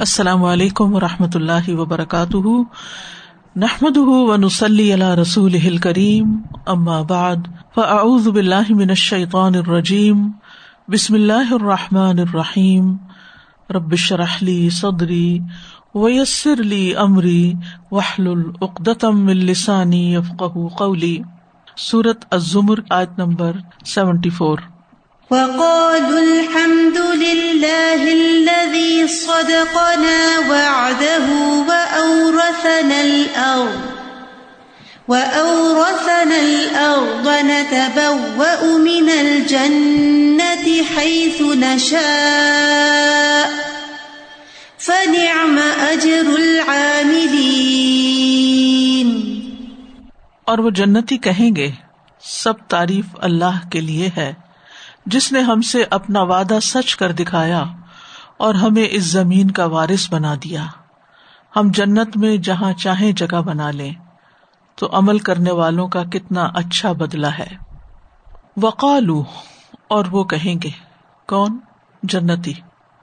السلام 0.00 0.44
علیکم 0.44 0.94
و 0.94 1.00
رحمۃ 1.00 1.34
اللہ 1.34 1.68
وبرکاتہ۔ 1.68 2.62
نحمد 3.56 3.96
و 3.96 4.36
نسلی 4.36 4.92
اللہ 4.92 5.14
رسول 5.14 5.78
کریم 5.78 6.36
بعد، 7.02 7.36
فاعوذ 7.74 8.28
باللہ 8.28 8.70
من 8.70 8.88
الشیطان 8.88 9.54
الرجیم، 9.54 10.30
بسم 10.88 11.14
اللہ 11.14 11.52
الرحمٰن 11.52 12.18
الرحیم۔ 12.18 12.96
ربش 13.70 14.12
رحلی 14.12 14.70
صدری 14.70 15.40
ویسر 15.94 16.60
علی 16.60 16.94
عمری 16.94 17.52
وحل 17.90 18.26
العقدم 18.26 19.26
السانی 19.26 20.14
یفق 20.14 20.42
قولی۔ 20.78 21.18
صورت 21.76 22.24
الزمر، 22.30 22.78
آیت 22.90 23.18
نمبر 23.18 23.52
سیونٹی 23.84 24.30
فور۔ 24.30 24.58
وقالوا 25.30 26.18
الحمد 26.18 26.98
لله 26.98 28.12
الذي 28.12 29.08
صدقنا 29.08 30.38
وعده 30.48 31.26
وأورثنا 31.68 33.00
الأرض 33.00 33.80
وأورثنا 35.08 36.38
الأرض 36.38 37.28
نتبوأ 37.28 38.78
من 38.78 39.10
الجنة 39.10 40.84
حيث 40.94 41.40
نشاء 41.40 43.50
فنعم 44.78 45.58
أجر 45.80 46.38
العاملين 46.38 49.08
اور 50.44 50.58
وہ 50.58 50.70
جنتی 50.70 51.18
کہیں 51.18 51.56
گے، 51.56 51.70
سب 52.20 52.54
تعریف 52.68 53.04
اللہ 53.18 53.68
کے 53.72 53.80
لیے 53.80 54.10
ہے۔ 54.16 54.45
جس 55.06 55.32
نے 55.32 55.40
ہم 55.40 55.60
سے 55.60 55.84
اپنا 55.90 56.22
وعدہ 56.22 56.58
سچ 56.62 56.96
کر 56.96 57.12
دکھایا 57.12 57.64
اور 58.36 58.54
ہمیں 58.54 58.86
اس 58.90 59.02
زمین 59.02 59.50
کا 59.50 59.64
وارث 59.64 60.12
بنا 60.12 60.34
دیا۔ 60.44 60.66
ہم 61.56 61.68
جنت 61.74 62.16
میں 62.16 62.36
جہاں 62.36 62.72
چاہیں 62.72 63.12
جگہ 63.12 63.40
بنا 63.40 63.70
لیں۔ 63.70 63.92
تو 64.74 64.88
عمل 64.92 65.18
کرنے 65.18 65.50
والوں 65.50 65.88
کا 65.88 66.04
کتنا 66.04 66.44
اچھا 66.54 66.92
بدلا 66.92 67.38
ہے۔ 67.38 67.46
وقالو، 68.62 69.24
اور 69.88 70.04
وہ 70.10 70.24
کہیں 70.24 70.54
گے، 70.62 70.70
کون؟ 71.28 71.58
جنتی۔ 72.02 72.52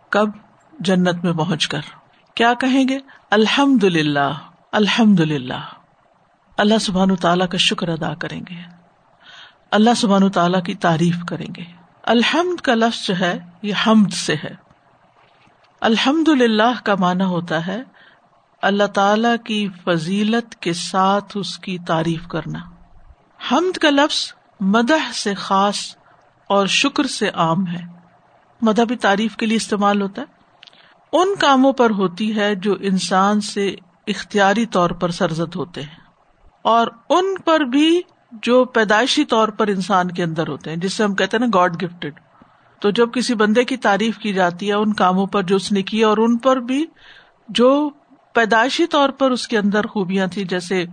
کب؟ 0.09 0.29
جنت 0.79 1.23
میں 1.23 1.33
پہنچ 1.33 1.67
کر۔ 1.67 1.81
کیا 2.35 2.53
کہیں 2.53 2.88
گے؟ 2.88 2.97
الحمد 3.31 3.83
للہ 3.83 4.33
الحمد 4.71 5.19
للہ 5.19 5.59
اللہ 6.57 6.77
سبحان 6.81 7.15
تعالیٰ 7.15 7.47
کا 7.47 7.57
شکر 7.57 7.88
ادا 7.89 8.13
کریں 8.13 8.41
گے۔ 8.49 8.55
اللہ 9.71 9.89
سبحان 9.97 10.31
تعالیٰ 10.31 10.63
کی 10.63 10.75
تعریف 10.75 11.15
کریں 11.27 11.47
گے۔ 11.57 11.82
الحمد 12.03 12.61
کا 12.61 12.75
لفظ 12.75 13.07
جو 13.07 13.19
ہے، 13.19 13.39
یہ 13.61 13.73
حمد 13.87 14.13
سے 14.13 14.35
ہے۔ 14.35 14.55
الحمد 15.81 16.29
للہ 16.29 16.81
کا 16.83 16.95
معنی 16.95 17.23
ہوتا 17.23 17.67
ہے، 17.67 17.81
اللہ 18.61 18.87
تعالی 18.87 19.37
کی 19.45 19.69
فضیلت 19.83 20.55
کے 20.55 20.73
ساتھ 20.73 21.37
اس 21.37 21.59
کی 21.59 21.77
تعریف 21.79 22.27
کرنا۔ 22.27 22.59
حمد 23.51 23.77
کا 23.77 23.89
لفظ 23.89 24.33
مدح 24.59 25.11
سے 25.13 25.33
خاص 25.33 25.95
اور 26.47 26.67
شکر 26.67 27.03
سے 27.03 27.29
عام 27.29 27.67
ہے۔ 27.67 27.81
مدہ 28.61 28.83
تعریف 29.01 29.35
کے 29.35 29.45
لیے 29.45 29.57
استعمال 29.57 30.01
ہوتا 30.01 30.21
ہے۔ 30.21 30.25
ان 31.13 31.35
کاموں 31.39 31.73
پر 31.73 31.89
ہوتی 31.89 32.38
ہے 32.38 32.55
جو 32.55 32.75
انسان 32.79 33.41
سے 33.41 33.75
اختیاری 34.07 34.65
طور 34.65 34.89
پر 34.89 35.11
سرزد 35.11 35.55
ہوتے 35.55 35.81
ہیں۔ 35.81 35.99
اور 36.61 36.88
ان 37.09 37.35
پر 37.45 37.59
بھی 37.59 38.01
جو 38.43 38.65
پیدائشی 38.65 39.25
طور 39.25 39.47
پر 39.47 39.67
انسان 39.67 40.11
کے 40.11 40.23
اندر 40.23 40.47
ہوتے 40.47 40.69
ہیں، 40.69 40.77
جس 40.77 40.93
سے 40.93 41.03
ہم 41.03 41.15
کہتے 41.15 41.37
ہیں 41.37 41.45
نا 41.45 41.59
گاڈ 41.59 41.83
گفٹیڈ 41.83 42.19
تو 42.79 42.89
جب 42.89 43.13
کسی 43.13 43.33
بندے 43.33 43.63
کی 43.63 43.77
تعریف 43.77 44.17
کی 44.17 44.33
جاتی 44.33 44.67
ہے، 44.67 44.73
ان 44.73 44.93
کاموں 44.93 45.25
پر 45.27 45.43
جو 45.43 45.55
اس 45.55 45.71
نے 45.71 45.81
کی، 45.81 46.03
اور 46.03 46.17
ان 46.17 46.37
پر 46.37 46.57
بھی 46.57 46.85
جو 47.49 47.89
پیدائشی 48.33 48.87
طور 48.87 49.09
پر 49.09 49.31
اس 49.31 49.47
کے 49.47 49.57
اندر 49.57 49.85
خوبیاں 49.85 50.27
تھی 50.27 50.43
جیسے 50.43 50.85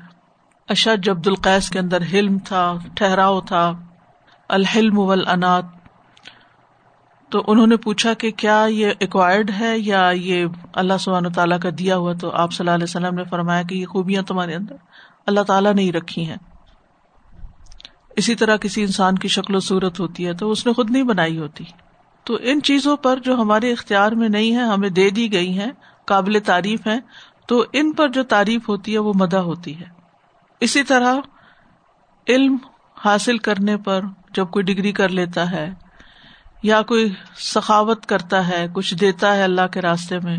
اشد 0.69 1.09
عبد 1.09 1.27
القیس 1.27 1.71
کے 1.71 1.79
اندر 1.79 2.03
حلم 2.13 2.39
تھا، 2.39 2.79
ٹھہراؤ 2.97 3.41
تھا، 3.41 3.73
الحلم 4.49 4.99
والانات 4.99 5.65
تو 7.29 7.45
انہوں 7.47 7.67
نے 7.67 7.77
پوچھا 7.77 8.15
کہ 8.15 8.31
کیا 8.31 8.67
یہ 8.71 8.93
ایکوائرڈ 8.99 9.51
ہے 9.61 9.79
یا 9.79 10.11
یہ 10.15 10.47
اللہ 10.73 10.99
سبحانہ 11.01 11.29
تعالیٰ 11.29 11.59
کا 11.61 11.69
دیا 11.79 11.97
ہوا؟ 11.97 12.13
تو 12.13 12.31
آپ 12.31 12.53
صلی 12.53 12.65
اللہ 12.65 12.75
علیہ 12.75 12.85
وسلم 12.85 13.15
نے 13.15 13.25
فرمایا 13.25 13.63
کہ 13.63 13.75
یہ 13.75 13.87
خوبیاں 13.87 14.23
تمہارے 14.23 14.55
اندر 14.55 14.75
اللہ 15.27 15.41
تعالیٰ 15.41 15.75
نے 15.75 15.83
ہی 15.83 15.93
رکھی 15.93 16.25
ہیں۔ 16.27 16.37
اسی 18.17 18.35
طرح 18.35 18.57
کسی 18.57 18.83
انسان 18.83 19.19
کی 19.19 19.29
شکل 19.29 19.55
و 19.55 19.61
صورت 19.61 20.01
ہوتی 20.01 20.27
ہے 20.27 20.35
تو 20.35 20.51
اس 20.51 20.67
نے 20.67 20.73
خود 20.73 20.91
نہیں 20.91 21.03
بنائی 21.03 21.39
ہوتی۔ 21.39 21.65
تو 22.25 22.39
ان 22.41 22.63
چیزوں 22.63 22.97
پر 22.97 23.19
جو 23.19 23.35
ہمارے 23.35 23.73
اختیار 23.73 24.13
میں 24.13 24.29
نہیں 24.29 24.57
ہے 24.57 24.63
ہمیں 24.63 24.89
دے 24.89 25.11
دی 25.11 25.33
گئی 25.33 25.59
ہیں، 25.59 25.71
قابل 26.05 26.39
تعریف 26.45 26.87
ہیں، 26.87 27.01
تو 27.47 27.65
ان 27.73 27.93
پر 27.93 28.09
جو 28.09 28.23
تعریف 28.23 28.69
ہوتی 28.69 28.93
ہے 28.93 28.99
وہ 28.99 29.13
مدہ 29.17 29.37
ہوتی 29.37 29.81
ہے۔ 29.81 29.85
اسی 30.61 30.83
طرح 30.83 31.17
علم 32.29 32.57
حاصل 32.97 33.39
کرنے 33.39 33.77
پر 33.77 34.01
جب 34.35 34.51
کوئی 34.51 34.65
ڈگری 34.65 34.93
کر 34.93 35.09
لیتا 35.09 35.51
ہے 35.51 35.75
یا 36.63 36.83
کوئی 36.83 37.13
سخاوت 37.37 38.07
کرتا 38.07 38.49
ہے، 38.49 38.67
کچھ 38.73 38.95
دیتا 38.95 39.37
ہے 39.37 39.43
اللہ 39.43 39.67
کے 39.73 39.81
راستے 39.81 40.19
میں، 40.19 40.39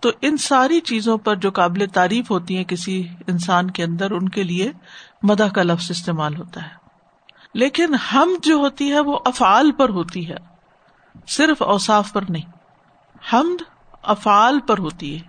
تو 0.00 0.10
ان 0.22 0.36
ساری 0.36 0.80
چیزوں 0.80 1.18
پر 1.18 1.36
جو 1.36 1.50
قابل 1.50 1.86
تعریف 1.92 2.30
ہوتی 2.30 2.56
ہیں 2.56 2.64
کسی 2.64 3.08
انسان 3.26 3.70
کے 3.70 3.84
اندر، 3.84 4.10
ان 4.10 4.28
کے 4.28 4.42
لیے 4.42 4.72
مدح 5.22 5.48
کا 5.54 5.62
لفظ 5.62 5.90
استعمال 5.90 6.36
ہوتا 6.36 6.62
ہے۔ 6.62 6.74
لیکن 7.54 7.94
ہم 7.94 8.30
جو 8.42 8.54
ہوتی 8.54 8.92
ہے 8.92 9.00
وہ 9.00 9.18
افعال 9.24 9.72
پر 9.72 9.88
ہوتی 9.88 10.28
ہے، 10.28 10.36
صرف 11.28 11.62
اوساف 11.62 12.12
پر 12.12 12.24
نہیں۔ 12.28 12.60
حمد 13.32 13.62
افعال 14.02 14.60
پر 14.60 14.78
ہوتی 14.78 15.18
ہے 15.18 15.22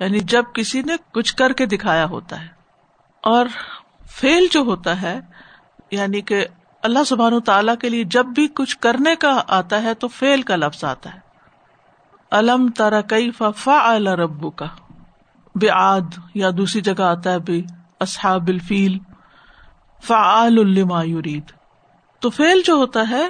یعنی 0.00 0.20
جب 0.20 0.44
کسی 0.54 0.82
نے 0.82 0.92
کچھ 1.12 1.36
کر 1.36 1.52
کے 1.52 1.66
دکھایا 1.66 2.04
ہوتا 2.04 2.40
ہے۔ 2.40 2.46
اور 3.20 3.46
فیل 4.10 4.46
جو 4.50 4.60
ہوتا 4.60 5.02
ہے 5.02 5.20
یعنی 5.90 6.20
کہ 6.20 6.46
اللہ 6.82 7.04
سبحان 7.06 7.32
و 7.32 7.40
تعالی 7.40 7.72
کے 7.80 7.88
لیے 7.88 8.04
جب 8.04 8.26
بھی 8.26 8.48
کچھ 8.48 8.78
کرنے 8.78 9.16
کا 9.16 9.42
آتا 9.48 9.82
ہے 9.82 9.94
تو 9.94 10.08
فیل 10.08 10.42
کا 10.42 10.56
لفظ 10.56 10.84
آتا 10.84 11.14
ہے۔ 11.14 11.18
الم 12.30 12.68
تارا 12.68 13.00
کئی 13.00 13.30
فا 13.30 13.98
ربو 13.98 14.50
کا 14.50 14.66
بے 15.54 15.70
آد 15.70 16.18
یا 16.34 16.50
دوسری 16.56 16.80
جگہ 16.80 17.02
آتا 17.02 17.30
ہے 17.30 17.38
بے 17.38 17.62
اصحاب 18.00 18.48
الفیل۔ 18.48 18.98
فعال 20.02 20.58
الما 20.58 21.02
یورید 21.02 21.42
تو 22.20 22.30
فیل 22.30 22.62
جو 22.64 22.74
ہوتا 22.74 23.00
ہے، 23.10 23.28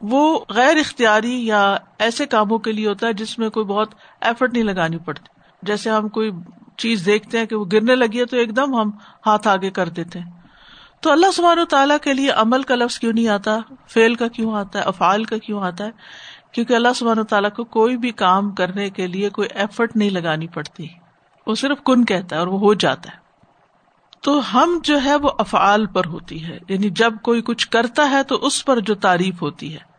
وہ 0.00 0.38
غیر 0.48 0.76
اختیاری 0.76 1.46
یا 1.46 1.76
ایسے 1.98 2.26
کاموں 2.26 2.58
کے 2.58 2.72
لیے 2.72 2.88
ہوتا 2.88 3.06
ہے 3.06 3.12
جس 3.12 3.38
میں 3.38 3.50
کوئی 3.50 3.66
بہت 3.66 3.94
ایفرٹ 4.20 4.52
نہیں 4.52 4.62
لگانی 4.62 4.98
پڑتی۔ 4.98 5.40
جیسے 5.62 5.90
ہم 5.90 6.08
کوئی 6.08 6.30
چیز 6.76 7.06
دیکھتے 7.06 7.38
ہیں 7.38 7.46
کہ 7.46 7.56
وہ 7.56 7.64
گرنے 7.72 7.94
لگی 7.94 8.20
ہے 8.20 8.24
تو 8.24 8.36
ایک 8.36 8.56
دم 8.56 8.80
ہم 8.80 8.90
ہاتھ 9.26 9.48
آگے 9.48 9.70
کر 9.70 9.88
دیتے 9.88 10.18
ہیں۔ 10.18 10.30
تو 11.00 11.12
اللہ 11.12 11.30
سبحان 11.30 11.58
و 11.58 11.64
تعالیٰ 11.64 11.96
کے 12.02 12.12
لیے 12.12 12.30
عمل 12.30 12.62
کا 12.62 12.74
لفظ 12.74 12.98
کیوں 12.98 13.12
نہیں 13.12 13.28
آتا؟ 13.28 13.58
فیل 13.88 14.14
کا 14.14 14.28
کیوں 14.28 14.54
آتا 14.54 14.78
ہے؟ 14.78 14.84
افعال 14.84 15.24
کا 15.24 15.36
کیوں 15.38 15.62
آتا 15.62 15.84
ہے؟ 15.84 15.90
کیونکہ 16.52 16.74
اللہ 16.74 16.88
سبحان 16.96 17.18
و 17.18 17.24
تعالیٰ 17.24 17.50
کو 17.50 17.64
کوئی 17.64 17.96
بھی 17.96 18.10
کام 18.10 18.50
کرنے 18.50 18.90
کے 18.90 19.06
لیے 19.06 19.30
کوئی 19.30 19.48
ایفرٹ 19.54 19.96
نہیں 19.96 20.10
لگانی 20.10 20.46
پڑتی۔ 20.46 20.86
وہ 21.46 21.54
صرف 21.54 21.78
کن 21.84 22.04
کہتا 22.04 22.36
ہے 22.36 22.40
اور 22.40 22.48
وہ 22.48 22.58
ہو 22.58 22.74
جاتا 22.74 23.12
ہے۔ 23.12 23.29
تو 24.22 24.40
ہم 24.54 24.80
جو 24.82 25.04
ہے 25.04 25.16
وہ 25.16 25.30
افعال 25.38 25.86
پر 25.86 26.06
ہوتی 26.06 26.44
ہے۔ 26.44 26.58
یعنی 26.68 26.90
جب 26.90 27.12
کوئی 27.22 27.42
کچھ 27.42 27.68
کرتا 27.68 28.10
ہے 28.10 28.22
تو 28.22 28.34
اس 28.34 28.64
پر 28.64 28.80
جو 28.80 28.94
تعریف 28.94 29.42
ہوتی 29.42 29.72
ہے۔ 29.72 29.90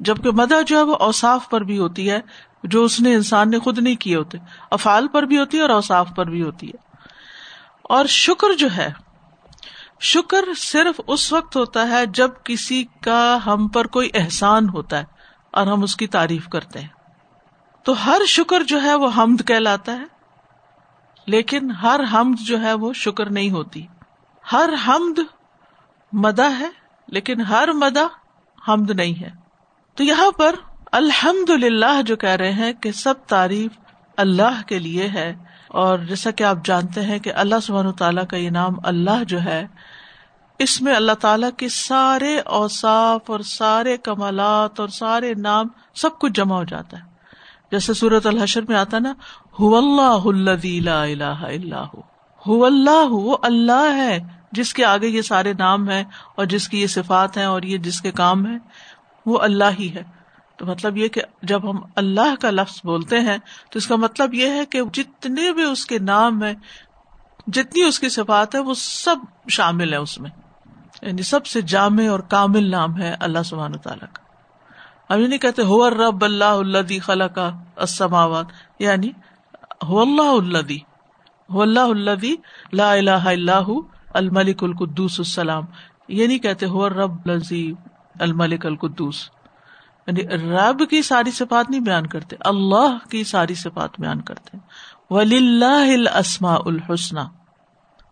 جبکہ 0.00 0.30
مدح 0.30 0.54
جو 0.66 0.78
ہے 0.78 0.82
وہ 0.82 0.94
اوساف 0.94 1.50
پر 1.50 1.60
بھی 1.60 1.78
ہوتی 1.78 2.10
ہے، 2.10 2.20
جو 2.64 2.84
اس 2.84 3.00
نے 3.00 3.14
انسان 3.14 3.50
نے 3.50 3.58
خود 3.58 3.78
نہیں 3.78 3.96
کیے 3.96 4.16
ہوتے۔ 4.16 4.38
افعال 4.70 5.08
پر 5.08 5.22
بھی 5.22 5.38
ہوتی 5.38 5.56
ہے 5.56 5.62
اور 5.62 5.70
اوساف 5.70 6.08
پر 6.16 6.26
بھی 6.26 6.42
ہوتی 6.42 6.68
ہے۔ 6.68 6.96
اور 7.82 8.04
شکر 8.04 8.54
جو 8.58 8.68
ہے، 8.76 8.92
شکر 10.00 10.44
صرف 10.56 11.00
اس 11.06 11.32
وقت 11.32 11.56
ہوتا 11.56 11.88
ہے 11.88 12.06
جب 12.06 12.30
کسی 12.44 12.84
کا 13.00 13.38
ہم 13.46 13.68
پر 13.68 13.86
کوئی 13.86 14.10
احسان 14.14 14.68
ہوتا 14.68 14.98
ہے 14.98 15.04
اور 15.50 15.66
ہم 15.66 15.82
اس 15.82 15.96
کی 15.96 16.06
تعریف 16.06 16.48
کرتے 16.48 16.80
ہیں۔ 16.80 16.88
تو 17.84 18.06
ہر 18.06 18.20
شکر 18.28 18.62
جو 18.62 18.82
ہے 18.82 18.94
وہ 18.94 19.10
حمد 19.16 19.46
کہلاتا 19.46 19.92
ہے۔ 19.92 20.13
لیکن 21.26 21.70
ہر 21.70 22.00
حمد 22.12 22.40
جو 22.40 22.60
ہے 22.60 22.72
وہ 22.72 22.92
شکر 22.92 23.30
نہیں 23.30 23.50
ہوتی۔ 23.50 23.86
ہر 24.52 24.70
حمد 24.86 25.18
مدا 26.12 26.48
ہے، 26.58 26.68
لیکن 27.08 27.40
ہر 27.40 27.72
مدا 27.72 28.06
حمد 28.68 28.90
نہیں 28.90 29.20
ہے۔ 29.20 29.30
تو 29.94 30.04
یہاں 30.04 30.30
پر 30.30 30.54
الحمد 30.92 31.50
للہ 31.50 32.02
جو 32.02 32.16
کہہ 32.16 32.36
رہے 32.36 32.52
ہیں 32.52 32.72
کہ 32.72 32.92
سب 32.92 33.14
تعریف 33.26 33.70
اللہ 34.16 34.60
کے 34.66 34.78
لیے 34.78 35.08
ہے، 35.08 35.34
اور 35.68 35.98
جیسا 35.98 36.30
کہ 36.30 36.44
آپ 36.44 36.64
جانتے 36.64 37.02
ہیں 37.02 37.18
کہ 37.18 37.32
اللہ 37.32 37.60
سبحانہ 37.62 37.90
تعالیٰ 37.90 38.26
کا 38.26 38.36
یہ 38.36 38.50
نام 38.50 38.74
اللہ 38.84 39.24
جو 39.24 39.42
ہے، 39.42 39.66
اس 40.58 40.82
میں 40.82 40.94
اللہ 40.94 41.12
تعالیٰ 41.12 41.50
کے 41.56 41.68
سارے 41.68 42.38
اوساف 42.38 43.30
اور 43.30 43.40
سارے 43.40 43.96
کمالات 43.96 44.80
اور 44.80 44.88
سارے 44.88 45.34
نام 45.34 45.68
سب 45.94 46.18
کچھ 46.18 46.32
جمع 46.32 46.56
ہو 46.56 46.64
جاتا 46.64 46.98
ہے۔ 46.98 47.13
جیسے 47.70 47.94
سورت 47.94 48.26
الحشر 48.26 48.60
میں 48.68 48.76
آتا 48.76 48.98
نا 48.98 49.14
ہو. 49.58 49.76
اللہ 49.76 50.60
اللہ 52.46 53.06
وہ 53.10 53.36
اللہ 53.42 53.94
ہے 53.96 54.18
جس 54.52 54.74
کے 54.74 54.84
آگے 54.84 55.06
یہ 55.06 55.22
سارے 55.22 55.52
نام 55.58 55.90
ہیں 55.90 56.04
اور 56.36 56.46
جس 56.46 56.68
کی 56.68 56.82
یہ 56.82 56.86
صفات 56.86 57.36
ہیں 57.36 57.44
اور 57.44 57.62
یہ 57.62 57.78
جس 57.78 58.00
کے 58.00 58.12
کام 58.12 58.46
ہے 58.46 58.56
وہ 59.26 59.38
اللہ 59.38 59.64
ہی 59.78 59.94
ہے. 59.94 60.02
تو 60.56 60.66
مطلب 60.66 60.96
یہ 60.96 61.08
کہ 61.08 61.20
جب 61.42 61.70
ہم 61.70 61.78
اللہ 61.96 62.34
کا 62.40 62.50
لفظ 62.50 62.80
بولتے 62.84 63.20
ہیں، 63.20 63.38
تو 63.70 63.76
اس 63.76 63.86
کا 63.86 63.96
مطلب 63.96 64.34
یہ 64.34 64.50
ہے 64.50 64.66
کہ 64.66 64.82
جتنے 64.92 65.52
بھی 65.52 65.62
اس 65.62 65.86
کے 65.86 65.98
نام 65.98 66.44
ہے 66.44 66.54
جتنی 67.46 67.82
اس 67.82 68.00
کی 68.00 68.08
صفات 68.08 68.54
ہے 68.54 68.60
وہ 68.60 68.74
سب 68.76 69.16
شامل 69.48 69.92
ہے 69.92 69.98
اس 69.98 70.20
میں۔ 70.20 70.30
یعنی 71.02 71.22
سب 71.22 71.46
سے 71.46 71.60
جامع 71.60 72.08
اور 72.08 72.20
کامل 72.20 72.70
نام 72.70 73.00
ہے 73.00 73.14
اللہ 73.20 73.42
سبحانہ 73.44 73.76
تعالیٰ 73.76 74.12
کا۔ 74.12 74.23
ہم 75.10 75.20
یہ 75.20 75.26
نہیں 75.26 75.38
کہتے 75.38 75.62
ہو 75.62 75.90
رب 75.90 76.24
اللہ 76.24 76.44
یعنی 76.44 76.72
اللہ 76.72 76.98
خلا 77.02 77.28
کا 77.28 77.50
اسماوات 77.76 78.46
یعنی 78.78 79.08
ہو 79.88 80.00
اللہ 80.00 80.22
اللہ 80.22 80.74
ہو 81.52 81.62
اللہ 81.62 81.80
اللہ 81.80 82.26
لا 82.72 82.92
الہ 82.92 83.10
اللہ 83.10 83.72
الملک 84.14 84.64
القدوس 84.64 85.14
السلام۔ 85.18 85.64
یہ 86.08 86.26
نہیں 86.26 86.38
کہتے 86.38 86.66
ہو 86.66 86.88
رب 86.88 87.26
لذی 87.26 87.72
الملک 88.20 88.66
القدوس۔ 88.66 89.30
یعنی 90.06 90.28
رب 90.28 90.90
کی 90.90 91.02
ساری 91.02 91.30
صفات 91.30 91.70
نہیں 91.70 91.80
بیان 91.80 92.06
کرتے، 92.06 92.36
اللہ 92.40 92.98
کی 93.10 93.24
ساری 93.24 93.54
صفات 93.54 93.90
بیان 93.98 94.20
کرتے۔ 94.20 94.58
ولی 95.10 95.36
اللہ 95.36 96.16
اسما 96.16 96.54
الحسن۔ 96.54 97.16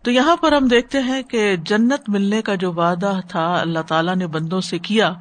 تو 0.03 0.11
یہاں 0.11 0.35
پر 0.35 0.51
ہم 0.51 0.67
دیکھتے 0.67 0.99
ہیں 0.99 1.21
کہ 1.23 1.55
جنت 1.55 2.09
ملنے 2.09 2.41
کا 2.41 2.55
جو 2.55 2.73
وعدہ 2.73 3.19
تھا، 3.27 3.55
اللہ 3.55 3.79
تعالیٰ 3.87 4.15
نے 4.15 4.27
بندوں 4.27 4.61
سے 4.61 4.79
کیا 4.79 5.13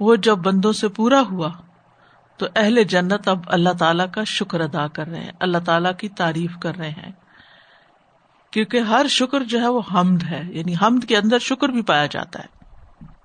وہ 0.00 0.16
جب 0.16 0.36
بندوں 0.36 0.72
سے 0.72 0.88
پورا 0.88 1.22
ہوا، 1.30 1.52
تو 2.36 2.46
اہل 2.56 2.84
جنت 2.84 3.28
اب 3.28 3.38
اللہ 3.46 3.68
تعالیٰ 3.78 4.06
کا 4.12 4.24
شکر 4.24 4.60
ادا 4.60 4.88
کر 4.88 5.06
رہے 5.06 5.20
ہیں، 5.20 5.32
اللہ 5.40 5.58
تعالیٰ 5.58 5.92
کی 5.98 6.08
تعریف 6.08 6.58
کر 6.58 6.76
رہے 6.76 6.90
ہیں۔ 6.90 7.12
کیونکہ 8.50 8.78
ہر 8.78 9.06
شکر 9.08 9.42
جو 9.42 9.60
ہے 9.60 9.68
وہ 9.68 9.80
حمد 9.94 10.22
ہے 10.22 10.42
یعنی 10.48 10.74
حمد 10.82 11.04
کے 11.04 11.16
اندر 11.16 11.38
شکر 11.38 11.68
بھی 11.68 11.82
پایا 11.82 12.06
جاتا 12.06 12.38
ہے۔ 12.38 12.58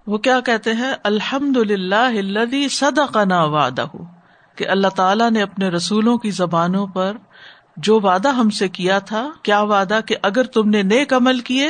وہ 0.07 0.17
کیا 0.17 0.39
کہتے 0.39 0.73
ہیں؟ 0.73 0.93
الحمد 1.03 1.57
للہ 1.57 2.67
صدقنا 2.71 3.43
وعدہ، 3.43 3.85
کہ 4.55 4.67
اللہ 4.67 4.87
تعالیٰ 4.87 5.31
نے 5.31 5.41
اپنے 5.41 5.69
رسولوں 5.69 6.17
کی 6.17 6.31
زبانوں 6.31 6.87
پر 6.87 7.17
جو 7.77 7.99
وعدہ 7.99 8.29
ہم 8.29 8.49
سے 8.49 8.67
کیا 8.67 8.99
تھا، 8.99 9.29
کیا 9.43 9.61
وعدہ؟ 9.61 9.99
کہ 10.05 10.15
اگر 10.21 10.43
تم 10.43 10.69
نے 10.69 10.81
نیک 10.81 11.13
عمل 11.13 11.39
کیے 11.39 11.69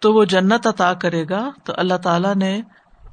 تو 0.00 0.14
وہ 0.14 0.24
جنت 0.24 0.66
عطا 0.66 0.92
کرے 0.92 1.24
گا، 1.30 1.50
تو 1.64 1.72
اللہ 1.76 1.94
تعالیٰ 1.94 2.34
نے 2.34 2.60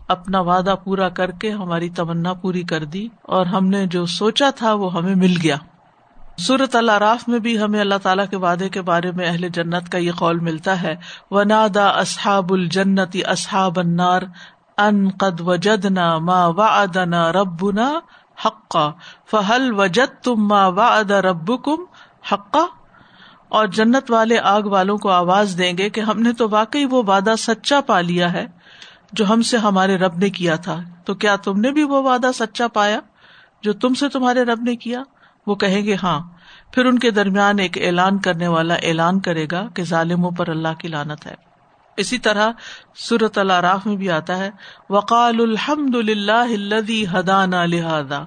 اپنا 0.08 0.40
وعدہ 0.40 0.76
پورا 0.84 1.10
کر 1.10 1.32
کے 1.32 1.52
ہماری 1.52 1.90
تمنا 1.90 2.34
پوری 2.34 2.64
کر 2.64 2.84
دی 2.84 3.08
اور 3.22 3.46
ہم 3.46 3.68
نے 3.68 3.86
جو 3.86 4.06
سوچا 4.06 4.50
تھا 4.56 4.74
وہ 4.74 4.94
ہمیں 4.94 5.16
مل 5.16 5.34
گیا۔ 5.44 5.56
سورت 6.38 6.76
اللہ 6.76 6.92
راف 6.92 7.28
میں 7.28 7.40
بھی 7.40 7.62
ہمیں 7.62 7.80
اللہ 7.80 7.96
تعالیٰ 8.04 8.26
کے 8.30 8.38
وعدے 8.38 8.70
کے 8.70 8.82
بارے 8.82 9.12
میں 9.12 9.28
اہل 9.28 9.50
جنت 9.50 9.92
کا 9.92 9.98
یہ 9.98 10.12
قول 10.12 10.40
ملتا 10.40 10.82
ہے 10.82 10.96
و 11.32 11.44
نادا 11.44 11.88
اصحاب 11.88 12.54
الجنتی 12.54 13.24
اصحاب 13.24 13.80
النار 13.80 14.22
ان 14.78 15.10
قد 15.10 15.42
وجدنا 15.42 16.18
ما 16.18 16.48
وعدنا 16.48 17.32
ربنا 17.32 18.00
حقا 18.46 18.90
فہل 19.32 19.74
وجد 19.74 20.24
تم 20.24 20.48
ما 20.48 20.68
وعد 20.68 21.12
ربکم 21.12 21.84
حقا؟ 22.34 22.66
اور 23.50 23.68
جنت 23.68 24.12
والے 24.12 24.40
آگ 24.40 24.62
والوں 24.62 24.98
کو 24.98 25.10
آواز 25.10 25.56
دیں 25.58 25.78
گے 25.78 25.90
کہ 25.90 26.02
ہم 26.02 26.20
نے 26.20 26.34
تو 26.34 26.50
واقعی 26.50 26.86
وہ 26.86 27.04
وعدہ 27.08 27.34
سچا 27.38 27.82
پا 27.82 28.02
لیا 28.02 28.34
ہے۔ 28.34 28.48
جو 29.16 29.26
ہم 29.30 29.42
سے 29.42 29.58
ہمارے 29.58 29.98
رب 29.98 30.18
نے 30.18 30.30
کیا 30.30 30.56
تھا، 30.56 30.80
تو 31.06 31.14
کیا 31.16 31.36
تم 31.36 31.60
نے 31.60 31.72
بھی 31.72 31.84
وہ 31.84 32.02
وعدہ 32.04 32.32
سچا 32.36 32.68
پایا 32.68 33.00
جو 33.64 33.74
تم 33.74 33.94
سے 33.94 34.10
تمہارے 34.10 34.44
رب 34.44 34.62
نے 34.62 34.76
کیا؟ 34.76 35.04
وہ 35.48 35.56
کہیں 35.56 35.86
گے 35.86 35.96
ہاں۔ 36.04 36.20
پھر 36.72 36.86
ان 36.86 37.00
کے 37.00 37.12
درمیان 37.12 37.60
ایک 37.60 37.78
اعلان 37.82 38.18
کرنے 38.20 38.48
والا 38.48 38.74
اعلان 38.74 39.20
کرے 39.20 39.46
گا 39.52 39.68
کہ 39.74 39.84
ظالموں 39.84 40.32
پر 40.32 40.50
اللہ 40.50 40.74
کی 40.80 40.88
لانت 40.88 41.26
ہے۔ 41.26 41.36
اسی 41.98 42.18
طرح 42.18 42.52
سورت 42.96 43.38
اللہ 43.38 43.60
راف 43.60 43.86
میں 43.86 43.96
بھی 43.96 44.10
آتا 44.12 44.38
ہے 44.38 44.50
وقال 44.90 45.42
الحمد 45.42 45.96
للہ 45.96 47.14
ہدان 47.14 47.54
لہذا 47.70 48.24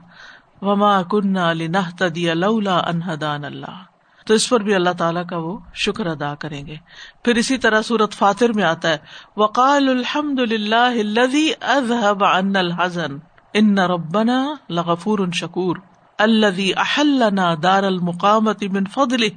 وما 0.60 1.02
کنہ 1.02 1.52
لنہتدی 1.52 2.34
لولا 2.34 2.78
ان 2.78 3.00
ہدان 3.02 3.44
اللہ 3.44 3.82
تو 4.28 4.34
اس 4.34 4.48
پر 4.48 4.60
بھی 4.60 4.74
اللہ 4.74 4.90
تعالیٰ 4.98 5.26
کا 5.26 5.36
وہ 5.36 5.58
شکر 5.74 6.06
ادا 6.06 6.34
کریں 6.34 6.66
گے۔ 6.66 6.76
پھر 7.24 7.34
اسی 7.34 7.58
طرح 7.58 7.82
سورت 7.82 8.12
فاتر 8.12 8.52
میں 8.52 8.64
آتا 8.64 8.88
ہے، 8.88 8.96
وقال 9.36 9.88
الحمد 9.88 10.38
للہ 10.38 11.64
اذهب 11.64 12.24
عنا 12.24 12.58
الحزن 12.58 13.18
ان 13.54 13.78
ربنا 13.78 14.54
لغفور 14.70 15.18
شکور 15.34 15.76
الذي 16.18 16.70
احلنا 16.76 17.54
دار 17.62 17.82
المقامت 17.82 18.62
من 18.62 18.84
فضله، 18.84 19.34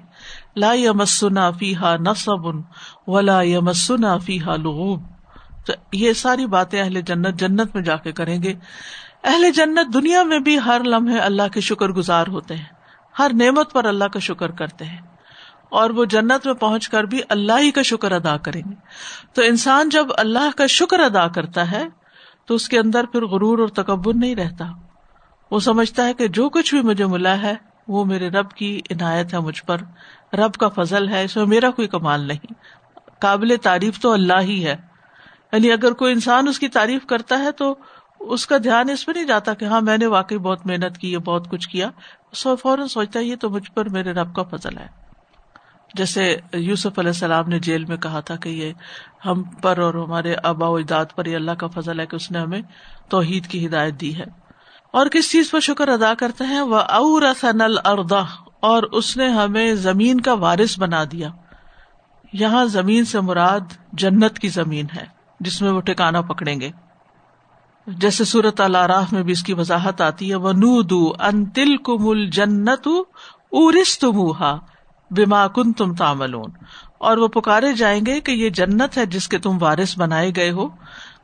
لا 0.56 0.74
يمسنا 0.74 1.52
فيها 1.52 1.96
نصب 2.00 2.48
ولا 3.08 3.42
يمسنا 3.42 4.18
فيها 4.18 4.56
لغوب۔ 4.56 5.04
تو 5.66 5.74
یہ 5.92 6.14
ساری 6.14 6.46
باتیں 6.46 6.82
اہل 6.82 7.02
جنت 7.02 7.40
جنت 7.40 7.76
میں 7.76 7.84
جا 7.84 7.96
کے 7.96 8.12
کریں 8.12 8.44
گے۔ 8.44 8.54
اہل 9.24 9.52
جنت 9.52 9.94
دنیا 9.94 10.24
میں 10.24 10.40
بھی 10.40 10.60
ہر 10.60 10.82
لمحے 10.84 11.18
اللہ 11.18 11.48
کے 11.54 11.62
شکر 11.62 11.90
گزار 11.90 12.28
ہوتے 12.28 12.56
ہیں۔ 12.56 12.81
ہر 13.19 13.31
نعمت 13.34 13.74
پر 13.74 13.86
اللہ 13.86 14.06
کا 14.06 14.19
شکر 14.19 14.52
کرتے 14.52 14.86
ہیں۔ 14.86 15.02
اور 15.69 15.90
وہ 15.90 16.06
جنت 16.06 16.46
میں 16.46 16.54
پہنچ 16.54 16.90
کر 16.90 17.04
بھی 17.04 17.22
اللہ 17.30 17.54
ہی 17.60 17.72
کا 17.72 17.81
شکر 17.81 18.12
ادا 18.12 18.38
کریں 18.38 18.62
گے۔ 18.69 18.75
تو 19.34 19.42
انسان 19.42 19.90
جب 19.90 20.08
اللہ 20.18 20.58
کا 20.58 20.68
شکر 20.68 21.00
ادا 21.00 21.28
کرتا 21.28 21.72
ہے، 21.72 21.88
تو 22.46 22.56
اس 22.56 22.69
کے 22.69 22.80
اندر 22.80 23.06
پھر 23.06 23.25
غرور 23.25 23.60
اور 23.60 23.68
تکبر 23.68 24.13
نہیں 24.13 24.36
رہتا۔ 24.36 24.66
وہ 25.52 25.60
سمجھتا 25.60 26.06
ہے 26.06 26.13
کہ 26.13 26.28
جو 26.28 26.50
کچھ 26.50 26.75
بھی 26.75 26.84
مجھے 26.84 27.06
ملا 27.06 27.42
ہے، 27.42 27.54
وہ 27.88 28.06
میرے 28.06 28.30
رب 28.30 28.52
کی 28.52 28.81
عنایت 28.90 29.34
ہے 29.34 29.40
مجھ 29.40 29.63
پر۔ 29.63 29.78
رب 30.34 30.54
کا 30.54 30.68
فضل 30.68 31.10
ہے، 31.10 31.24
اس 31.24 31.36
میں 31.36 31.46
میرا 31.46 31.72
کوئی 31.72 31.88
کمال 31.88 32.22
نہیں۔ 32.22 32.54
قابل 33.19 33.56
تعریف 33.62 34.00
تو 34.00 34.12
اللہ 34.12 34.40
ہی 34.42 34.66
ہے۔ 34.66 34.75
یعنی 35.52 35.72
اگر 35.72 35.92
کوئی 35.92 36.13
انسان 36.13 36.48
اس 36.48 36.60
کی 36.60 36.68
تعریف 36.68 37.06
کرتا 37.06 37.40
ہے 37.40 37.52
تو 37.52 37.75
اس 38.28 38.48
کا 38.48 38.58
دھیان 38.58 38.90
اس 38.90 39.06
پہ 39.06 39.12
نہیں 39.16 39.26
جاتا 39.26 39.54
کہ 39.54 39.66
ہاں 39.66 39.82
میں 39.82 39.98
نے 39.98 40.06
واقعی 40.06 40.38
بہت 40.38 40.66
محنت 40.66 40.98
کی 40.98 41.14
ہے 41.14 41.20
بہت 41.20 41.50
کچھ 41.50 41.70
کیا۔ 41.70 41.90
سو 42.34 42.56
فوراً 42.56 42.88
سوچتا 42.88 43.20
یہ 43.20 43.36
تو 43.36 43.50
مجھ 43.50 43.72
پر 43.72 43.90
میرے 43.90 44.12
رب 44.12 44.36
کا 44.36 44.44
فضل 44.44 44.78
ہے۔ 44.78 44.88
جیسے 45.94 46.38
یوسف 46.54 47.00
علیہ 47.00 47.10
السلام 47.10 47.50
نے 47.50 47.60
جیل 47.60 47.86
میں 47.86 47.98
کہا 47.98 48.20
تھا 48.20 48.36
کہ 48.36 48.50
یہ 48.50 48.74
ہم 49.26 49.44
پر 49.44 49.78
اور 49.78 49.94
ہمارے 49.94 50.36
آبا 50.44 50.68
و 50.68 50.76
اجداد 50.76 51.06
پر 51.16 51.26
یہ 51.26 51.36
اللہ 51.36 51.52
کا 51.52 51.68
فضل 51.68 52.00
ہے 52.00 52.06
کہ 52.06 52.16
اس 52.16 52.32
نے 52.32 52.40
ہمیں 52.40 52.62
توحید 53.10 53.48
کی 53.48 53.68
ہدایت 53.68 54.02
دی 54.02 54.18
ہے۔ 54.18 54.24
اور 54.92 55.08
کس 55.08 55.32
چیز 55.32 55.52
پر 55.52 55.60
شکر 55.60 55.88
ادا 55.88 56.14
کرتے 56.14 56.44
ہیں 56.44 56.62
وہ 56.62 56.76
اور 56.76 57.22
الردا 57.60 58.20
اور 58.60 58.84
اس 58.84 59.18
نے 59.18 59.30
ہمیں 59.30 59.76
زمین 59.76 60.22
کا 60.22 60.34
وارث 60.34 60.80
بنا 60.80 61.04
دیا۔ 61.12 61.30
یہاں 62.34 62.66
زمین 62.66 63.06
سے 63.06 63.20
مراد 63.20 63.94
جنت 63.94 64.40
کی 64.40 64.48
زمین 64.48 64.86
ہے، 64.96 65.06
جس 65.40 65.62
میں 65.62 65.72
وہ 65.72 65.82
ٹکانا 65.82 66.22
پکڑیں 66.22 66.62
گے۔ 66.62 66.72
جیسے 67.88 68.24
صورت 68.24 68.62
الراف 68.62 69.13
میں 69.13 69.24
بھی 69.24 69.31
اس 69.31 69.44
کی 69.44 69.54
وضاحت 69.54 70.01
آتی 70.01 70.30
ہے 70.30 70.36
وہ 70.36 70.51
نو 70.51 70.81
دو 70.81 71.13
ان 71.19 71.45
تل 71.45 71.78
کمل 71.78 72.30
جنت 72.30 72.88
ارس 73.51 74.00
تم 74.00 74.31
بیما 75.12 75.48
کن 75.48 75.74
تم 75.74 75.94
تاملون 75.94 76.50
اور 76.98 77.17
وہ 77.17 77.27
پکارے 77.27 77.74
جائیں 77.74 78.06
گے 78.06 78.22
کہ 78.22 78.32
یہ 78.32 78.50
جنت 78.50 78.98
ہے 78.98 79.06
جس 79.06 79.27
کے 79.27 79.38
تم 79.38 79.58
وارث 79.62 79.98
بنائے 79.98 80.32
گئے 80.36 80.51
ہو۔ 80.51 80.67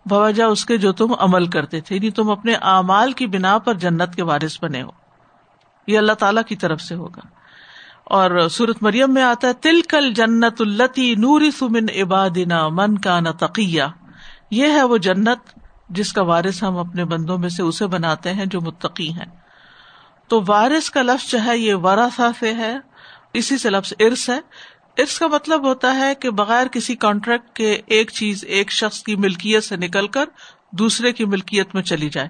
بوجہ 0.06 0.44
اس 0.44 0.66
کے 0.66 0.78
جو 0.78 0.92
تم 0.92 1.14
عمل 1.20 1.48
کرتے 1.48 1.82
تھے 1.82 1.96
یعنی 1.96 2.10
تم 2.10 2.30
اپنے 2.30 2.54
اعمال 2.62 3.12
کی 3.12 3.28
بنا 3.28 3.58
پر 3.58 3.74
جنت 3.74 4.16
کے 4.16 4.24
وارث 4.24 4.64
بنے 4.64 4.82
ہو۔ 4.82 4.90
یہ 5.88 5.98
اللہ 5.98 6.14
تعالی 6.14 6.42
کی 6.48 6.56
طرف 6.56 6.82
سے 6.82 6.96
ہوگا۔ 6.96 7.28
اور 8.06 8.48
سورت 8.48 8.84
مریم 8.84 9.14
میں 9.14 9.24
آتا 9.24 9.48
ہے 9.48 9.54
تل 9.54 9.82
کل 9.82 10.14
جنت 10.14 10.62
التی 10.62 11.16
نوری 11.16 11.52
سمن 11.52 11.86
عبادنا 12.02 12.68
من 12.68 12.98
کا 12.98 13.20
نہ 13.20 13.30
تقیہ 13.40 13.84
یہ 14.52 14.68
ہے 14.68 14.84
وہ 14.84 14.98
جنت 14.98 15.60
جس 15.90 16.14
کا 16.14 16.22
وارث 16.22 16.64
ہم 16.64 16.78
اپنے 16.78 17.06
بندوں 17.06 17.38
میں 17.38 17.50
سے 17.50 17.64
اسے 17.64 17.88
بناتے 17.88 18.34
ہیں 18.34 18.46
جو 18.46 18.62
متقی 18.62 19.14
ہیں۔ 19.14 19.26
تو 20.28 20.42
وارث 20.48 20.90
کا 20.90 21.02
لفظ 21.02 21.32
جو 21.32 21.38
ہے 21.46 21.58
یہ 21.58 21.76
ورثہ 21.76 22.32
سے 22.40 22.54
ہے، 22.54 22.78
اسی 23.34 23.58
سے 23.58 23.70
لفظ 23.70 23.94
ارس 24.00 24.30
ہے۔ 24.30 24.40
ارس 24.98 25.20
کا 25.20 25.28
مطلب 25.28 25.68
ہوتا 25.68 25.96
ہے 25.96 26.16
کہ 26.16 26.30
بغیر 26.30 26.68
کسی 26.68 26.96
کانٹریکٹ 26.96 27.56
کے 27.56 27.82
ایک 27.86 28.12
چیز، 28.12 28.46
ایک 28.48 28.72
شخص 28.72 29.04
کی 29.04 29.16
ملکیت 29.16 29.64
سے 29.64 29.76
نکل 29.76 30.08
کر 30.08 30.26
دوسرے 30.72 31.12
کی 31.12 31.26
ملکیت 31.26 31.76
میں 31.76 31.84
چلی 31.84 32.10
جائے۔ 32.10 32.30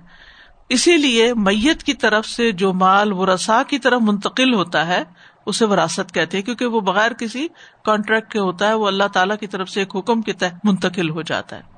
اسی 0.70 0.98
لیے 0.98 1.34
میت 1.34 1.84
کی 1.84 1.94
طرف 1.94 2.26
سے 2.26 2.52
جو 2.52 2.74
مال 2.74 3.14
و 3.14 3.36
رسا 3.36 3.62
کی 3.68 3.80
طرف 3.80 4.02
منتقل 4.02 4.54
ہوتا 4.54 4.88
ہے، 4.88 5.04
اسے 5.46 5.66
وراثت 5.66 6.14
کہتے 6.14 6.38
ہیں، 6.38 6.46
کیونکہ 6.46 6.66
وہ 6.66 6.82
بغیر 6.82 7.14
کسی 7.14 7.48
کانٹریکٹ 7.86 8.32
کے 8.32 8.40
ہوتا 8.40 8.68
ہے، 8.68 8.74
وہ 8.74 8.88
اللہ 8.88 9.08
تعالیٰ 9.14 9.38
کی 9.38 9.48
طرف 9.48 9.70
سے 9.70 9.80
ایک 9.80 9.96
حکم 9.96 10.22
کے 10.22 10.34
تحت 10.34 10.66
منتقل 10.66 11.10
ہو 11.10 11.22
جاتا 11.22 11.56
ہے۔ 11.56 11.77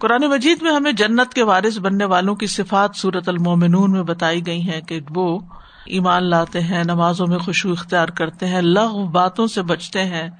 قرآن 0.00 0.30
مجید 0.30 0.62
میں 0.62 0.72
ہمیں 0.72 0.92
جنت 0.92 1.34
کے 1.34 1.42
وارث 1.42 1.78
بننے 1.78 2.04
والوں 2.04 2.34
کی 2.34 2.46
صفات 2.46 2.90
صورت 2.96 3.28
المومنون 3.28 3.92
میں 3.92 4.02
بتائی 4.02 4.46
گئی 4.46 4.70
ہیں 4.70 4.80
کہ 4.80 5.00
وہ 5.14 5.38
ایمان 5.86 6.24
لاتے 6.24 6.60
ہیں، 6.60 6.84
نمازوں 6.84 7.26
میں 7.26 7.38
خوشبو 7.38 7.72
اختیار 7.72 8.08
کرتے 8.08 8.46
ہیں 8.46 8.62
لغ 8.62 9.06
باتوں 9.06 9.46
سے 9.46 9.62
بچتے 9.62 10.04
ہیں، 10.04 10.30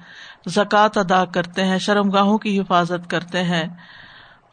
زکوٰۃ 0.47 0.89
ادا 0.95 1.25
کرتے 1.25 1.65
ہیں 1.65 1.77
شرم 1.77 2.09
گاہوں 2.09 2.37
کی 2.37 2.59
حفاظت 2.59 3.09
کرتے 3.09 3.43
ہیں، 3.43 3.63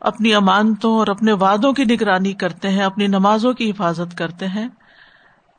اپنی 0.00 0.34
امانتوں 0.34 0.98
اور 0.98 1.06
اپنے 1.06 1.32
وادوں 1.32 1.72
کی 1.72 1.84
نگرانی 1.84 2.32
کرتے 2.32 2.68
ہیں، 2.68 2.84
اپنی 2.84 3.06
نمازوں 3.06 3.52
کی 3.52 3.70
حفاظت 3.70 4.18
کرتے 4.18 4.46
ہیں۔ 4.48 4.68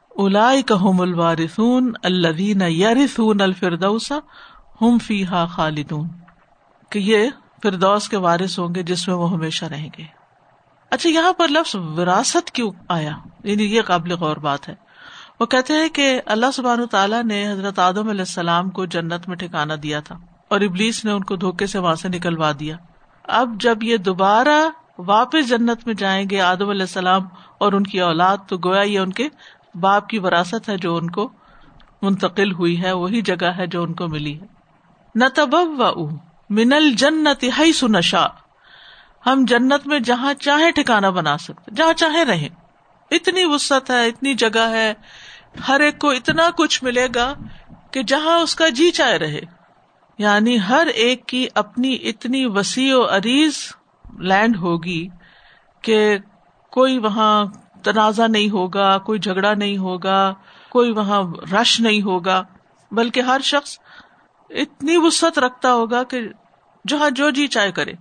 الوارثون 0.10 1.94
الدین 2.04 2.62
یارثون 2.68 3.42
الفردوسا 3.42 4.20
ہم 4.82 4.98
فی 4.98 5.26
ہا 5.26 5.46
خالدون۔ 5.46 6.08
کہ 6.90 7.00
یہ 7.00 7.30
فردوس 7.64 8.10
کے 8.10 8.18
وارث 8.18 8.60
ہوں 8.60 8.76
گے 8.76 8.84
جس 8.84 9.08
میں 9.08 9.16
وہ 9.16 9.32
ہمیشہ 9.32 9.66
رہیں 9.66 9.90
گے۔ 9.98 10.04
اچھا 10.92 11.10
یہاں 11.10 11.34
پر 11.34 11.48
لفظ 11.48 11.76
وراثت 11.76 12.52
کیوں 12.52 12.72
آیا؟ 12.90 13.12
یعنی 13.44 13.64
یہ 13.64 13.82
قابل 13.82 14.12
غور 14.12 14.38
بات 14.38 14.70
ہے۔ 14.70 14.76
وہ 15.40 15.46
کہتے 15.46 15.74
ہیں 15.74 15.90
کہ 15.90 16.22
اللہ 16.26 16.46
سبحان 16.54 16.88
تعالیٰ 16.88 17.24
نے 17.24 17.52
حضرت 17.52 17.80
آدم 17.80 18.10
علیہ 18.10 18.22
السلام 18.22 18.70
کو 18.70 18.86
جنت 18.86 19.28
میں 19.28 19.36
ٹھکانا 19.36 19.74
دیا 19.84 20.00
تھا 20.00 20.16
اور 20.48 20.62
ابلیس 20.62 21.06
نے 21.06 21.12
ان 21.12 21.24
کو 21.24 21.36
دھوکے 21.36 21.68
سے 21.68 21.80
وہاں 21.80 21.96
سے 21.96 22.10
نکلوا 22.10 22.52
دیا۔ 22.60 22.76
اب 23.24 23.50
جب 23.60 23.84
یہ 23.84 23.98
دوبارہ 23.98 24.70
واپس 24.98 25.50
جنت 25.50 25.88
میں 25.88 25.94
جائیں 25.94 26.30
گے 26.30 26.42
آدم 26.42 26.70
علیہ 26.70 26.82
السلام 26.82 27.22
اور 27.58 27.74
ان 27.74 27.84
کی 27.84 28.02
اولاد، 28.02 28.38
تو 28.48 28.58
گویا 28.58 28.82
یہ 28.82 29.00
ان 29.00 29.12
کے 29.12 29.28
باپ 29.76 30.10
کی 30.10 30.20
وراثت 30.20 30.70
ہے 30.70 30.78
جو 30.78 30.96
ان 30.96 31.10
کو 31.10 31.32
منتقل 32.02 32.52
ہوئی 32.52 32.84
ہے، 32.84 32.92
وہی 32.92 33.22
جگہ 33.22 33.48
ہے 33.58 33.68
جو 33.68 33.84
ان 33.84 33.94
کو 33.94 34.08
ملی 34.08 34.42
ہے۔ 34.42 34.46
نہ 35.16 35.26
تب 35.36 35.50
و 36.50 36.54
من 36.54 36.74
الجنت 36.74 37.46
ہی 37.60 37.74
سنشا 37.74 38.28
ہم 39.26 39.46
جنت 39.48 39.88
میں 39.88 40.00
جہاں 40.00 40.34
چاہے 40.34 40.72
ٹھکانا 40.72 41.10
بنا 41.10 41.38
سکتے، 41.38 41.72
جہاں 41.76 41.94
چاہے 41.94 42.24
رہیں۔ 42.24 42.50
اتنی 43.12 43.46
وسط 43.46 43.92
ہے، 43.92 44.08
اتنی 44.08 44.34
جگہ 44.34 44.70
ہے، 44.70 44.94
ہر 45.68 45.80
ایک 45.80 46.00
کو 46.00 46.10
اتنا 46.10 46.50
کچھ 46.58 46.84
ملے 46.84 47.08
گا 47.16 47.34
کہ 47.92 48.04
جہاں 48.04 48.38
اس 48.40 48.56
کا 48.56 48.70
جی 48.70 48.92
چائے 48.92 49.20
رہے۔ 49.20 49.42
یعنی 50.18 50.58
ہر 50.70 50.88
ایک 50.88 51.26
کی 51.26 51.48
اپنی 51.56 51.98
اتنی 52.02 52.46
وسیع 52.46 52.98
و 52.98 53.04
عریض 53.10 53.54
لینڈ 54.20 54.56
ہوگی 54.56 55.08
کہ 55.82 56.18
کوئی 56.72 56.98
وہاں 56.98 57.46
تنازع 57.84 58.28
نہیں 58.28 58.50
ہوگا، 58.50 58.98
کوئی 58.98 59.20
جھگڑا 59.20 59.54
نہیں 59.54 59.78
ہوگا، 59.78 60.34
کوئی 60.70 60.92
وہاں 60.92 61.22
رش 61.54 61.80
نہیں 61.80 62.02
ہوگا، 62.02 62.44
بلکہ 62.92 63.20
ہر 63.20 63.42
شخص 63.44 63.78
اتنی 64.50 64.98
وسط 64.98 65.40
رکھتا 65.40 65.74
ہوگا 65.74 66.04
کہ 66.04 66.22
جہاں 66.88 67.10
جو 67.10 67.30
جی 67.30 67.48
چائے 67.48 67.72
کرے۔ 67.72 67.94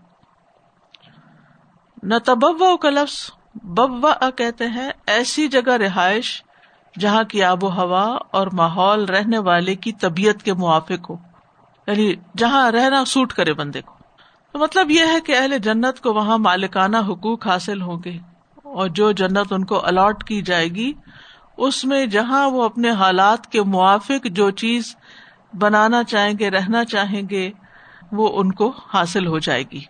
نہ 2.02 2.14
تبوا 2.25 2.76
کا 2.76 2.90
لفظ 2.90 3.30
ببا 3.54 4.30
کہتے 4.30 4.66
ہیں 4.66 4.90
ایسی 5.06 5.49
جگہ 5.49 5.73
رہائش 5.73 6.42
جہاں 6.99 7.23
کی 7.23 7.42
آب 7.42 7.64
و 7.64 7.70
ہوا 7.70 8.18
اور 8.30 8.47
ماحول 8.52 9.04
رہنے 9.04 9.38
والے 9.38 9.75
کی 9.75 9.92
طبیعت 9.92 10.42
کے 10.42 10.52
موافق 10.52 11.11
ہو۔ 11.11 11.16
یعنی 11.87 12.14
جہاں 12.37 12.70
رہنا 12.70 13.04
سوٹ 13.04 13.32
کرے 13.32 13.52
بندے 13.52 13.82
کو۔ 13.82 13.94
تو 14.52 14.58
مطلب 14.58 14.90
یہ 14.90 15.04
ہے 15.06 15.20
کہ 15.20 15.37
اہل 15.37 15.58
جنت 15.58 16.00
کو 16.00 16.12
وہاں 16.14 16.38
مالکانہ 16.38 16.97
حقوق 16.97 17.47
حاصل 17.47 17.82
ہوں 17.82 17.99
گے۔ 18.04 18.18
اور 18.56 18.88
جو 18.88 19.12
جنت 19.12 19.52
ان 19.52 19.64
کو 19.64 19.87
الاٹ 19.87 20.25
کی 20.25 20.42
جائے 20.42 20.68
گی، 20.68 20.92
اس 21.56 21.85
میں 21.85 22.06
جہاں 22.06 22.50
وہ 22.50 22.62
اپنے 22.62 22.90
حالات 22.90 23.47
کے 23.47 23.62
موافق 23.62 24.26
جو 24.26 24.50
چیز 24.50 24.97
بنانا 25.58 26.04
چاہیں 26.04 26.35
گے، 26.38 26.50
رہنا 26.50 26.85
چاہیں 26.85 27.23
گے 27.30 27.50
وہ 28.12 28.40
ان 28.40 28.52
کو 28.52 28.72
حاصل 28.94 29.26
ہو 29.26 29.38
جائے 29.38 29.62
گی 29.62 29.80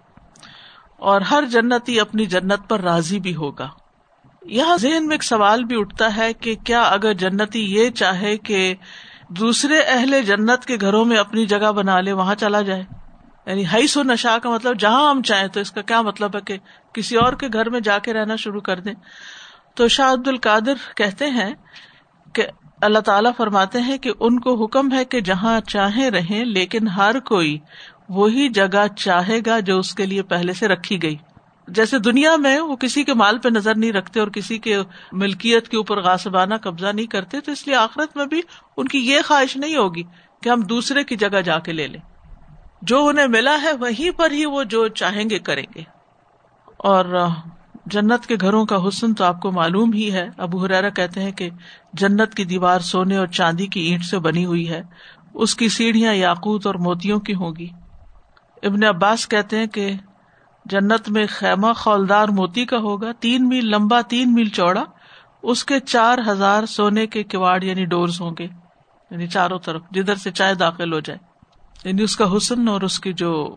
اور 0.98 1.20
ہر 1.20 1.44
جنتی 1.44 2.00
اپنی 2.00 2.26
جنت 2.26 2.68
پر 2.68 2.80
راضی 2.80 3.20
بھی 3.20 3.37
ہوگا۔ 3.37 3.68
یہاں 4.42 4.76
ذہن 4.76 5.06
میں 5.06 5.14
ایک 5.14 5.25
سوال 5.25 5.64
بھی 5.64 5.80
اٹھتا 5.80 6.16
ہے 6.16 6.32
کہ 6.32 6.54
کیا 6.54 6.82
اگر 6.82 7.12
جنتی 7.12 7.75
یہ 7.75 7.90
چاہے 7.90 8.37
کہ 8.37 8.75
دوسرے 9.28 9.80
اہل 9.80 10.22
جنت 10.22 10.64
کے 10.64 10.76
گھروں 10.80 11.04
میں 11.04 11.16
اپنی 11.16 11.46
جگہ 11.46 11.72
بنا 11.72 12.00
لے، 12.00 12.12
وہاں 12.12 12.34
چلا 12.34 12.60
جائے۔ 12.60 12.84
یعنی 13.46 13.64
ہائی 13.64 13.87
سو 13.87 14.02
نشا 14.02 14.38
کا 14.42 14.50
مطلب 14.50 14.80
جہاں 14.80 15.10
ہم 15.10 15.22
چاہیں 15.22 15.48
تو 15.48 15.60
اس 15.60 15.70
کا 15.70 15.82
کیا 15.82 16.02
مطلب 16.02 16.37
ہے 16.37 16.40
کہ 16.40 16.58
کسی 16.92 17.16
اور 17.16 17.32
کے 17.32 17.46
گھر 17.52 17.70
میں 17.70 17.80
جا 17.80 17.98
کے 17.98 18.12
رہنا 18.12 18.37
شروع 18.37 18.60
کر 18.60 18.80
دیں۔ 18.80 18.94
تو 19.75 19.88
شاہ 19.88 20.12
عبد 20.12 20.28
القادر 20.28 20.72
کہتے 20.96 21.26
ہیں 21.26 21.54
کہ 22.32 22.46
اللہ 22.82 22.98
تعالیٰ 22.98 23.30
فرماتے 23.37 23.80
ہیں 23.80 23.98
کہ 23.98 24.10
ان 24.20 24.40
کو 24.40 24.64
حکم 24.64 24.92
ہے 24.92 25.04
کہ 25.04 25.20
جہاں 25.20 25.60
چاہیں 25.60 26.10
رہیں، 26.10 26.44
لیکن 26.44 26.88
ہر 26.88 27.20
کوئی 27.20 27.58
وہی 28.08 28.48
جگہ 28.48 28.86
چاہے 28.96 29.38
گا 29.46 29.60
جو 29.60 29.78
اس 29.78 29.94
کے 29.94 30.06
لیے 30.06 30.22
پہلے 30.22 30.52
سے 30.52 30.68
رکھی 30.68 31.02
گئی۔ 31.02 31.16
جیسے 31.68 31.98
دنیا 31.98 32.36
میں 32.36 32.60
وہ 32.60 32.76
کسی 32.76 33.04
کے 33.04 33.14
مال 33.14 33.38
پہ 33.38 33.48
نظر 33.48 33.74
نہیں 33.76 33.92
رکھتے 33.92 34.20
اور 34.20 34.28
کسی 34.28 34.58
کے 34.58 34.76
ملکیت 35.12 35.68
کے 35.68 35.76
اوپر 35.76 36.00
غاسبانہ 36.00 36.54
قبضہ 36.54 36.86
نہیں 36.86 37.06
کرتے، 37.06 37.40
تو 37.40 37.52
اس 37.52 37.66
لیے 37.66 37.76
آخرت 37.76 38.16
میں 38.16 38.26
بھی 38.26 38.40
ان 38.76 38.88
کی 38.88 38.98
یہ 38.98 39.18
خواہش 39.24 39.56
نہیں 39.56 39.76
ہوگی 39.76 40.02
کہ 40.42 40.48
ہم 40.48 40.60
دوسرے 40.60 41.04
کی 41.04 41.16
جگہ 41.16 41.40
جا 41.40 41.58
کے 41.58 41.72
لے 41.72 41.86
لیں۔ 41.86 42.00
جو 42.82 43.06
انہیں 43.06 43.26
ملا 43.26 43.56
ہے 43.62 43.72
وہیں 43.72 44.18
پر 44.18 44.30
ہی 44.30 44.46
وہ 44.46 44.64
جو 44.64 44.88
چاہیں 44.88 45.30
گے 45.30 45.38
کریں 45.38 45.66
گے۔ 45.74 45.82
اور 46.76 47.26
جنت 47.86 48.26
کے 48.26 48.36
گھروں 48.40 48.66
کا 48.66 48.88
حسن 48.88 49.14
تو 49.14 49.24
آپ 49.24 49.40
کو 49.40 49.52
معلوم 49.52 49.92
ہی 49.92 50.12
ہے۔ 50.12 50.28
ابو 50.36 50.64
حرارا 50.64 50.88
کہتے 50.88 51.22
ہیں 51.22 51.32
کہ 51.32 51.50
جنت 51.92 52.34
کی 52.34 52.44
دیوار 52.44 52.80
سونے 52.80 53.16
اور 53.16 53.26
چاندی 53.26 53.66
کی 53.66 53.80
اینٹ 53.80 54.04
سے 54.04 54.18
بنی 54.18 54.44
ہوئی 54.44 54.68
ہے۔ 54.68 54.82
اس 55.34 55.54
کی 55.54 55.68
سیڑھیاں 55.68 56.14
یاقوت 56.14 56.66
اور 56.66 56.74
موتیوں 56.74 57.20
کی 57.20 57.34
ہوگی 57.34 57.68
ابن 58.62 58.84
عباس 58.84 59.28
کہتے 59.28 59.58
ہیں 59.58 59.66
کہ 59.66 59.92
جنت 60.64 61.08
میں 61.08 61.26
خیمہ 61.28 61.72
خولدار 61.72 62.28
موتی 62.28 62.64
کا 62.64 62.76
ہوگا، 62.78 63.12
تین 63.12 63.48
میل 63.48 63.70
لمبا، 63.70 64.00
تین 64.00 64.34
میل 64.34 64.48
چوڑا، 64.48 64.84
اس 65.42 65.64
کے 65.64 65.80
چار 65.80 66.18
ہزار 66.26 66.66
سونے 66.66 67.06
کے 67.06 67.22
کواڑ 67.22 67.62
یعنی 67.62 67.84
ڈورز 67.84 68.20
ہوں 68.20 68.30
گے 68.38 68.46
یعنی 69.10 69.26
چاروں 69.26 69.58
طرف، 69.58 69.82
جدھر 69.90 70.14
سے 70.14 70.30
چائے 70.30 70.54
داخل 70.54 70.92
ہو 70.92 71.00
جائے۔ 71.00 71.18
یعنی 71.84 72.02
اس 72.02 72.16
کا 72.16 72.36
حسن 72.36 72.68
اور 72.68 72.80
اس 72.80 73.00
کی 73.00 73.12
جو 73.12 73.56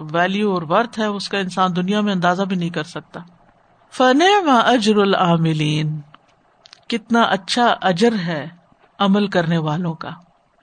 ویلو 0.00 0.54
اور 0.54 0.62
ورتھ 0.62 0.98
ہے، 0.98 1.06
اس 1.06 1.28
کا 1.28 1.38
انسان 1.38 1.76
دنیا 1.76 2.00
میں 2.00 2.14
اندازہ 2.14 2.42
بھی 2.42 2.56
نہیں 2.56 2.70
کر 2.70 2.82
سکتا۔ 2.82 3.20
فن 3.92 4.18
اجر 4.64 4.96
العاملین 4.96 6.00
کتنا 6.88 7.22
اچھا 7.22 7.76
اجر 7.82 8.12
ہے 8.12 8.48
عمل 8.98 9.26
کرنے 9.26 9.58
والوں 9.58 9.94
کا۔ 9.94 10.10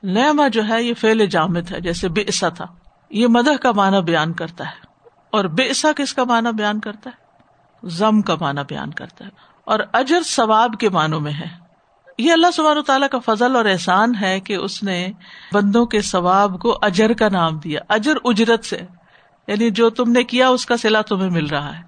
نیما 0.03 0.47
جو 0.47 0.67
ہے، 0.69 0.83
یہ 0.83 0.93
فیل 0.93 1.25
جامد 1.25 1.71
ہے، 1.71 1.81
جیسے 1.81 2.09
بے 2.09 2.23
تھا۔ 2.41 2.65
یہ 3.09 3.27
مدح 3.27 3.55
کا 3.62 3.71
معنی 3.71 4.01
بیان 4.01 4.33
کرتا 4.33 4.63
ہے 4.63 5.07
اور 5.31 5.45
بے 5.45 5.71
کس 5.97 6.13
کا 6.13 6.24
معنی 6.24 6.50
بیان 6.53 6.79
کرتا 6.79 7.09
ہے؟ 7.09 7.25
زم 7.88 8.21
کا 8.21 8.35
معنی 8.41 8.62
بیان 8.69 8.91
کرتا 8.91 9.25
ہے 9.25 9.29
اور 9.65 9.79
اجر 9.93 10.21
ثواب 10.25 10.74
کے 10.79 10.89
معنوں 10.89 11.19
میں 11.19 11.33
ہے۔ 11.33 11.65
یہ 12.17 12.33
اللہ 12.33 12.47
سبحانہ 12.53 12.79
تعالیٰ 12.79 13.09
کا 13.09 13.19
فضل 13.25 13.55
اور 13.55 13.65
احسان 13.65 14.13
ہے 14.21 14.39
کہ 14.39 14.53
اس 14.53 14.83
نے 14.83 15.12
بندوں 15.53 15.85
کے 15.85 16.01
ثواب 16.01 16.59
کو 16.62 16.77
اجر 16.81 17.13
کا 17.13 17.29
نام 17.29 17.59
دیا، 17.59 17.79
اجر 17.89 18.13
اجرت 18.24 18.65
سے۔ 18.65 18.81
یعنی 19.47 19.69
جو 19.69 19.89
تم 19.89 20.12
نے 20.12 20.24
کیا 20.24 20.50
اس 20.50 20.65
کا 20.65 20.77
سلا 20.77 21.01
تمہیں 21.01 21.29
مل 21.29 21.45
رہا 21.45 21.77
ہے۔ 21.77 21.83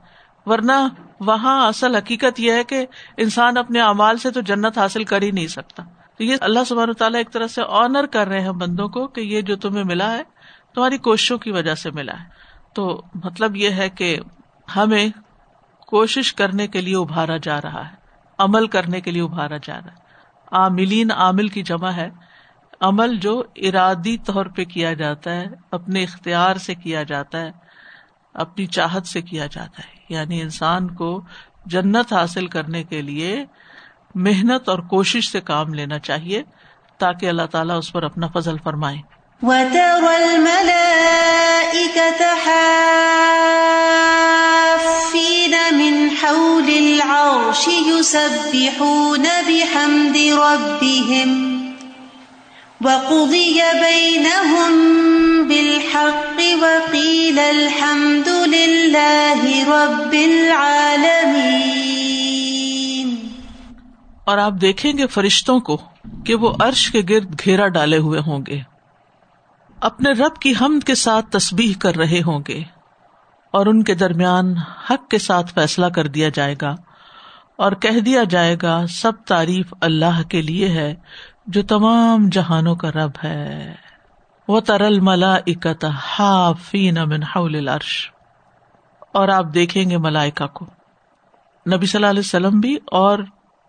ورنہ 0.46 0.88
وہاں 1.20 1.68
اصل 1.68 1.96
حقیقت 1.96 2.40
یہ 2.40 2.52
ہے 2.52 2.64
کہ 2.64 2.86
انسان 3.18 3.58
اپنے 3.58 3.82
اعمال 3.82 4.18
سے 4.18 4.32
تو 4.32 4.42
جنت 4.42 4.78
حاصل 4.78 5.04
کر 5.04 5.22
ہی 5.22 5.32
نہیں 5.32 5.48
سکتا۔ 5.48 5.84
تو 6.18 6.24
یہ 6.24 6.36
اللہ 6.42 6.60
سبحانہ 6.68 6.92
تعالیٰ 6.92 7.20
ایک 7.20 7.34
طرح 7.34 7.48
سے 7.48 7.62
آنر 7.68 8.06
کر 8.06 8.28
رہے 8.28 8.42
ہیں 8.42 8.52
بندوں 8.52 8.88
کو 8.88 9.08
کہ 9.08 9.22
یہ 9.22 9.42
جو 9.42 9.56
تمہیں 9.56 9.84
ملا 9.84 10.12
ہے 10.12 10.24
تمہاری 10.76 10.98
کوششوں 10.98 11.38
کی 11.38 11.52
وجہ 11.52 11.76
سے 11.76 11.92
ملا 11.92 12.14
ہے۔ 12.14 12.26
تو 12.74 13.02
مطلب 13.24 13.56
یہ 13.56 13.70
ہے 13.70 13.90
کہ 13.90 14.20
ہمیں 14.76 15.10
کوشش 15.88 16.34
کرنے 16.34 16.68
کے 16.68 16.82
لیے 16.82 16.96
ابھارا 16.96 17.38
جا 17.38 17.62
رہا 17.62 17.92
ہے۔ 17.92 17.96
عمل 18.38 18.68
کرنے 18.68 19.02
کے 19.02 19.12
لیے 19.12 19.22
ابھارا 19.22 19.58
جا 19.58 19.80
رہا 19.80 19.92
ہے۔ 19.92 20.08
عاملین 20.52 21.12
عامل 21.12 21.48
کی 21.48 21.64
جمع 21.64 21.90
ہے۔ 21.90 22.10
عمل 22.82 23.18
جو 23.18 23.44
ارادی 23.56 24.18
طور 24.18 24.46
پہ 24.46 24.64
کیا 24.64 24.94
جاتا 24.94 25.32
ہے، 25.32 25.46
اپنے 25.72 26.04
اختیار 26.04 26.56
سے 26.56 26.76
کیا 26.76 27.04
جاتا 27.04 27.40
ہے، 27.40 27.52
اپنی 28.34 28.66
چاہت 28.66 29.08
سے 29.08 29.22
کیا 29.22 29.46
جاتا 29.46 29.82
ہے۔ 29.84 29.98
یعنی 30.10 30.42
انسان 30.42 30.96
کو 30.96 31.26
جنت 31.66 32.14
حاصل 32.14 32.48
کرنے 32.48 32.84
کے 32.84 33.02
لیے 33.02 33.46
محنت 34.16 34.70
اور 34.70 34.80
کوشش 34.80 35.32
سے 35.32 35.42
کام 35.42 35.74
لینا 35.74 36.00
چاہیے 36.00 36.44
تاکہ 36.98 37.30
اللہ 37.30 37.46
تعالیٰ 37.52 37.78
اس 37.78 37.94
پر 37.94 38.04
اپنا 38.04 38.28
فضل 38.28 38.58
فرمائے۔ 38.64 39.17
من 39.42 39.76
حول 46.22 46.70
العرش 46.70 47.68
يسبحون 47.68 49.26
بحمد 49.48 50.18
ربهم 50.18 51.30
وقضي 52.82 53.60
بينهم 53.82 54.74
بالحق 55.48 56.40
وقيل 56.62 57.40
الحمد 57.40 58.30
لله 58.30 59.42
رب 59.68 60.14
العالمين 60.14 61.68
اور 64.24 64.38
آپ 64.38 64.54
دیکھیں 64.62 64.98
گے 64.98 65.08
فرشتوں 65.08 65.60
کو 65.60 65.78
کہ 66.26 66.36
وہ 66.36 66.54
عرش 66.60 66.84
کے 66.92 67.02
گرد 67.10 67.40
گھیرا 67.46 67.68
ڈالے 67.68 67.98
ہوئے 67.98 68.20
ہوں 68.20 68.42
گے۔ 68.48 68.77
اپنے 69.82 70.12
رب 70.12 70.42
کی 70.42 70.54
حمد 70.62 70.84
کے 70.84 70.96
ساتھ 70.96 71.26
تسبیح 71.26 71.74
کر 71.80 71.96
رہے 71.96 72.22
ہوں 72.26 72.40
گے 72.48 72.64
اور 73.52 73.66
ان 73.66 73.84
کے 73.84 73.96
درمیان 73.96 74.58
حق 74.58 75.10
کے 75.10 75.18
ساتھ 75.18 75.54
فیصلہ 75.54 75.86
کر 75.86 76.08
دیا 76.08 76.30
جائے 76.30 76.56
گا 76.62 76.76
اور 77.56 77.72
کہہ 77.72 78.00
دیا 78.00 78.24
جائے 78.24 78.56
گا، 78.62 78.88
سب 78.90 79.12
تعریف 79.28 79.74
اللہ 79.82 80.24
کے 80.30 80.42
لیے 80.42 80.68
ہے، 80.68 80.96
جو 81.48 81.64
تمام 81.64 82.30
جہانوں 82.32 82.76
کا 82.76 82.92
رب 82.92 83.12
ہے۔ 83.24 83.76
وہ 84.48 84.60
ترل 84.60 85.00
ملا 85.00 85.36
اکت 85.36 85.86
ہافین 86.20 86.98
العرش۔ 86.98 88.12
اور 89.14 89.28
آپ 89.28 89.46
دیکھیں 89.54 89.90
گے 89.90 89.98
ملائکا 89.98 90.48
کو۔ 90.48 90.66
نبی 91.74 91.86
صلی 91.86 91.98
اللہ 92.00 92.10
علیہ 92.10 92.20
وسلم 92.20 92.60
بھی 92.60 92.78
اور 92.86 93.20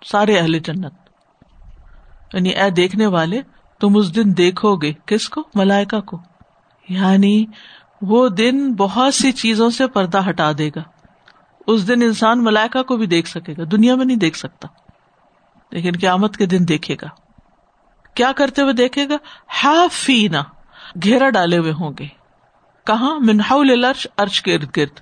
سارے 0.04 0.38
اہل 0.38 0.58
جنت۔ 0.58 0.94
یعنی 2.32 2.48
اے 2.48 2.70
دیکھنے 2.70 3.06
والے 3.06 3.42
تم 3.80 3.96
اس 3.96 4.16
دن 4.16 4.36
دیکھو 4.36 4.76
گے 4.76 4.92
کس 5.06 5.28
کو؟ 5.28 5.42
ملائکا 5.54 6.00
کو۔ 6.00 6.20
یعنی 6.88 7.46
وہ 8.02 8.28
دن 8.28 8.74
بہت 8.74 9.14
سی 9.14 9.32
چیزوں 9.32 9.70
سے 9.70 9.86
پردہ 9.86 10.28
ہٹا 10.28 10.52
دے 10.58 10.70
گا۔ 10.76 10.82
اس 11.66 11.88
دن 11.88 12.02
انسان 12.02 12.44
ملائکا 12.44 12.82
کو 12.82 12.96
بھی 12.96 13.06
دیکھ 13.06 13.28
سکے 13.28 13.52
گا، 13.58 13.62
دنیا 13.72 13.94
میں 13.94 14.04
نہیں 14.04 14.16
دیکھ 14.16 14.38
سکتا۔ 14.38 14.68
لیکن 15.70 15.92
قیامت 16.00 16.36
کے 16.36 16.46
دن 16.46 16.68
دیکھے 16.68 16.96
گا۔ 17.02 17.06
کیا 18.14 18.32
کرتے 18.32 18.62
ہوئے 18.62 18.72
دیکھے 18.72 19.08
گا؟ 19.08 19.14
ہافینا 19.64 20.42
گھیرا 21.02 21.30
ڈالے 21.30 21.58
ہوئے 21.58 21.72
ہوں 21.72 21.92
گے۔ 21.98 22.06
کہاں؟ 22.86 23.18
منہاؤل 23.20 23.84
ارش 24.18 24.42
کے 24.42 24.54
ارد 24.54 24.76
گرد۔ 24.76 25.00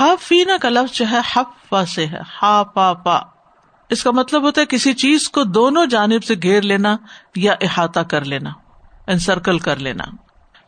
ہافینا 0.00 0.56
کا 0.62 0.68
لفظ 0.68 0.96
جو 0.96 1.04
ہے 1.10 1.18
ہفا 1.36 1.86
سے 1.86 2.06
ہے 2.06 2.20
ہا 2.42 2.62
پا 2.62 2.92
پا۔ 2.94 3.29
اس 3.90 4.02
کا 4.02 4.10
مطلب 4.10 4.42
ہوتا 4.42 4.60
ہے 4.60 4.66
کسی 4.66 4.94
چیز 4.94 5.30
کو 5.30 5.44
دونوں 5.44 5.86
جانب 5.86 6.24
سے 6.24 6.34
گھیر 6.42 6.62
لینا 6.62 6.96
یا 7.36 7.54
احاطہ 7.60 8.00
کر 8.00 8.24
لینا، 8.24 8.50
انسرکل 9.06 9.58
کر 9.58 9.76
لینا۔ 9.76 10.04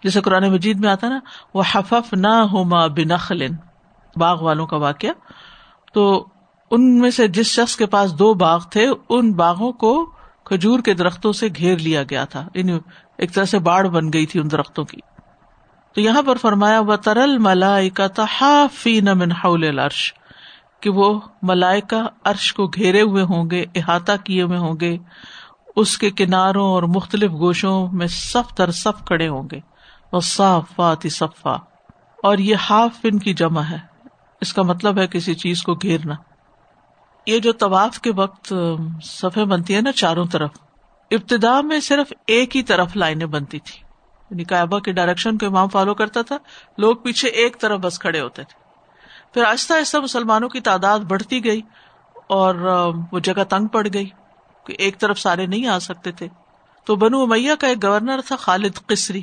جیسے 0.05 0.21
قرآن 0.21 0.53
مجید 0.53 0.81
میں 0.81 0.91
آتا 0.91 1.09
نا 1.09 1.19
وہ 1.55 1.63
حفف 1.73 2.13
نہ 2.13 2.27
ہوما 2.27 2.87
بنخل۔ 2.87 3.47
باغ 4.17 4.43
والوں 4.43 4.67
کا 4.67 4.77
واقعہ۔ 4.77 5.11
تو 5.95 6.27
ان 6.71 6.99
میں 6.99 7.11
سے 7.11 7.29
جس 7.29 7.47
شخص 7.47 7.77
کے 7.77 7.87
پاس 7.87 8.19
دو 8.19 8.35
باغ 8.35 8.65
تھے، 8.71 8.91
ان 9.09 9.33
باغوں 9.33 9.73
کو 9.73 10.11
کھجور 10.45 10.81
کے 10.81 10.95
درختوں 10.95 11.33
سے 11.33 11.49
گھیر 11.57 11.79
لیا 11.79 12.03
گیا 12.03 12.25
تھا۔ 12.25 12.49
یعنی 12.55 12.79
ایک 13.19 13.35
طرح 13.35 13.45
سے 13.45 13.59
باڑ 13.59 13.87
بن 13.87 14.13
گئی 14.13 14.27
تھی 14.27 14.41
ان 14.41 14.51
درختوں 14.51 14.85
کی۔ 14.85 15.01
تو 15.95 16.01
یہاں 16.01 16.23
پر 16.23 16.37
فرمایا 16.37 16.81
و 16.81 16.97
ترل 16.97 17.39
ملائی 17.39 17.91
کا 17.91 18.07
تحافی 18.07 19.01
نمن 19.01 19.33
العرش۔ 19.43 20.15
کہ 20.83 20.91
وہ 20.91 21.21
ملائکا 21.43 22.07
عرش 22.25 22.55
کو 22.55 22.67
گھیرے 22.67 23.03
ہوئے 23.03 23.23
ہوں 23.23 23.51
گے، 23.51 23.65
احاطہ 23.75 24.13
کیے 24.25 24.43
ہوئے 24.43 24.59
ہوں 24.59 24.75
گے، 24.81 24.99
اس 25.77 25.99
کے 25.99 26.11
کناروں 26.11 26.69
اور 26.69 26.83
مختلف 26.83 27.31
گوشوں 27.31 27.89
میں 27.93 28.07
صف 28.07 28.59
در 28.59 28.71
صف 28.71 29.05
کھڑے 29.07 29.29
ہوں 29.29 29.49
گے۔ 29.53 29.61
وہ 30.13 30.21
صاف 30.21 30.81
صفا۔ 31.11 31.53
اور 32.23 32.39
یہ 32.39 32.57
ہاف 32.71 32.91
فن 33.03 33.19
کی 33.19 33.35
جمع 33.35 33.63
ہے۔ 33.63 33.79
اس 34.41 34.53
کا 34.53 34.63
مطلب 34.63 34.99
ہے 34.99 35.07
کسی 35.07 35.35
چیز 35.35 35.63
کو 35.63 35.75
گھیرنا۔ 35.75 36.15
یہ 37.27 37.39
جو 37.39 37.53
طواف 37.53 38.01
کے 38.01 38.13
وقت 38.13 38.55
صفے 39.03 39.45
بنتی 39.45 39.77
ہے 39.77 39.81
نا 39.81 39.93
چاروں 39.93 40.27
طرف، 40.27 40.51
ابتدا 41.11 41.61
میں 41.61 41.81
صرف 41.81 42.13
ایک 42.27 42.57
ہی 42.57 42.63
طرف 42.63 42.97
لائنیں 42.97 43.27
بنتی 43.27 43.59
تھی 43.59 43.79
یعنی 44.31 44.45
کعبہ 44.45 44.79
کے 44.79 44.93
ڈائریکشن 44.93 45.39
کو 45.39 45.47
امام 45.47 45.69
فالو 45.69 45.95
کرتا 45.95 46.23
تھا، 46.23 46.37
لوگ 46.79 46.97
پیچھے 46.97 47.29
ایک 47.29 47.61
طرف 47.61 47.81
بس 47.81 47.99
کھڑے 47.99 48.21
ہوتے 48.21 48.45
تھے۔ 48.45 48.62
پھر 49.35 49.45
آہستہ 49.45 49.75
آہستہ 49.75 49.99
مسلمانوں 49.99 50.49
کی 50.49 50.61
تعداد 50.61 50.99
بڑھتی 50.99 51.45
گئی 51.45 51.61
اور 52.27 52.55
وہ 53.13 53.19
جگہ 53.19 53.45
تنگ 53.49 53.67
پڑ 53.67 53.87
گئی 53.95 54.09
کہ 54.67 54.75
ایک 54.79 54.99
طرف 54.99 55.19
سارے 55.19 55.47
نہیں 55.47 55.67
آ 55.67 55.79
سکتے 55.79 56.13
تھے۔ 56.13 56.29
تو 56.85 56.97
بنو 56.97 57.23
امیہ 57.23 57.53
کا 57.59 57.67
ایک 57.67 57.85
گورنر 57.85 58.21
تھا، 58.27 58.37
خالد 58.37 58.87
قصری۔ 58.87 59.23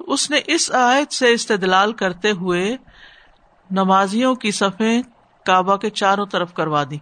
اس 0.00 0.30
نے 0.30 0.40
اس 0.46 0.70
آیت 0.72 1.12
سے 1.12 1.32
استدلال 1.32 1.92
کرتے 1.92 2.30
ہوئے 2.30 2.76
نمازیوں 3.70 4.34
کی 4.34 4.50
صفیں 4.50 5.02
کعبہ 5.46 5.76
کے 5.76 5.90
چاروں 5.90 6.26
طرف 6.26 6.54
کروا 6.54 6.82
دی 6.90 6.98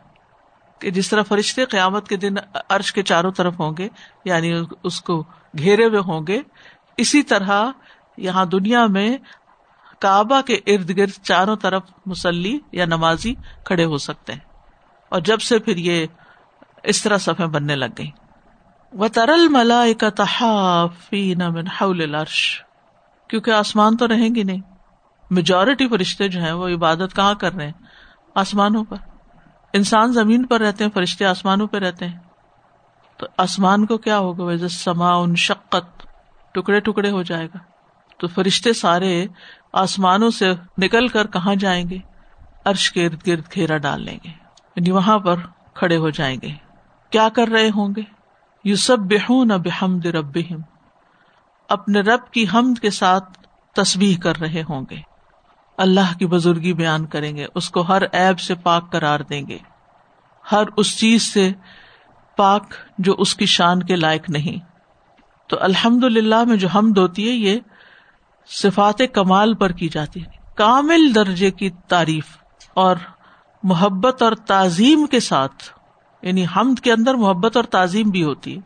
کہ 0.78 0.90
جس 0.90 1.10
طرح 1.10 1.22
فرشتے 1.22 1.64
قیامت 1.64 2.08
کے 2.08 2.16
دن 2.16 2.34
عرش 2.68 2.92
کے 2.92 3.02
چاروں 3.02 3.30
طرف 3.32 3.60
ہوں 3.60 3.72
گے 3.78 3.88
یعنی 4.24 4.52
اس 4.82 5.00
کو 5.00 5.24
گھیرے 5.58 5.84
ہوئے 5.84 6.00
ہوں 6.00 6.26
گے، 6.26 6.40
اسی 6.96 7.22
طرح 7.22 7.70
یہاں 8.16 8.44
دنیا 8.44 8.86
میں 8.86 9.16
کعبہ 10.00 10.40
کے 10.40 10.54
ارد 10.54 10.96
گرد 10.96 11.22
چاروں 11.22 11.56
طرف 11.56 11.82
مسلی 12.06 12.58
یا 12.72 12.84
نمازی 12.84 13.34
کھڑے 13.64 13.84
ہو 13.84 13.98
سکتے 13.98 14.32
ہیں۔ 14.32 14.40
اور 15.08 15.20
جب 15.20 15.40
سے 15.40 15.58
پھر 15.58 15.76
یہ 15.76 16.06
اس 16.82 17.02
طرح 17.02 17.18
صفیں 17.18 17.46
بننے 17.46 17.76
لگ 17.76 17.84
گئی 17.98 18.10
و 18.92 19.08
ترل 19.08 19.48
ملا 19.48 19.84
کا 19.98 20.24
العرش۔ 21.80 22.62
کیونکہ 23.28 23.50
آسمان 23.50 23.96
تو 23.96 24.08
رہیں 24.08 24.34
گی 24.34 24.42
نہیں۔ 24.42 24.60
میجورٹی 25.30 25.88
فرشتے 25.88 26.28
جو 26.28 26.40
ہیں 26.40 26.52
وہ 26.52 26.68
عبادت 26.68 27.16
کہاں 27.16 27.34
کر 27.34 27.52
رہے 27.52 27.64
ہیں؟ 27.64 27.72
آسمانوں 28.34 28.84
پر۔ 28.84 28.96
انسان 29.72 30.12
زمین 30.12 30.46
پر 30.46 30.60
رہتے 30.60 30.84
ہیں، 30.84 30.90
فرشتے 30.90 31.24
آسمانوں 31.24 31.66
پہ 31.66 31.76
رہتے 31.76 32.06
ہیں۔ 32.06 32.18
تو 33.16 33.26
آسمان 33.36 33.86
کو 33.86 33.98
کیا 33.98 34.18
ہوگا؟ 34.18 34.44
ویسے 34.44 34.68
سما 34.68 35.14
ان 35.14 35.36
شقت 35.36 36.06
ٹکڑے 36.52 36.80
ٹکڑے 36.80 37.10
ہو 37.10 37.22
جائے 37.22 37.46
گا۔ 37.46 37.58
تو 38.18 38.26
فرشتے 38.26 38.72
سارے 38.72 39.26
آسمانوں 39.72 40.30
سے 40.30 40.52
نکل 40.78 41.08
کر 41.08 41.26
کہاں 41.26 41.54
جائیں 41.54 41.90
گے؟ 41.90 41.98
ارش 42.66 42.92
کے 42.92 43.06
ارد 43.06 43.26
گرد 43.26 43.42
گھیرا 43.54 43.76
ڈال 43.76 44.02
لیں 44.02 44.18
گے۔ 44.24 44.28
یعنی 44.76 44.90
وہاں 44.90 45.18
پر 45.18 45.36
کھڑے 45.74 45.96
ہو 45.96 46.10
جائیں 46.10 46.36
گے۔ 46.42 46.48
کیا 47.10 47.28
کر 47.28 47.48
رہے 47.48 47.68
ہوں 47.68 47.88
گے؟ 47.96 48.00
یو 48.64 48.76
سب 48.76 48.98
بےحون 48.98 49.48
بحمد 49.48 50.06
رب 50.06 50.38
اپنے 51.68 52.00
رب 52.00 52.30
کی 52.30 52.46
حمد 52.54 52.78
کے 52.78 52.90
ساتھ 52.90 53.38
تصویر 53.74 54.20
کر 54.20 54.36
رہے 54.36 54.62
ہوں 54.68 54.86
گے۔ 54.90 54.96
اللہ 55.78 56.18
کی 56.18 56.26
بزرگی 56.26 56.72
بیان 56.72 57.06
کریں 57.06 57.36
گے۔ 57.36 57.46
اس 57.54 57.70
کو 57.70 57.80
ہر 57.80 58.02
ایب 58.12 58.40
سے 58.40 58.54
پاک 58.54 58.92
قرار 58.92 59.20
دیں 59.20 59.42
گے۔ 59.48 59.58
ہر 60.52 60.62
اس 60.76 60.98
چیز 60.98 61.22
سے 61.22 61.52
پاک 62.36 62.74
جو 62.98 63.14
اس 63.18 63.34
کی 63.34 63.46
شان 63.46 63.82
کے 63.82 63.96
لائق 63.96 64.30
نہیں۔ 64.30 64.64
تو 65.48 65.56
الحمد 65.60 66.04
للہ 66.04 66.44
میں 66.44 66.56
جو 66.56 66.68
حمد 66.68 66.98
ہوتی 66.98 67.28
ہے، 67.28 67.34
یہ 67.34 67.58
صفات 68.50 69.02
کمال 69.12 69.54
پر 69.54 69.72
کی 69.72 69.88
جاتی 69.88 70.22
ہے 70.22 70.30
کامل 70.54 71.14
درجے 71.14 71.50
کی 71.50 71.70
تعریف 71.70 72.26
اور 72.74 72.96
محبت 73.62 74.22
اور 74.22 74.32
تعظیم 74.32 75.06
کے 75.06 75.20
ساتھ 75.20 75.64
یعنی 76.22 76.46
حمد 76.56 76.80
کے 76.80 76.92
اندر 76.92 77.14
محبت 77.14 77.56
اور 77.56 77.64
تعظیم 77.64 78.08
بھی 78.08 78.24
ہوتی 78.24 78.56
ہے۔ 78.56 78.60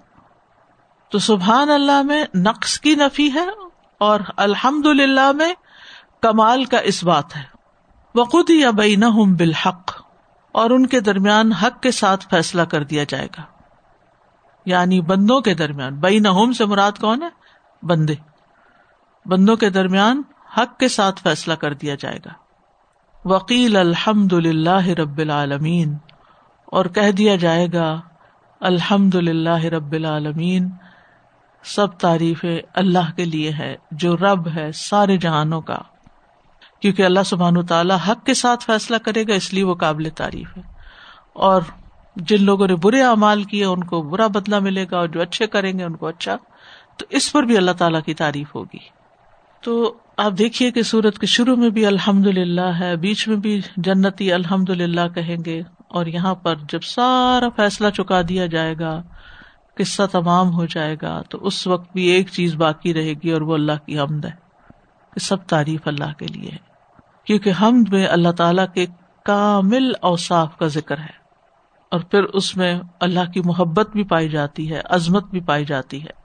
تو 1.11 1.19
سبحان 1.19 1.71
اللہ 1.71 2.03
میں 2.03 2.25
نقص 2.35 2.81
کی 2.81 2.95
نفی 2.95 3.35
ہے 3.35 3.47
اور 3.99 4.21
الحمد 4.37 4.87
للہ 4.87 5.33
میں 5.33 5.55
کمال 6.23 6.65
کا 6.65 6.79
اس 6.79 7.05
بات 7.05 7.37
ہے۔ 7.37 7.43
وقود 8.15 8.51
یا 8.51 8.71
بین 8.71 9.01
بالحق، 9.35 10.03
اور 10.53 10.71
ان 10.71 10.87
کے 10.87 11.01
درمیان 11.01 11.53
حق 11.53 11.83
کے 11.83 11.91
ساتھ 11.91 12.27
فیصلہ 12.31 12.63
کر 12.63 12.85
دیا 12.85 13.05
جائے 13.09 13.27
گا۔ 13.27 13.43
یعنی 14.67 15.01
بندوں 15.01 15.41
کے 15.41 15.55
درمیان 15.55 15.95
بین 15.95 16.53
سے 16.53 16.65
مراد 16.65 16.93
کون 17.01 17.23
ہے؟ 17.23 17.29
بندے۔ 17.87 18.15
بندوں 19.27 19.57
کے 19.57 19.71
درمیان 19.71 20.23
حق 20.59 20.79
کے 20.79 20.89
ساتھ 20.89 21.23
فیصلہ 21.23 21.55
کر 21.55 21.75
دیا 21.75 21.95
جائے 21.95 22.19
گا۔ 22.25 22.31
وکیل 23.25 23.77
الحمد 23.77 24.33
للہ 24.33 24.87
رب 24.87 25.19
العالمین 25.19 25.97
اور 26.67 26.85
کہہ 26.85 27.11
دیا 27.11 27.37
جائے 27.37 27.67
گا 27.73 28.01
الحمد 28.61 29.15
للہ 29.15 29.65
رب 29.65 29.93
العالمین 29.93 30.71
سب 31.65 31.87
تعریف 31.87 32.45
اللہ 32.75 33.13
کے 33.17 33.25
لیے 33.25 33.53
ہے، 33.53 33.77
جو 33.91 34.17
رب 34.17 34.49
ہے 34.57 34.73
سارے 34.73 35.17
جہانوں 35.17 35.61
کا۔ 35.61 35.79
کیونکہ 36.81 37.03
اللہ 37.03 37.23
سبحان 37.27 37.67
تعالیٰ 37.67 37.97
حق 38.09 38.27
کے 38.27 38.35
ساتھ 38.35 38.65
فیصلہ 38.65 38.97
کرے 38.97 39.25
گا، 39.29 39.35
اس 39.35 39.55
لیے 39.55 39.65
وہ 39.65 39.75
قابل 39.75 40.09
تعریف 40.17 40.57
ہے۔ 40.57 40.63
اور 41.33 41.63
جن 42.17 42.45
لوگوں 42.45 42.67
نے 42.67 42.75
برے 42.77 43.03
اعمال 43.03 43.45
کیے، 43.45 43.65
ان 43.65 43.85
کو 43.85 44.03
برا 44.03 44.27
بدلا 44.27 44.59
ملے 44.59 44.87
گا 44.91 44.97
اور 44.97 45.09
جو 45.09 45.23
اچھے 45.23 45.47
کریں 45.47 45.79
گے، 45.79 45.85
ان 45.85 45.97
کو 45.97 46.07
اچھا 46.07 46.37
تو 46.97 47.07
اس 47.11 47.33
پر 47.33 47.43
بھی 47.43 47.57
اللہ 47.57 47.71
تعالیٰ 47.71 48.03
کی 48.03 48.15
تعریف 48.15 48.55
ہوگی۔ 48.55 49.02
تو 49.63 49.73
آپ 50.17 50.33
دیکھیے 50.39 50.71
کہ 50.71 50.83
سورت 50.83 51.19
کے 51.19 51.27
شروع 51.27 51.55
میں 51.57 51.69
بھی 51.71 51.85
الحمد 51.87 52.27
للہ 52.29 52.71
ہے، 52.79 52.97
بیچ 52.97 53.27
میں 53.29 53.37
بھی 53.37 53.61
جنتی 53.77 54.33
الحمد 54.33 54.71
للہ 54.71 55.07
کہیں 55.15 55.37
گے، 55.45 55.61
اور 55.89 56.07
یہاں 56.07 56.35
پر 56.35 56.55
جب 56.69 56.83
سارا 56.83 57.49
فیصلہ 57.57 57.91
چکا 57.91 58.21
دیا 58.29 58.47
جائے 58.47 58.75
گا، 58.81 59.01
قصہ 59.77 60.03
تمام 60.13 60.53
ہو 60.55 60.65
جائے 60.67 60.97
گا، 61.03 61.21
تو 61.29 61.39
اس 61.47 61.67
وقت 61.67 61.93
بھی 61.93 62.07
ایک 62.07 62.29
چیز 62.29 62.55
باقی 62.55 62.95
رہے 62.95 63.13
گی، 63.23 63.31
اور 63.31 63.41
وہ 63.41 63.55
اللہ 63.55 63.85
کی 63.87 63.99
حمد 63.99 64.25
ہے 64.25 64.31
کہ 65.13 65.21
سب 65.21 65.47
تعریف 65.47 65.87
اللہ 65.89 66.13
کے 66.19 66.27
لیے 66.27 66.51
ہے۔ 66.51 66.57
کیونکہ 67.25 67.53
حمد 67.63 67.93
میں 67.93 68.07
اللہ 68.07 68.33
تعالی 68.33 68.63
کے 68.75 68.87
کامل 69.27 69.93
اوصاف 70.01 70.57
کا 70.59 70.67
ذکر 70.69 70.99
ہے، 70.99 71.21
اور 71.93 72.01
پھر 72.01 72.25
اس 72.33 72.57
میں 72.57 72.75
اللہ 73.01 73.31
کی 73.33 73.41
محبت 73.45 73.93
بھی 73.93 74.05
پائی 74.05 74.29
جاتی 74.29 74.71
ہے، 74.71 74.81
عظمت 74.91 75.31
بھی 75.31 75.41
پائی 75.41 75.65
جاتی 75.65 76.03
ہے۔ 76.03 76.21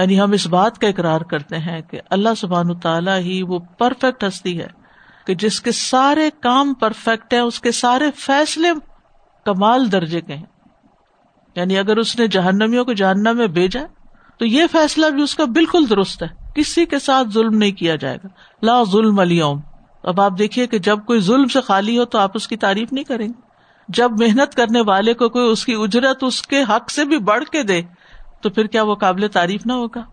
یعنی 0.00 0.20
ہم 0.20 0.32
اس 0.32 0.46
بات 0.46 0.78
کا 0.78 0.86
اقرار 0.86 1.20
کرتے 1.20 1.58
ہیں 1.58 1.80
کہ 1.82 2.00
اللہ 2.10 2.28
سبحان 2.36 2.78
تعالیٰ 2.78 3.18
ہی 3.18 3.42
وہ 3.42 3.58
پرفیکٹ 3.58 4.24
ہستی 4.24 4.60
ہے 4.60 4.66
کہ 5.26 5.34
جس 5.34 5.60
کے 5.60 5.72
سارے 5.72 6.30
کام 6.40 6.74
پرفیکٹ 6.74 7.34
ہیں، 7.34 7.40
اس 7.40 7.60
کے 7.60 7.72
سارے 7.72 8.10
فیصلے 8.16 8.68
کمال 9.44 9.92
درجے 9.92 10.20
کے 10.20 10.34
ہیں۔ 10.34 10.44
یعنی 11.56 11.78
اگر 11.78 11.96
اس 11.96 12.18
نے 12.18 12.26
جہنمیوں 12.26 12.84
کو 12.84 12.92
جہنم 12.92 13.36
میں 13.36 13.46
بھیجا 13.46 13.80
تو 14.38 14.46
یہ 14.46 14.64
فیصلہ 14.72 15.06
بھی 15.06 15.22
اس 15.22 15.34
کا 15.34 15.44
بالکل 15.44 15.84
درست 15.90 16.22
ہے۔ 16.22 16.28
کسی 16.54 16.86
کے 16.86 16.98
ساتھ 16.98 17.28
ظلم 17.28 17.58
نہیں 17.58 17.72
کیا 17.72 17.96
جائے 17.96 18.16
گا۔ 18.16 18.28
لا 18.62 18.82
ظلم 18.92 19.20
علیوم 19.20 19.60
اب 20.02 20.20
آپ 20.20 20.32
دیکھیے 20.38 20.66
کہ 20.66 20.78
جب 20.78 20.98
کوئی 21.06 21.20
ظلم 21.20 21.48
سے 21.48 21.60
خالی 21.60 21.98
ہو 21.98 22.04
تو 22.04 22.18
آپ 22.18 22.30
اس 22.34 22.48
کی 22.48 22.56
تعریف 22.56 22.92
نہیں 22.92 23.04
کریں 23.04 23.28
گے۔ 23.28 23.40
جب 23.88 24.10
محنت 24.20 24.54
کرنے 24.54 24.80
والے 24.80 25.14
کو 25.14 25.28
کوئی 25.28 25.48
اس 25.48 25.64
کی 25.64 25.74
اجرت 25.78 26.24
اس 26.24 26.42
کے 26.42 26.62
حق 26.62 26.90
سے 26.90 27.04
بھی 27.04 27.18
بڑھ 27.18 27.44
کے 27.44 27.62
دے 27.62 27.82
تو 28.42 28.50
پھر 28.50 28.66
کیا 28.66 28.82
وہ 28.82 28.94
قابل 28.94 29.28
تعریف 29.32 29.66
نہ 29.66 29.72
ہوگا؟ 29.72 30.04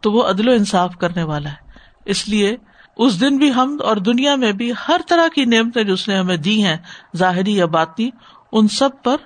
تو 0.00 0.12
وہ 0.12 0.28
عدل 0.28 0.48
و 0.48 0.52
انصاف 0.52 0.96
کرنے 0.96 1.22
والا 1.22 1.50
ہے۔ 1.50 1.64
اس 2.04 2.28
لیے 2.28 2.56
اس 2.96 3.20
دن 3.20 3.36
بھی 3.36 3.52
ہم 3.52 3.78
اور 3.84 3.96
دنیا 3.96 4.34
میں 4.34 4.52
بھی 4.52 4.72
ہر 4.88 5.00
طرح 5.08 5.28
کی 5.34 5.44
نعمتیں 5.44 5.84
جو 5.84 5.92
اس 5.92 6.08
نے 6.08 6.16
ہمیں 6.16 6.36
دی 6.36 6.64
ہیں، 6.64 6.76
ظاہری 7.16 7.56
یا 7.56 7.66
باتی 7.66 8.10
ان 8.52 8.68
سب 8.68 8.90
پر 9.04 9.16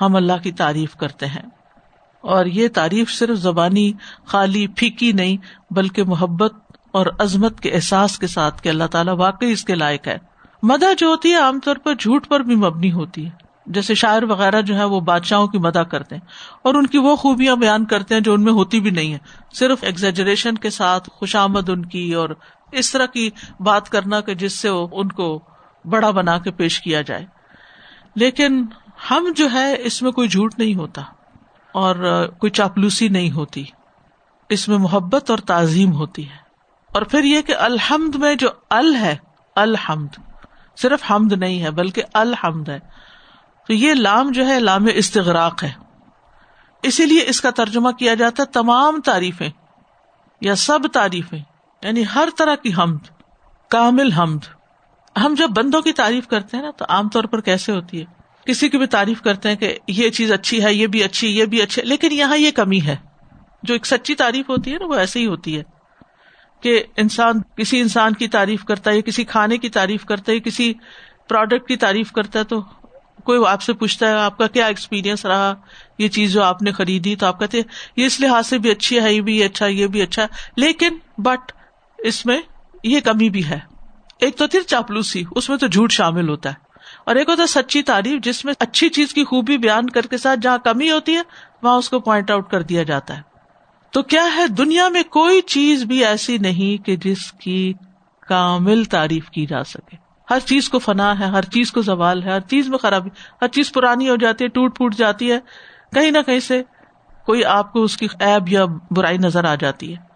ہم 0.00 0.16
اللہ 0.16 0.42
کی 0.42 0.52
تعریف 0.52 0.96
کرتے 0.96 1.26
ہیں۔ 1.26 1.42
اور 2.20 2.46
یہ 2.46 2.68
تعریف 2.74 3.10
صرف 3.10 3.38
زبانی، 3.38 3.92
خالی، 4.24 4.66
پھیکی 4.66 5.12
نہیں، 5.12 5.36
بلکہ 5.72 6.04
محبت 6.04 6.54
اور 6.92 7.06
عظمت 7.18 7.60
کے 7.60 7.70
احساس 7.70 8.18
کے 8.18 8.26
ساتھ 8.26 8.62
کہ 8.62 8.68
اللہ 8.68 8.84
تعالیٰ 8.84 9.16
واقعی 9.18 9.52
اس 9.52 9.64
کے 9.64 9.74
لائق 9.74 10.08
ہے۔ 10.08 10.18
مدا 10.62 10.92
جو 10.98 11.06
ہوتی 11.06 11.30
ہے 11.30 11.36
عام 11.36 11.60
طور 11.60 11.76
پر 11.76 11.94
جھوٹ 11.94 12.28
پر 12.28 12.40
بھی 12.40 12.54
مبنی 12.54 12.92
ہوتی 12.92 13.26
ہے۔ 13.26 13.47
جیسے 13.68 13.94
شاعر 13.94 14.22
وغیرہ 14.22 14.60
جو 14.60 14.76
ہے 14.76 14.84
وہ 14.84 15.00
بادشاہوں 15.00 15.46
کی 15.46 15.58
مدا 15.58 15.82
کرتے 15.82 16.14
ہیں 16.14 16.22
اور 16.62 16.74
ان 16.74 16.86
کی 16.86 16.98
وہ 16.98 17.16
خوبیاں 17.16 17.56
بیان 17.56 17.84
کرتے 17.84 18.14
ہیں 18.14 18.20
جو 18.20 18.34
ان 18.34 18.44
میں 18.44 18.52
ہوتی 18.52 18.80
بھی 18.80 18.90
نہیں 18.90 19.12
ہے 19.12 19.18
صرف 19.54 19.78
ایگزیجریشن 19.80 20.54
کے 20.54 20.70
ساتھ 20.70 21.10
خوش 21.12 21.36
آمد 21.36 21.68
ان 21.68 21.84
کی 21.84 22.14
اور 22.14 22.28
اس 22.72 22.92
طرح 22.92 23.06
کی 23.06 23.30
بات 23.60 23.88
کرنا 23.88 24.20
کہ 24.20 24.34
جس 24.34 24.58
سے 24.58 24.68
ان 24.68 25.08
کو 25.08 25.42
بڑا 25.84 26.10
بنا 26.10 26.38
کے 26.38 26.50
پیش 26.50 26.80
کیا 26.80 27.02
جائے۔ 27.02 27.26
لیکن 28.14 28.66
ہم 29.10 29.32
جو 29.36 29.48
ہے 29.52 29.76
اس 29.78 30.02
میں 30.02 30.12
کوئی 30.12 30.28
جھوٹ 30.28 30.54
نہیں 30.58 30.74
ہوتا 30.74 31.02
اور 31.72 32.26
کوئی 32.38 32.50
چاپلوسی 32.50 33.08
نہیں 33.08 33.30
ہوتی۔ 33.30 33.64
اس 34.48 34.68
میں 34.68 34.78
محبت 34.78 35.30
اور 35.30 35.38
تعظیم 35.38 35.92
ہوتی 35.92 36.24
ہے۔ 36.24 36.36
اور 36.94 37.02
پھر 37.02 37.24
یہ 37.24 37.40
کہ 37.40 37.54
الحمد 37.56 38.14
میں 38.14 38.34
جو 38.34 38.48
ال 38.70 38.94
ہے، 38.94 39.16
الحمد 39.56 40.20
صرف 40.76 41.12
حمد 41.12 41.32
نہیں 41.32 41.62
ہے 41.62 41.70
بلکہ 41.70 42.02
الحمد 42.14 42.68
ہے۔ 42.68 42.78
تو 43.68 43.74
یہ 43.74 43.94
لام 43.94 44.30
جو 44.30 44.48
ہے، 44.48 44.60
لام 44.60 44.86
استغراق 44.94 45.64
ہے۔ 45.64 45.72
اسی 46.82 47.06
لیے 47.06 47.24
اس 47.26 47.40
کا 47.40 47.50
ترجمہ 47.50 47.90
کیا 47.90 48.14
جاتا 48.14 48.42
ہے، 48.42 48.52
تمام 48.52 49.00
تعریفیں 49.00 49.50
یا 50.40 50.54
سب 50.54 50.78
تعریفیں 50.92 51.38
یعنی 51.82 52.04
ہر 52.14 52.28
طرح 52.38 52.54
کی 52.54 52.72
حمد، 52.78 53.22
کامل 53.68 54.12
حمد۔ 54.12 54.38
ہم 55.18 55.34
جب 55.38 55.50
بندوں 55.50 55.82
کی 55.82 55.92
تعریف 55.92 56.28
کرتے 56.28 56.56
ہیں 56.56 56.64
نا، 56.64 56.70
تو 56.70 56.84
عام 56.88 57.08
طور 57.08 57.24
پر 57.24 57.40
کیسے 57.40 57.72
ہوتی 57.72 58.00
ہے؟ 58.00 58.04
کسی 58.46 58.68
کی 58.68 58.78
بھی 58.78 58.86
تعریف 58.86 59.22
کرتے 59.22 59.48
ہیں 59.48 59.56
کہ 59.56 59.78
یہ 59.88 60.10
چیز 60.10 60.32
اچھی 60.32 60.64
ہے، 60.64 60.74
یہ 60.74 60.86
بھی 60.86 61.04
اچھی، 61.04 61.38
یہ 61.38 61.44
بھی 61.44 61.62
اچھی، 61.62 61.82
لیکن 61.82 62.12
یہاں 62.12 62.36
یہ 62.36 62.50
کمی 62.50 62.80
ہے۔ 62.80 62.96
جو 63.62 63.74
ایک 63.74 63.86
سچی 63.86 64.14
تعریف 64.14 64.48
ہوتی 64.48 64.72
ہے 64.72 64.78
نا، 64.78 64.86
وہ 64.86 64.94
ایسے 64.94 65.20
ہی 65.20 65.26
ہوتی 65.26 65.58
ہے 65.58 65.62
کہ 66.60 66.82
انسان، 66.96 67.42
کسی 67.56 67.80
انسان 67.80 68.12
کی 68.12 68.28
تعریف 68.28 68.64
کرتا 68.64 68.90
ہے 68.90 69.02
کسی 69.02 69.24
کھانے 69.24 69.58
کی 69.58 69.68
تعریف 69.68 70.04
کرتا 70.04 70.32
ہے 70.32 70.40
کسی 70.40 70.74
پروڈکٹ 71.28 71.68
کی 71.68 71.76
تعریف 71.76 72.12
کرتا 72.12 72.38
ہے، 72.38 72.44
تو 72.44 72.60
کوئی 73.28 73.40
آپ 73.46 73.62
سے 73.62 73.72
پوچھتا 73.72 74.08
ہے 74.08 74.12
آپ 74.12 74.38
کا 74.38 74.46
کیا 74.46 74.66
ایکسپیرئنس 74.66 75.26
رہا؟ 75.26 75.54
یہ 75.98 76.08
چیز 76.08 76.32
جو 76.32 76.42
آپ 76.42 76.62
نے 76.62 76.72
خریدی 76.72 77.16
تو 77.16 77.26
آپ 77.26 77.40
کہتے 77.40 77.56
ہیں، 77.58 77.64
یہ 77.96 78.06
اس 78.06 78.20
لحاظ 78.20 78.46
سے 78.46 78.58
بھی 78.58 78.70
اچھی 78.70 79.00
ہے، 79.00 79.14
یہ 79.14 79.20
بھی 79.20 79.44
اچھا 79.44 79.66
یہ 79.66 79.86
بھی 79.86 80.02
اچھا۔ 80.02 80.26
لیکن 80.56 80.88
بٹ 81.18 81.52
اس 81.98 82.26
میں 82.26 82.40
یہ 82.84 83.00
کمی 83.00 83.30
بھی 83.30 83.44
ہے۔ 83.44 83.58
ایک 84.20 84.36
تو 84.36 84.46
پھر 84.48 84.60
چاپلوسی، 84.66 85.24
اس 85.36 85.48
میں 85.48 85.56
تو 85.56 85.66
جھوٹ 85.66 85.92
شامل 85.92 86.28
ہوتا 86.28 86.48
ہے۔ 86.48 86.54
اور 87.06 87.16
ایک 87.16 87.28
ہوتا 87.28 87.42
ہے 87.42 87.46
سچی 87.46 87.82
تعریف، 87.82 88.22
جس 88.22 88.44
میں 88.44 88.54
اچھی 88.58 88.88
چیز 88.88 89.14
کی 89.14 89.24
خوبی 89.24 89.58
بیان 89.58 89.90
کر 89.90 90.06
کے 90.06 90.18
ساتھ 90.18 90.40
جہاں 90.40 90.58
کمی 90.58 90.90
ہوتی 90.90 91.16
ہے، 91.16 91.22
وہاں 91.62 91.76
اس 91.76 91.90
کو 91.90 92.00
پوائنٹ 92.00 92.30
آؤٹ 92.30 92.50
کر 92.50 92.62
دیا 92.62 92.82
جاتا 92.82 93.16
ہے۔ 93.16 93.22
تو 93.92 94.02
کیا 94.02 94.24
ہے، 94.36 94.46
دنیا 94.46 94.88
میں 94.88 95.02
کوئی 95.02 95.40
چیز 95.40 95.84
بھی 95.84 96.04
ایسی 96.04 96.38
نہیں 96.38 96.84
کہ 96.84 96.96
جس 96.96 97.32
کی 97.32 97.72
کامل 98.28 98.84
تعریف 98.84 99.30
کی 99.30 99.46
جا 99.46 99.64
سکے۔ 99.64 100.07
ہر 100.30 100.38
چیز 100.40 100.68
کو 100.68 100.78
فنا 100.78 101.18
ہے، 101.18 101.24
ہر 101.24 101.42
چیز 101.42 101.72
کو 101.72 101.82
زوال 101.82 102.22
ہے، 102.22 102.30
ہر 102.30 102.40
چیز 102.40 102.68
میں 102.68 102.78
خرابی، 102.78 103.10
ہر 103.42 103.48
چیز 103.48 103.72
پرانی 103.72 104.08
ہو 104.08 104.16
جاتی 104.16 104.44
ہے، 104.44 104.48
ٹوٹ 104.48 104.78
پوٹ 104.78 104.94
جاتی 104.94 105.32
ہے۔ 105.32 105.38
کہیں 105.94 106.10
نہ 106.10 106.18
کہیں 106.26 106.40
سے 106.40 106.62
کوئی 107.26 107.44
آپ 107.44 107.72
کو 107.72 107.82
اس 107.82 107.96
کی 107.96 108.06
ایب 108.20 108.48
یا 108.48 108.64
برائی 108.90 109.18
نظر 109.18 109.44
آ 109.44 109.54
جاتی 109.54 109.96
ہے۔ 109.96 110.08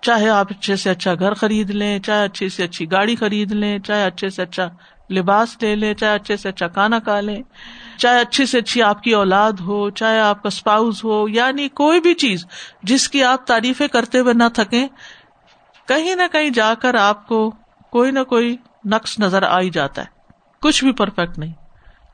چاہے 0.00 0.28
آپ 0.28 0.46
اچھے 0.50 0.76
سے 0.76 0.90
اچھا 0.90 1.14
گھر 1.14 1.34
خرید 1.34 1.70
لیں، 1.70 1.98
چاہے 1.98 2.24
اچھی 2.24 2.48
سے 2.48 2.64
اچھی 2.64 2.90
گاڑی 2.90 3.16
خرید 3.16 3.52
لیں، 3.52 3.78
چاہے 3.78 4.04
اچھے 4.04 4.30
سے 4.30 4.42
اچھا 4.42 4.68
لباس 5.10 5.56
لے 5.62 5.76
لیں، 5.76 5.94
چاہے 5.94 6.14
اچھے 6.14 6.36
سے 6.36 6.48
اچھا 6.48 6.68
کھانا 6.68 6.98
کھا 6.98 7.20
لیں، 7.20 7.42
چاہے 7.98 8.20
اچھی 8.20 8.46
سے 8.46 8.58
اچھی 8.58 8.82
آپ 8.82 9.02
کی 9.02 9.14
اولاد 9.14 9.52
ہو، 9.60 9.90
چاہے 9.90 10.20
آپ 10.20 10.42
کا 10.42 10.46
اسپاؤز 10.46 11.04
ہو 11.04 11.28
یعنی 11.28 11.68
کوئی 11.68 12.00
بھی 12.00 12.14
چیز 12.14 12.46
جس 12.82 13.08
کی 13.08 13.24
آپ 13.24 13.46
تعریفیں 13.46 13.88
کرتے 13.88 14.18
ہوئے 14.18 14.34
نہ 14.34 14.48
تھکیں، 14.54 14.88
کہیں 15.88 16.14
نہ 16.14 16.22
کہیں 16.32 16.50
جا 16.50 16.74
کر 16.74 16.94
آپ 16.94 17.26
کو 17.28 17.52
کوئی 17.90 18.10
نہ 18.10 18.24
کوئی 18.24 18.56
نقص 18.88 19.18
نظر 19.18 19.42
آ 19.42 19.60
ہی 19.60 19.70
جاتا 19.70 20.02
ہے۔ 20.02 20.06
کچھ 20.60 20.84
بھی 20.84 20.92
پرفیکٹ 20.92 21.38
نہیں۔ 21.38 21.52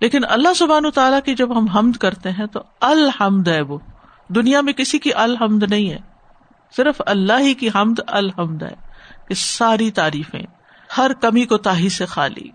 لیکن 0.00 0.20
اللہ 0.28 0.54
سبحان 0.54 0.90
تعالیٰ 0.90 1.20
کی 1.24 1.34
جب 1.34 1.58
ہم 1.58 1.68
حمد 1.68 1.96
کرتے 1.96 2.30
ہیں 2.30 2.46
تو 2.46 2.62
الحمد 2.80 3.48
ہے 3.48 3.60
وہ۔ 3.60 3.78
دنیا 4.28 4.60
میں 4.60 4.72
کسی 4.72 4.98
کی 4.98 5.14
الحمد 5.14 5.62
نہیں 5.62 5.90
ہے۔ 5.90 5.98
صرف 6.76 7.02
اللہ 7.06 7.32
ہی 7.38 7.54
کی 7.54 7.68
حمد 7.68 8.00
الحمد 8.06 8.62
ہے 8.62 8.74
کہ 9.28 9.34
ساری 9.34 9.90
تعریفیں، 9.90 10.42
ہر 10.98 11.12
کمی 11.12 11.44
کو 11.44 11.56
تاہی 11.56 11.88
سے 11.88 12.06
خالی۔ 12.06 12.48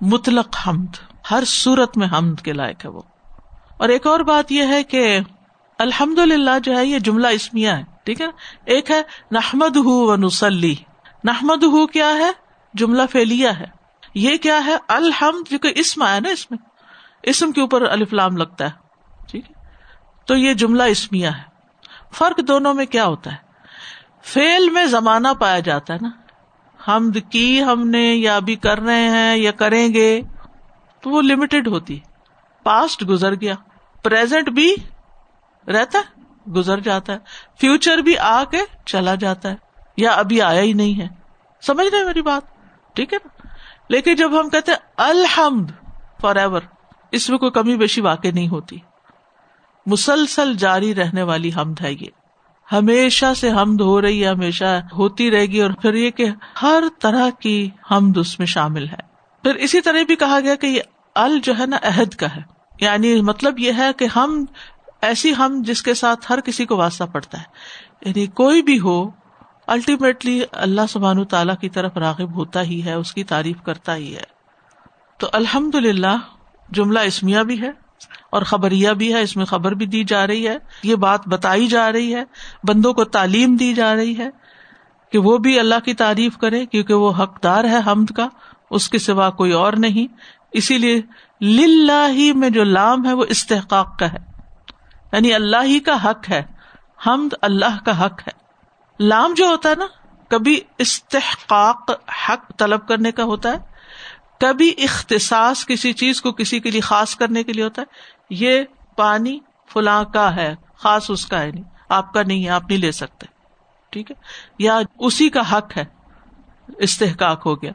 مطلق 0.00 0.56
حمد، 0.68 1.14
ہر 1.30 1.42
صورت 1.46 1.96
میں 1.96 2.08
حمد 2.18 2.40
کے 2.40 2.52
لائق 2.52 2.84
ہے 2.84 2.90
وہ۔ 2.90 3.00
اور 3.76 3.88
ایک 3.88 4.06
اور 4.06 4.20
بات 4.20 4.52
یہ 4.52 4.62
ہے 4.62 4.82
کہ 4.82 5.20
الحمد 5.78 6.18
للہ 6.18 6.58
جو 6.64 6.76
ہے، 6.76 6.86
یہ 6.86 6.98
جملہ 6.98 7.26
اسمیا 7.26 7.78
ہے، 7.78 7.84
ٹھیک 8.04 8.20
ہے؟ 8.20 8.26
ایک 8.64 8.90
ہے 8.90 9.02
نحمد 9.32 9.76
ہُو 9.76 10.06
و 10.06 10.16
نسلی 10.16 10.74
نحمد 11.24 11.64
ہُو 11.64 11.86
کیا 11.86 12.08
ہے؟ 12.08 12.49
جملہ 12.74 13.02
فیلیا 13.10 13.58
ہے۔ 13.58 13.80
یہ 14.14 14.36
کیا 14.36 14.64
ہے؟ 14.66 14.76
الحمد 14.88 15.50
جو 15.50 15.58
اسم 15.62 16.02
آیا 16.02 16.18
نا 16.18 16.28
اس 16.28 16.50
میں؟ 16.50 16.58
اسم 17.22 17.52
کے 17.52 17.60
اوپر 17.60 17.82
الفلام 17.82 18.36
لگتا 18.36 18.64
ہے۔ 18.64 18.70
ٹھیک 19.30 19.50
ہے؟ 19.50 19.66
تو 20.26 20.36
یہ 20.36 20.54
جملہ 20.54 20.82
اسمیا 20.82 21.38
ہے۔ 21.38 21.42
فرق 22.12 22.40
دونوں 22.48 22.74
میں 22.74 22.86
کیا 22.86 23.06
ہوتا 23.06 23.32
ہے؟ 23.32 23.36
فیل 24.22 24.70
میں 24.70 24.86
زمانہ 24.86 25.28
پایا 25.40 25.58
جاتا 25.58 25.94
ہے 25.94 25.98
نا۔ 26.02 26.10
حمد 26.88 27.18
کی 27.30 27.62
ہم 27.62 27.88
نے 27.88 28.14
یا 28.14 28.36
ابھی 28.36 28.56
کر 28.56 28.78
رہے 28.78 29.08
ہیں 29.08 29.36
یا 29.36 29.50
کریں 29.50 29.94
گے۔ 29.94 30.20
تو 31.00 31.10
وہ 31.10 31.22
لمیٹڈ 31.22 31.68
ہوتی 31.68 31.98
پاسٹ 32.62 33.08
گزر 33.08 33.34
گیا۔ 33.34 33.54
پرزینٹ 34.02 34.48
بھی 34.48 34.74
رہتا 35.66 35.98
ہے، 35.98 36.22
گزر 36.52 36.80
جاتا 36.80 37.12
ہے۔ 37.12 37.18
فیوچر 37.60 37.98
بھی 37.98 38.18
آ 38.18 38.44
کے 38.44 38.58
چلا 38.86 39.14
جاتا 39.14 39.50
ہے۔ 39.50 39.56
یا 39.96 40.12
ابھی 40.12 40.42
آیا 40.42 40.60
ہی 40.60 40.72
نہیں 40.72 41.00
ہے۔ 41.00 41.08
سمجھ 41.60 41.94
رہے 41.94 42.04
میری 42.04 42.22
بات؟ 42.22 42.59
ٹھیک 42.94 43.12
ہے 43.12 43.18
نا؟ 43.24 43.48
لیکن 43.88 44.14
جب 44.14 44.40
ہم 44.40 44.48
کہتے 44.48 44.72
الحمد 44.96 45.70
فار 46.20 46.36
ایور 46.36 46.60
اس 47.12 47.30
میں 47.30 47.38
کوئی 47.38 47.50
کمی 47.50 47.76
بیشی 47.76 48.00
واقع 48.00 48.28
نہیں 48.34 48.48
ہوتی۔ 48.48 48.76
مسلسل 49.86 50.54
جاری 50.54 50.94
رہنے 50.94 51.22
والی 51.22 51.50
حمد 51.56 51.80
ہے 51.80 51.92
یہ۔ 51.92 52.06
ہمیشہ 52.72 53.34
سے 53.36 53.50
حمد 53.50 53.80
ہو 53.80 54.00
رہی 54.00 54.24
ہے، 54.24 54.28
ہمیشہ 54.28 54.80
ہوتی 54.92 55.30
رہے 55.30 55.46
گی، 55.46 55.62
اور 55.62 55.70
پھر 55.70 55.94
یہ 55.94 56.10
کہ 56.10 56.26
ہر 56.62 56.82
طرح 57.00 57.30
کی 57.40 57.70
حمد 57.90 58.16
اس 58.16 58.38
میں 58.38 58.46
شامل 58.46 58.88
ہے۔ 58.88 59.10
پھر 59.42 59.54
اسی 59.54 59.80
طرح 59.80 60.02
بھی 60.06 60.16
کہا 60.16 60.40
گیا 60.40 60.54
کہ 60.54 60.66
یہ 60.66 60.80
ال 61.14 61.40
جو 61.42 61.58
ہے 61.58 61.66
نا، 61.66 61.76
عہد 61.82 62.14
کا 62.14 62.36
ہے۔ 62.36 62.40
یعنی 62.80 63.20
مطلب 63.20 63.58
یہ 63.58 63.72
ہے 63.78 63.92
کہ 63.92 64.06
ہم 64.16 64.44
ایسی 65.02 65.32
ہم 65.38 65.62
جس 65.64 65.82
کے 65.82 65.94
ساتھ 65.94 66.32
ہر 66.32 66.40
کسی 66.40 66.66
کو 66.66 66.76
واسطہ 66.76 67.04
پڑتا 67.04 67.38
ہے۔ 67.38 67.44
یعنی 68.08 68.26
کوئی 68.26 68.62
بھی 68.62 68.80
ہو 68.80 69.19
الٹیمیٹلی 69.70 70.42
اللہ 70.52 70.80
سبحان 70.88 71.24
تعالیٰ 71.24 71.54
کی 71.60 71.68
طرف 71.68 71.96
راغب 71.96 72.34
ہوتا 72.34 72.62
ہی 72.62 72.84
ہے، 72.84 72.92
اس 72.92 73.12
کی 73.12 73.24
تعریف 73.24 73.62
کرتا 73.62 73.96
ہی 73.96 74.16
ہے۔ 74.16 74.22
تو 75.18 75.26
الحمد 75.32 75.74
للہ 75.74 76.16
جملہ 76.70 76.98
اسمیا 76.98 77.42
بھی 77.42 77.60
ہے 77.60 77.70
اور 78.30 78.42
خبریا 78.42 78.92
بھی 78.92 79.14
ہے، 79.14 79.20
اس 79.20 79.36
میں 79.36 79.44
خبر 79.44 79.72
بھی 79.72 79.86
دی 79.86 80.04
جا 80.04 80.26
رہی 80.26 80.48
ہے۔ 80.48 80.56
یہ 80.82 80.94
بات 80.94 81.28
بتائی 81.28 81.66
جا 81.66 81.92
رہی 81.92 82.14
ہے، 82.14 82.24
بندوں 82.64 82.94
کو 82.94 83.04
تعلیم 83.04 83.56
دی 83.56 83.74
جا 83.74 83.94
رہی 83.94 84.18
ہے 84.18 84.30
کہ 85.12 85.18
وہ 85.18 85.38
بھی 85.38 85.60
اللہ 85.60 85.74
کی 85.84 85.94
تعریف 85.94 86.36
کرے 86.36 86.66
کیونکہ 86.66 86.94
وہ 86.94 87.12
حقدار 87.18 87.64
ہے 87.64 87.78
حمد 87.86 88.12
کا، 88.16 88.28
اس 88.70 88.88
کے 88.88 88.98
سوا 88.98 89.30
کوئی 89.30 89.52
اور 89.52 89.72
نہیں۔ 89.72 90.14
اسی 90.52 90.78
لیے، 90.78 91.02
للہ 91.40 92.08
ہی 92.08 92.32
میں 92.32 92.50
جو 92.50 92.64
لام 92.64 93.06
ہے، 93.06 93.12
وہ 93.12 93.24
استحقاق 93.28 93.98
کا 93.98 94.12
ہے۔ 94.12 94.18
یعنی 95.12 95.34
اللہ 95.34 95.64
ہی 95.64 95.78
کا 95.78 96.10
حق 96.10 96.30
ہے، 96.30 96.42
حمد 97.06 97.34
اللہ 97.42 97.84
کا 97.84 98.06
حق 98.06 98.20
ہے۔ 98.28 98.39
لام 99.00 99.34
جو 99.34 99.46
ہوتا 99.46 99.68
ہے 99.68 99.74
نا، 99.74 99.86
کبھی 100.28 100.60
استحقاق 100.78 101.90
حق 102.28 102.52
طلب 102.58 102.88
کرنے 102.88 103.12
کا 103.12 103.24
ہوتا 103.24 103.50
ہے، 103.50 103.58
کبھی 104.40 104.74
اختصاص 104.78 105.66
کسی 105.66 105.92
چیز 105.92 106.22
کو 106.22 106.32
کسی 106.32 106.60
کے 106.60 106.70
لیے 106.70 106.80
خاص 106.80 107.16
کرنے 107.16 107.42
کے 107.42 107.52
لیے 107.52 107.64
ہوتا 107.64 107.82
ہے، 107.82 107.86
یہ 108.30 108.62
پانی 108.96 109.38
فلاں 109.72 110.04
کا 110.04 110.36
ہے، 110.36 110.54
خاص 110.76 111.10
اس 111.10 111.26
کا 111.26 111.40
ہے 111.40 111.50
نہیں، 111.50 111.64
آپ 111.88 112.12
کا 112.12 112.22
نہیں 112.22 112.44
ہے، 112.44 112.48
آپ 112.48 112.62
نہیں 112.68 112.78
لے 112.78 112.92
سکتے۔ 112.92 113.26
ٹھیک 113.90 114.10
ہے؟ 114.10 114.16
یا 114.58 114.80
اسی 114.98 115.28
کا 115.28 115.52
حق 115.52 115.76
ہے، 115.76 115.84
استحقاق 116.78 117.46
ہو 117.46 117.62
گیا۔ 117.62 117.72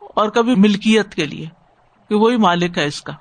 اور 0.00 0.28
کبھی 0.28 0.54
ملکیت 0.54 1.14
کے 1.14 1.24
لیے، 1.24 1.46
کہ 2.08 2.14
وہی 2.14 2.36
مالک 2.36 2.78
ہے 2.78 2.84
اس 2.84 3.02
کا۔ 3.02 3.12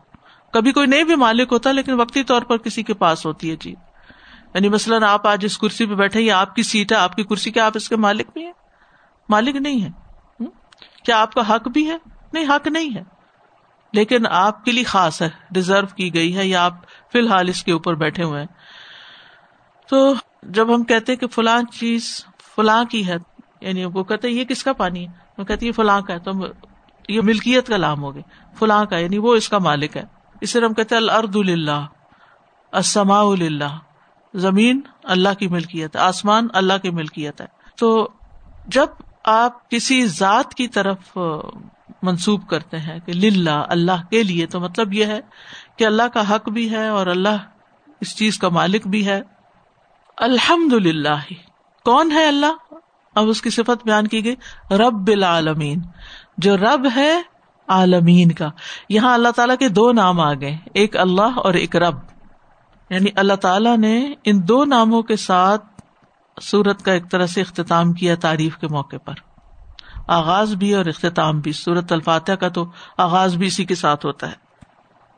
کبھی 0.51 0.71
کوئی 0.71 0.87
نہیں 0.87 1.03
بھی 1.03 1.15
مالک 1.15 1.47
ہوتا، 1.51 1.71
لیکن 1.71 1.93
وقتی 1.93 2.23
طور 2.23 2.41
پر 2.41 2.57
کسی 2.57 2.83
کے 2.83 2.93
پاس 2.93 3.25
ہوتی 3.25 3.51
ہے 3.51 3.55
چیز۔ 3.55 3.75
یعنی 4.55 4.69
مثلاً 4.69 5.03
آپ 5.03 5.27
آج 5.27 5.45
اس 5.45 5.57
کرسی 5.57 5.85
پہ 5.85 5.95
بیٹھے 5.95 6.21
یا 6.21 6.39
آپ 6.39 6.55
کی 6.55 6.63
سیٹ 6.63 6.91
ہے، 6.91 6.97
آپ 6.97 7.15
کی 7.15 7.23
کرسی 7.23 7.51
کیا 7.51 7.65
آپ 7.65 7.71
اس 7.75 7.89
کے 7.89 7.95
مالک 7.95 8.27
بھی 8.33 8.45
ہیں؟ 8.45 8.53
مالک 9.29 9.55
نہیں 9.55 9.85
ہے 9.85 9.89
کیا 11.03 11.21
آپ 11.21 11.33
کا 11.33 11.55
حق 11.55 11.67
بھی 11.67 11.89
ہے؟ 11.89 11.97
نہیں، 12.33 12.45
حق 12.45 12.67
نہیں 12.67 12.97
ہے۔ 12.97 13.03
لیکن 13.93 14.27
آپ 14.29 14.65
کے 14.65 14.71
لیے 14.71 14.83
خاص 14.83 15.21
ہے 15.21 15.29
ریزرو 15.55 15.87
کی 15.95 16.13
گئی 16.13 16.37
ہے، 16.37 16.47
یا 16.47 16.65
آپ 16.65 16.73
فی 17.11 17.19
الحال 17.19 17.49
اس 17.49 17.63
کے 17.63 17.71
اوپر 17.71 17.93
بیٹھے 17.93 18.23
ہوئے 18.23 18.39
ہیں۔ 18.39 18.47
تو 19.89 20.13
جب 20.43 20.75
ہم 20.75 20.83
کہتے 20.83 21.15
کہ 21.15 21.27
فلاں 21.27 21.61
چیز 21.71 22.25
فلاں 22.55 22.83
کی 22.83 23.07
ہے 23.07 23.15
یعنی 23.61 23.85
وہ 23.85 24.03
کہتے 24.03 24.29
یہ 24.29 24.43
کس 24.43 24.63
کا 24.63 24.73
پانی 24.73 25.07
ہے؟ 25.07 25.11
وہ 25.37 25.43
کہتے 25.43 25.67
یہ 25.67 25.71
فلاں 25.71 26.01
کا 26.01 26.13
ہے، 26.13 26.19
تو 26.19 26.31
یہ 27.09 27.21
ملکیت 27.23 27.67
کا 27.67 27.77
لام 27.77 28.03
ہو 28.03 28.15
گیا 28.15 28.53
فلاں 28.59 28.85
کا 28.85 28.97
یعنی 28.97 29.17
وہ 29.17 29.35
اس 29.35 29.49
کا 29.49 29.57
مالک 29.57 29.97
ہے۔ 29.97 30.03
اس 30.41 30.49
سے 30.49 30.59
ہم 30.59 30.73
کہتے 30.73 30.95
الرد 30.95 31.35
اللہ 31.35 31.85
اسما 32.73 33.19
اللہ 33.19 33.77
زمین 34.35 34.81
اللہ 35.03 35.29
کی 35.39 35.47
ملکیت 35.47 35.95
ہے، 35.95 36.01
آسمان 36.01 36.47
اللہ 36.53 36.73
کی 36.81 36.89
ملکیت 36.89 37.41
ہے۔ 37.41 37.45
تو 37.77 38.09
جب 38.67 38.85
آپ 39.25 39.69
کسی 39.69 40.07
ذات 40.07 40.53
کی 40.53 40.67
طرف 40.67 41.17
منسوب 42.03 42.47
کرتے 42.47 42.79
ہیں 42.79 42.99
کہ 42.99 43.13
للہ، 43.13 43.65
اللہ 43.69 44.05
کے 44.09 44.23
لیے، 44.23 44.45
تو 44.45 44.59
مطلب 44.59 44.93
یہ 44.93 45.05
ہے 45.05 45.19
کہ 45.77 45.85
اللہ 45.85 46.03
کا 46.13 46.35
حق 46.35 46.49
بھی 46.49 46.71
ہے 46.71 46.87
اور 46.87 47.07
اللہ 47.07 47.37
اس 48.01 48.15
چیز 48.15 48.37
کا 48.37 48.49
مالک 48.49 48.87
بھی 48.87 49.07
ہے۔ 49.07 49.21
الحمد 50.17 50.73
للہ 50.73 51.33
کون 51.85 52.11
ہے 52.11 52.27
اللہ؟ 52.27 52.73
اب 53.15 53.27
اس 53.27 53.41
کی 53.41 53.49
صفت 53.49 53.85
بیان 53.85 54.07
کی 54.07 54.25
گئی۔ 54.25 54.35
رب 54.71 55.07
العالمین۔ 55.07 55.81
جو 56.37 56.57
رب 56.57 56.87
ہے، 56.95 57.21
عالمین 57.67 58.31
کا۔ 58.31 58.49
یہاں 58.89 59.13
اللہ 59.13 59.29
تعالیٰ 59.35 59.57
کے 59.57 59.69
دو 59.69 59.91
نام 59.91 60.19
آ 60.19 60.33
گئے، 60.33 60.57
ایک 60.73 60.97
اللہ 60.97 61.31
اور 61.35 61.53
ایک 61.53 61.75
رب۔ 61.75 62.14
یعنی 62.89 63.09
اللہ 63.15 63.33
تعالیٰ 63.33 63.77
نے 63.77 64.13
ان 64.23 64.47
دو 64.47 64.65
ناموں 64.65 65.01
کے 65.01 65.15
ساتھ 65.15 65.65
سورت 66.41 66.81
کا 66.81 66.91
ایک 66.93 67.11
طرح 67.11 67.25
سے 67.25 67.41
اختتام 67.41 67.93
کیا 67.93 68.15
تعریف 68.15 68.57
کے 68.57 68.67
موقع 68.67 68.95
پر۔ 69.05 69.13
آغاز 70.07 70.53
بھی 70.53 70.73
اور 70.73 70.85
اختتام 70.85 71.39
بھی۔ 71.39 71.51
سورت 71.51 71.91
الفاتح 71.91 72.31
کا 72.31 72.49
تو 72.49 72.71
آغاز 72.97 73.35
بھی 73.35 73.47
اسی 73.47 73.65
کے 73.65 73.75
ساتھ 73.75 74.05
ہوتا 74.05 74.27
ہے۔ 74.27 74.35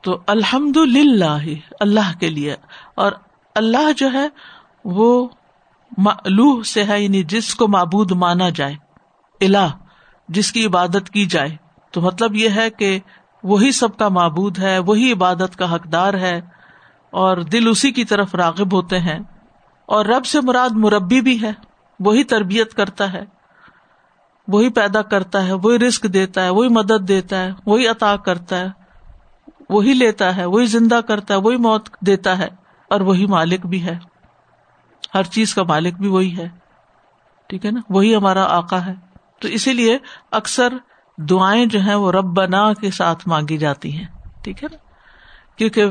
تو 0.01 0.19
الحمد 0.27 0.77
للہ 0.77 1.37
اللہ 1.79 2.17
کے 2.19 2.29
لیے۔ 2.29 2.55
اور 2.95 3.11
اللہ 3.55 3.91
جو 3.97 4.07
ہے، 4.13 4.27
وہ 4.85 5.27
لوہ 6.25 6.63
سے 6.63 6.83
ہے 6.83 7.01
یعنی 7.01 7.23
جس 7.23 7.55
کو 7.55 7.67
معبود 7.67 8.11
مانا 8.11 8.49
جائے۔ 8.49 8.75
اللہ 9.41 9.77
جس 10.27 10.51
کی 10.51 10.65
عبادت 10.65 11.09
کی 11.09 11.25
جائے۔ 11.25 11.55
تو 11.91 12.01
مطلب 12.01 12.35
یہ 12.35 12.49
ہے 12.49 12.69
کہ 12.69 12.99
وہی 13.43 13.71
سب 13.71 13.97
کا 13.97 14.09
معبود 14.09 14.59
ہے، 14.59 14.79
وہی 14.79 15.11
عبادت 15.11 15.55
کا 15.55 15.75
حقدار 15.75 16.13
ہے۔ 16.13 16.41
اور 17.11 17.37
دل 17.37 17.67
اسی 17.67 17.91
کی 17.91 18.05
طرف 18.05 18.35
راغب 18.35 18.73
ہوتے 18.73 18.99
ہیں 18.99 19.19
اور 19.85 20.05
رب 20.05 20.25
سے 20.25 20.41
مراد 20.41 20.69
مربی 20.73 21.21
بھی 21.21 21.41
ہے، 21.41 21.51
وہی 21.99 22.23
تربیت 22.23 22.73
کرتا 22.73 23.13
ہے، 23.13 23.25
وہی 24.47 24.69
پیدا 24.69 25.01
کرتا 25.01 25.47
ہے، 25.47 25.53
وہی 25.53 25.79
رسک 25.79 26.03
دیتا 26.03 26.43
ہے، 26.43 26.49
وہی 26.49 26.69
مدد 26.69 27.07
دیتا 27.07 27.43
ہے، 27.43 27.49
وہی 27.65 27.87
عطا 27.87 28.15
کرتا 28.15 28.59
ہے، 28.59 28.67
وہی 29.69 29.93
لیتا 29.93 30.37
ہے، 30.37 30.45
وہی 30.45 30.65
زندہ 30.65 30.99
کرتا 31.07 31.33
ہے، 31.33 31.39
وہی 31.39 31.57
موت 31.57 31.89
دیتا 32.01 32.37
ہے، 32.37 32.47
اور 32.89 33.01
وہی 33.01 33.25
مالک 33.25 33.65
بھی 33.65 33.83
ہے۔ 33.83 33.99
ہر 35.15 35.23
چیز 35.23 35.53
کا 35.53 35.63
مالک 35.63 35.93
بھی 35.93 36.07
وہی 36.07 36.37
ہے۔ 36.37 36.49
ٹھیک 37.47 37.65
ہے 37.65 37.71
نا؟ 37.71 37.81
وہی 37.89 38.15
ہمارا 38.15 38.43
آقا 38.43 38.85
ہے۔ 38.85 38.93
تو 39.39 39.47
اسی 39.47 39.73
لیے 39.73 39.97
اکثر 40.31 40.73
دعائیں 41.17 41.65
جو 41.65 41.79
ہیں 41.79 41.95
وہ 41.95 42.11
رب 42.11 42.25
بنا 42.25 42.73
کے 42.73 42.91
ساتھ 42.91 43.27
مانگی 43.27 43.57
جاتی 43.57 43.97
ہیں۔ 43.97 44.05
ٹھیک 44.43 44.63
ہے 44.63 44.67
نا؟ 44.71 44.77
کیونکہ 45.57 45.85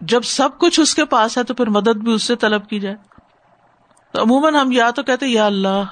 جب 0.00 0.24
سب 0.24 0.58
کچھ 0.58 0.80
اس 0.80 0.94
کے 0.94 1.04
پاس 1.04 1.38
ہے 1.38 1.42
تو 1.44 1.54
پھر 1.54 1.66
مدد 1.66 2.02
بھی 2.02 2.12
اس 2.12 2.22
سے 2.22 2.36
طلب 2.36 2.68
کی 2.68 2.80
جائے۔ 2.80 2.96
تو 4.14 4.22
عموماً 4.22 4.54
ہم 4.54 4.72
یا 4.72 4.90
تو 4.90 5.02
کہتے 5.02 5.26
یا 5.26 5.46
اللہ 5.46 5.82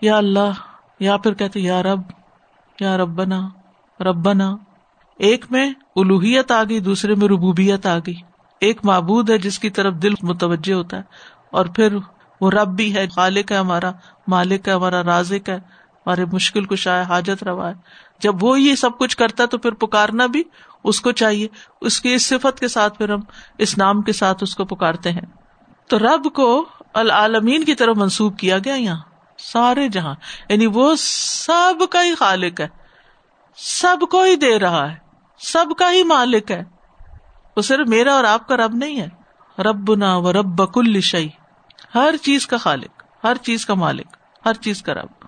یا 0.00 0.16
اللہ، 0.16 0.52
یا 1.00 1.16
پھر 1.16 1.34
کہتے 1.34 1.60
یا 1.60 1.82
رب 1.82 2.00
یا 2.80 2.96
رب 2.96 3.14
بنا 3.14 3.40
رب 4.00 4.28
ایک 5.20 5.44
میں 5.50 5.68
الوحیت 5.96 6.50
آ 6.50 6.62
گئی، 6.64 6.80
دوسرے 6.80 7.14
میں 7.14 7.28
ربوبیت 7.28 7.86
آ 7.86 7.96
گئی۔ 7.98 8.14
ایک 8.60 8.84
معبود 8.84 9.30
ہے 9.30 9.38
جس 9.38 9.58
کی 9.58 9.70
طرف 9.70 9.94
دل 9.94 10.14
متوجہ 10.22 10.74
ہوتا 10.74 10.96
ہے، 10.96 11.02
اور 11.50 11.66
پھر 11.66 11.96
وہ 12.40 12.50
رب 12.50 12.68
بھی 12.68 12.94
ہے، 12.96 13.06
خالق 13.08 13.52
ہے 13.52 13.56
ہمارا، 13.56 13.90
مالک 14.26 14.68
ہے 14.68 14.72
ہمارا، 14.72 15.02
رازق 15.02 15.48
ہے، 15.48 15.54
ہمارے 15.54 16.24
مشکل 16.32 16.64
کش 16.64 16.86
آئے 16.88 17.02
حاجت 17.02 17.42
روا 17.44 17.68
ہے۔ 17.68 17.74
جب 18.20 18.44
وہ 18.44 18.60
یہ 18.60 18.74
سب 18.74 18.98
کچھ 18.98 19.16
کرتا 19.16 19.42
ہے 19.42 19.48
تو 19.48 19.58
پھر 19.58 19.72
پکارنا 19.74 20.26
بھی 20.26 20.42
اس 20.84 21.00
کو 21.00 21.12
چاہیے، 21.12 21.48
اس 21.80 22.00
کی 22.00 22.12
اس 22.14 22.26
صفت 22.26 22.60
کے 22.60 22.68
ساتھ 22.68 22.98
پھر 22.98 23.12
ہم 23.12 23.20
اس 23.58 23.76
نام 23.78 24.02
کے 24.02 24.12
ساتھ 24.12 24.42
اس 24.42 24.54
کو 24.56 24.64
پکارتے 24.64 25.12
ہیں۔ 25.12 25.26
تو 25.88 25.98
رب 25.98 26.32
کو 26.34 26.64
العالمین 26.94 27.64
کی 27.64 27.74
طرف 27.74 27.96
منسوب 27.96 28.38
کیا 28.38 28.58
گیا 28.58 28.74
یہاں، 28.74 29.00
سارے 29.38 29.88
جہاں 29.88 30.14
یعنی 30.48 30.66
وہ 30.66 30.94
سب 30.98 31.82
کا 31.90 32.04
ہی 32.04 32.14
خالق 32.14 32.60
ہے، 32.60 32.68
سب 33.56 34.04
کو 34.10 34.22
ہی 34.22 34.36
دے 34.36 34.58
رہا 34.58 34.90
ہے، 34.90 34.96
سب 35.40 35.66
کا 35.78 35.92
ہی 35.92 36.02
مالک 36.02 36.50
ہے۔ 36.50 36.62
وہ 37.56 37.62
صرف 37.62 37.88
میرا 37.88 38.14
اور 38.14 38.24
آپ 38.24 38.46
کا 38.48 38.56
رب 38.56 38.74
نہیں 38.74 39.00
ہے 39.00 39.62
رب 39.62 39.94
نا 39.94 40.16
و 40.16 40.32
رب 40.32 40.46
بکل 40.58 41.00
شعی 41.00 41.28
ہر 41.94 42.16
چیز 42.22 42.46
کا 42.46 42.56
خالق، 42.56 43.02
ہر 43.24 43.36
چیز 43.42 43.66
کا 43.66 43.74
مالک، 43.74 44.16
ہر 44.44 44.54
چیز 44.54 44.82
کا 44.82 44.94
رب۔ 44.94 45.24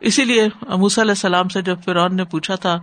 اسی 0.00 0.24
لیے 0.24 0.42
علیہ 0.42 1.00
السلام 1.00 1.48
سے 1.48 1.62
جب 1.62 1.82
فرعون 1.84 2.16
نے 2.16 2.24
پوچھا 2.24 2.54
تھا 2.54 2.78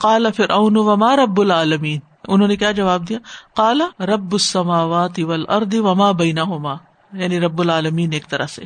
کالا 0.00 0.28
فرعون 0.36 0.76
وما 0.76 1.16
رب 1.16 1.40
العالمین۔ 1.40 2.00
انہوں 2.28 2.48
نے 2.48 2.56
کیا 2.56 2.72
جواب 2.72 3.08
دیا؟ 3.08 3.18
کالا 3.56 4.04
رب 4.04 4.32
السماوات 4.32 5.18
والارض 5.18 5.74
وما 5.74 6.12
بینہما۔ 6.12 6.74
یعنی 7.12 7.40
رب 7.40 7.60
العالمین 7.60 8.12
ایک 8.12 8.28
طرح 8.28 8.46
سے۔ 8.46 8.62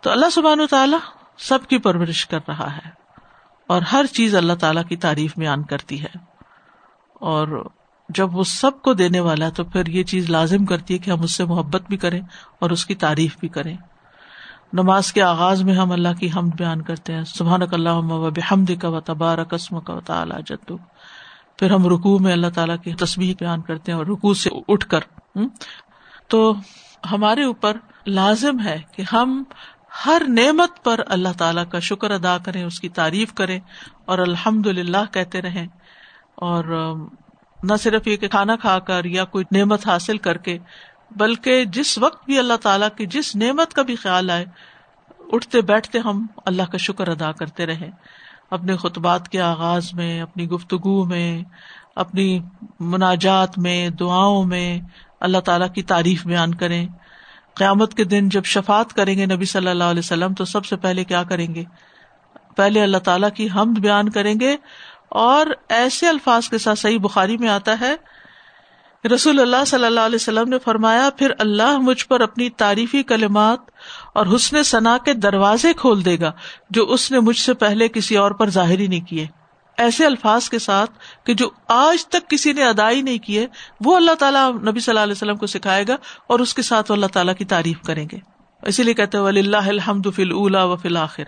تو 0.00 0.10
اللہ 0.10 0.30
سبحان 0.30 0.60
و 0.60 0.66
تعالیٰ 0.66 0.98
سب 1.38 1.58
کی 1.68 1.78
پرورش 1.78 2.26
کر 2.26 2.38
رہا 2.48 2.76
ہے۔ 2.76 2.88
اور 3.66 3.82
ہر 3.82 4.06
چیز 4.12 4.34
اللہ 4.34 4.52
تعالیٰ 4.52 4.84
کی 4.88 4.96
تعریف 4.96 5.38
میں 5.38 5.46
آن 5.46 5.62
کرتی 5.62 6.02
ہے۔ 6.02 6.18
اور 7.14 7.70
جب 8.08 8.36
وہ 8.36 8.44
سب 8.44 8.82
کو 8.82 8.92
دینے 8.92 9.20
والا 9.20 9.48
تو 9.48 9.64
پھر 9.64 9.86
یہ 9.86 10.02
چیز 10.02 10.30
لازم 10.30 10.64
کرتی 10.64 10.94
ہے 10.94 10.98
کہ 10.98 11.10
ہم 11.10 11.22
اس 11.22 11.32
سے 11.32 11.44
محبت 11.44 11.82
بھی 11.88 11.96
کریں 11.96 12.20
اور 12.58 12.70
اس 12.70 12.86
کی 12.86 12.94
تعریف 12.94 13.36
بھی 13.38 13.48
کریں۔ 13.48 13.76
نماز 14.72 15.12
کے 15.12 15.22
آغاز 15.22 15.62
میں 15.62 15.74
ہم 15.74 15.92
اللہ 15.92 16.08
کی 16.20 16.28
حمد 16.36 16.50
بیان 16.56 16.82
کرتے 16.82 17.14
ہیں۔ 17.14 17.22
سبحان 17.22 17.60
اللہ 17.72 17.90
و 17.90 18.30
بحمد 18.30 18.70
کا 18.82 18.88
و 18.88 19.00
تبار 19.00 19.44
قسم 19.44 19.80
کا 19.80 19.92
و 19.92 20.00
تعالیٰ 20.00 20.38
جدو 20.46 20.76
پھر 21.58 21.70
ہم 21.70 21.86
رکو 21.86 22.18
میں 22.18 22.32
اللہ 22.32 22.46
تعالیٰ 22.54 22.76
کی 22.84 22.94
تصویر 22.94 23.34
بیان 23.40 23.62
کرتے 23.62 23.92
ہیں 23.92 23.98
اور 23.98 24.06
رکو 24.06 24.34
سے 24.34 24.50
اٹھ 24.68 24.86
کر۔ 24.86 25.00
تو 26.28 26.54
ہمارے 27.10 27.44
اوپر 27.44 27.76
لازم 28.06 28.60
ہے 28.60 28.80
کہ 28.92 29.02
ہم 29.12 29.42
ہر 30.06 30.22
نعمت 30.28 30.84
پر 30.84 31.00
اللہ 31.06 31.28
تعالیٰ 31.38 31.64
کا 31.68 31.78
شکر 31.78 32.10
ادا 32.10 32.38
کریں، 32.38 32.64
اس 32.64 32.80
کی 32.80 32.88
تعریف 32.88 33.32
کریں 33.32 33.60
اور 34.04 34.18
الحمد 34.18 34.66
للہ 34.66 35.12
کہتے 35.12 35.42
رہیں۔ 35.42 35.66
اور 36.34 36.94
نہ 37.62 37.72
صرف 37.80 38.08
یہ 38.08 38.16
کہ 38.16 38.28
کھانا 38.28 38.56
کھا 38.56 38.78
کر 38.78 39.04
یا 39.04 39.24
کوئی 39.24 39.44
نعمت 39.52 39.88
حاصل 39.88 40.18
کر 40.18 40.36
کے 40.36 40.58
بلکہ 41.10 41.64
جس 41.64 41.98
وقت 41.98 42.24
بھی 42.24 42.38
اللہ 42.38 42.56
تعالیٰ 42.62 42.88
کی 42.96 43.06
جس 43.06 43.36
نعمت 43.36 43.74
کا 43.74 43.82
بھی 43.82 43.96
خیال 43.96 44.30
آئے، 44.30 44.44
اٹھتے 45.32 45.60
بیٹھتے 45.60 45.98
ہم 45.98 46.26
اللہ 46.46 46.62
کا 46.62 46.78
شکر 46.78 47.08
ادا 47.08 47.32
کرتے 47.32 47.66
رہے۔ 47.66 47.90
اپنے 48.50 48.76
خطبات 48.76 49.28
کے 49.28 49.40
آغاز 49.40 49.94
میں، 49.94 50.20
اپنی 50.20 50.48
گفتگو 50.48 51.04
میں، 51.04 51.42
اپنی 51.94 52.40
مناجات 52.80 53.58
میں، 53.58 53.88
دعاؤں 53.88 54.44
میں 54.44 54.80
اللہ 55.20 55.38
تعالیٰ 55.38 55.72
کی 55.74 55.82
تعریف 55.82 56.26
بیان 56.26 56.54
کریں۔ 56.54 56.88
قیامت 57.54 57.94
کے 57.94 58.04
دن 58.04 58.28
جب 58.28 58.44
شفات 58.44 58.92
کریں 58.92 59.18
گے 59.18 59.26
نبی 59.26 59.44
صلی 59.44 59.68
اللہ 59.68 59.84
علیہ 59.84 59.98
وسلم، 59.98 60.34
تو 60.34 60.44
سب 60.44 60.64
سے 60.64 60.76
پہلے 60.76 61.04
کیا 61.04 61.22
کریں 61.22 61.54
گے؟ 61.54 61.64
پہلے 62.56 62.82
اللہ 62.82 62.98
تعالیٰ 62.98 63.28
کی 63.34 63.48
حمد 63.56 63.78
بیان 63.78 64.08
کریں 64.08 64.34
گے 64.40 64.56
اور 65.08 65.46
ایسے 65.68 66.08
الفاظ 66.08 66.48
کے 66.48 66.58
ساتھ 66.58 66.78
صحیح 66.78 66.98
بخاری 66.98 67.36
میں 67.36 67.48
آتا 67.48 67.80
ہے 67.80 67.96
رسول 69.12 69.40
اللہ 69.40 69.64
صلی 69.66 69.84
اللہ 69.84 70.00
علیہ 70.00 70.14
وسلم 70.14 70.48
نے 70.48 70.58
فرمایا، 70.58 71.10
پھر 71.18 71.32
اللہ 71.38 71.78
مجھ 71.78 72.06
پر 72.06 72.20
اپنی 72.20 72.50
تعریفی 72.50 73.02
کلمات 73.02 73.58
اور 74.14 74.26
حسن 74.34 74.62
ثنا 74.62 74.98
کے 75.04 75.12
دروازے 75.12 75.72
کھول 75.72 76.04
دے 76.04 76.20
گا، 76.20 76.32
جو 76.70 76.84
اس 76.84 77.12
نے 77.12 77.20
مجھ 77.20 77.38
سے 77.38 77.54
پہلے 77.54 77.88
کسی 77.88 78.16
اور 78.16 78.30
پر 78.30 78.50
ظاہر 78.50 78.78
ہی 78.78 78.86
نہیں 78.86 79.00
کیے۔ 79.00 79.26
ایسے 79.76 80.06
الفاظ 80.06 80.48
کے 80.48 80.58
ساتھ 80.58 80.90
کہ 81.24 81.34
جو 81.34 81.50
آج 81.68 82.06
تک 82.06 82.30
کسی 82.30 82.52
نے 82.52 82.64
ادائی 82.64 83.02
نہیں 83.02 83.18
کیے، 83.18 83.46
وہ 83.80 83.96
اللہ 83.96 84.14
تعالیٰ 84.14 84.52
نبی 84.52 84.80
صلی 84.80 84.92
اللہ 84.92 85.00
علیہ 85.00 85.12
وسلم 85.12 85.36
کو 85.36 85.46
سکھائے 85.46 85.84
گا 85.88 85.96
اور 86.26 86.38
اس 86.38 86.54
کے 86.54 86.62
ساتھ 86.62 86.90
وہ 86.90 86.96
اللہ 86.96 87.06
تعالیٰ 87.06 87.34
کی 87.34 87.44
تعریف 87.44 87.82
کریں 87.82 88.08
گے۔ 88.12 88.18
اسی 88.62 88.82
لیے 88.82 88.94
کہتے 88.94 89.18
ولی 89.18 89.40
اللہ 89.40 89.56
الحمد 89.56 90.06
فل 90.16 90.32
اولا 90.32 90.64
و 90.64 90.76
فل 90.76 90.96
آخر 90.96 91.22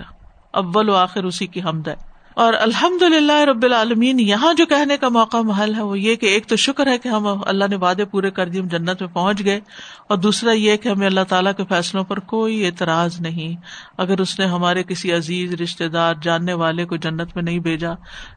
اول 0.51 0.89
و 0.89 0.95
آخر 0.95 1.25
اسی 1.25 1.47
کی 1.47 1.62
حمد 1.62 1.89
ہے۔ 1.89 2.16
اور 2.37 2.55
الحمد 2.55 3.03
للہ 3.03 3.38
رب 3.46 3.62
العالمین، 3.64 4.18
یہاں 4.20 4.53
جو 4.55 4.64
کہنے 4.66 4.96
کا 4.96 5.09
موقع 5.09 5.37
محل 5.44 5.75
ہے 5.75 5.83
وہ 5.83 5.99
یہ 5.99 6.14
کہ 6.14 6.27
ایک 6.27 6.46
تو 6.46 6.57
شکر 6.57 6.87
ہے 6.87 6.96
کہ 6.99 7.09
ہم 7.09 7.27
اللہ 7.27 7.64
نے 7.70 7.77
وعدے 7.77 8.05
پورے 8.05 8.31
کر 8.31 8.49
دیے 8.49 8.61
ہم 8.61 8.66
جنت 8.68 9.03
میں 9.03 9.09
پہنچ 9.12 9.44
گئے، 9.44 9.61
اور 10.09 10.18
دوسرا 10.18 10.53
یہ 10.53 10.77
کہ 10.77 10.88
ہمیں 10.88 11.07
اللہ 11.07 11.25
تعالیٰ 11.29 11.53
کے 11.57 11.64
فیصلوں 11.68 12.03
پر 12.05 12.18
کوئی 12.33 12.64
اعتراض 12.66 13.20
نہیں۔ 13.20 13.55
اگر 13.99 14.20
اس 14.20 14.38
نے 14.38 14.46
ہمارے 14.46 14.83
کسی 14.83 15.12
عزیز 15.12 15.55
رشتے 15.61 15.88
دار، 15.88 16.14
جاننے 16.22 16.53
والے 16.55 16.85
کو 16.85 16.96
جنت 16.96 17.35
میں 17.37 17.42
نہیں 17.42 17.59
بھیجا، 17.59 17.92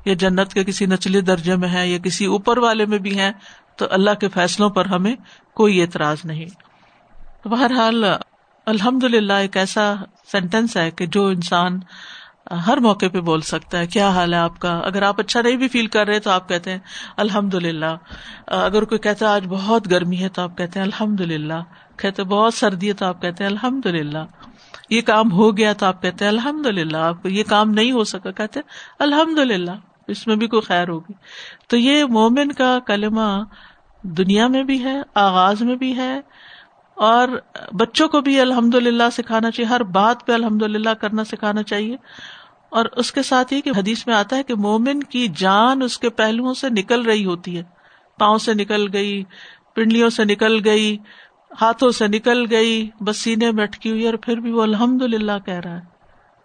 یا 0.05 0.13
جنت 0.19 0.53
کے 0.53 0.63
کسی 0.63 0.85
نچلے 0.85 1.21
درجے 1.21 1.55
میں 1.55 1.69
ہے 1.69 1.87
یا 1.87 1.97
کسی 1.97 2.25
اوپر 2.27 2.57
والے 2.57 2.85
میں 2.85 2.99
بھی 2.99 3.17
ہے 3.17 3.31
تو 3.77 3.85
اللہ 3.89 4.19
کے 4.19 4.29
فیصلوں 4.29 4.69
پر 4.69 4.85
ہمیں 4.85 5.15
کوئی 5.53 5.81
اعتراض 5.81 6.25
نہیں۔ 6.25 6.49
بہرحال 7.45 8.03
الحمد 8.67 9.03
للہ 9.05 9.33
ایک 9.41 9.57
ایسا 9.57 9.93
سینٹینس 10.31 10.77
ہے 10.77 10.89
کہ 10.91 11.05
جو 11.07 11.25
انسان 11.27 11.79
ہر 12.51 12.77
موقع 12.77 13.05
پہ 13.13 13.19
بول 13.21 13.41
سکتا 13.41 13.79
ہے، 13.79 13.87
کیا 13.87 14.09
حال 14.09 14.33
ہے 14.33 14.39
آپ 14.39 14.59
کا؟ 14.59 14.71
اگر 14.85 15.01
آپ 15.01 15.19
اچھا 15.19 15.41
نہیں 15.41 15.57
بھی 15.57 15.67
فیل 15.67 15.87
کر 15.87 16.07
رہے 16.07 16.19
تو 16.19 16.29
آپ 16.31 16.47
کہتے 16.49 16.71
ہیں 16.71 16.79
الحمد 17.17 17.53
للہ 17.55 17.95
اگر 18.47 18.83
کوئی 18.83 18.99
کہتا 18.99 19.25
ہے، 19.25 19.31
آج 19.31 19.45
بہت 19.49 19.89
گرمی 19.91 20.21
ہے 20.21 20.29
تو 20.29 20.41
آپ 20.41 20.57
کہتے 20.57 20.79
ہیں 20.79 20.85
الحمد 20.85 21.21
للہ 21.21 21.61
کہتے 21.97 22.23
بہت 22.23 22.53
سردی 22.53 22.87
ہے 22.87 22.93
تو 22.93 23.05
آپ 23.05 23.21
کہتے 23.21 23.43
ہیں 23.43 23.51
الحمد 23.51 23.85
للہ 23.85 24.23
یہ 24.89 25.01
کام 25.01 25.31
ہو 25.31 25.55
گیا 25.57 25.73
تو 25.73 25.85
آپ 25.85 26.01
کہتے 26.01 26.25
ہیں 26.25 26.31
الحمد 26.31 26.65
للہ 26.67 26.97
آپ 26.97 27.21
کو 27.21 27.29
یہ 27.29 27.43
کام 27.47 27.71
نہیں 27.71 27.91
ہو 27.91 28.03
سکا، 28.03 28.31
کہتے 28.31 28.59
الحمد 28.99 29.39
للہ 29.39 29.71
اس 30.07 30.25
میں 30.27 30.35
بھی 30.35 30.47
کوئی 30.47 30.61
خیر 30.61 30.89
ہوگی۔ 30.89 31.13
تو 31.67 31.77
یہ 31.77 32.03
مومن 32.09 32.51
کا 32.51 32.77
کلمہ 32.87 33.27
دنیا 34.03 34.47
میں 34.47 34.63
بھی 34.63 34.83
ہے، 34.83 34.95
آغاز 35.17 35.61
میں 35.61 35.75
بھی 35.75 35.95
ہے، 35.95 36.13
اور 36.97 37.27
بچوں 37.79 38.07
کو 38.07 38.21
بھی 38.21 38.39
الحمد 38.41 38.75
للہ 38.75 39.09
سکھانا 39.11 39.51
چاہیے۔ 39.51 39.69
ہر 39.69 39.83
بات 39.93 40.25
پہ 40.27 40.33
الحمد 40.33 40.63
للہ 40.63 40.93
کرنا 41.01 41.23
سکھانا 41.23 41.63
چاہیے۔ 41.63 41.95
اور 42.69 42.85
اس 42.85 43.11
کے 43.11 43.23
ساتھ 43.23 43.53
ہی 43.53 43.61
کہ 43.61 43.71
حدیث 43.77 44.07
میں 44.07 44.15
آتا 44.15 44.35
ہے 44.35 44.43
کہ 44.43 44.55
مومن 44.55 45.03
کی 45.03 45.27
جان 45.27 45.81
اس 45.81 45.99
کے 45.99 46.09
پہلوؤں 46.09 46.53
سے 46.53 46.69
نکل 46.69 47.01
رہی 47.01 47.25
ہوتی 47.25 47.57
ہے۔ 47.57 47.63
پاؤں 48.19 48.37
سے 48.37 48.53
نکل 48.53 48.87
گئی، 48.93 49.23
پنڈلیوں 49.75 50.09
سے 50.09 50.23
نکل 50.23 50.61
گئی، 50.65 50.97
ہاتھوں 51.61 51.91
سے 51.91 52.07
نکل 52.07 52.45
گئی، 52.51 52.89
بس 52.99 53.17
سینے 53.17 53.51
میں 53.51 53.63
اٹکی 53.63 53.89
ہوئی 53.89 54.05
اور 54.05 54.13
پھر 54.13 54.37
بھی 54.37 54.51
وہ 54.51 54.63
الحمد 54.63 55.01
للہ 55.01 55.31
کہہ 55.45 55.53
رہا 55.53 55.75
ہے 55.75 55.81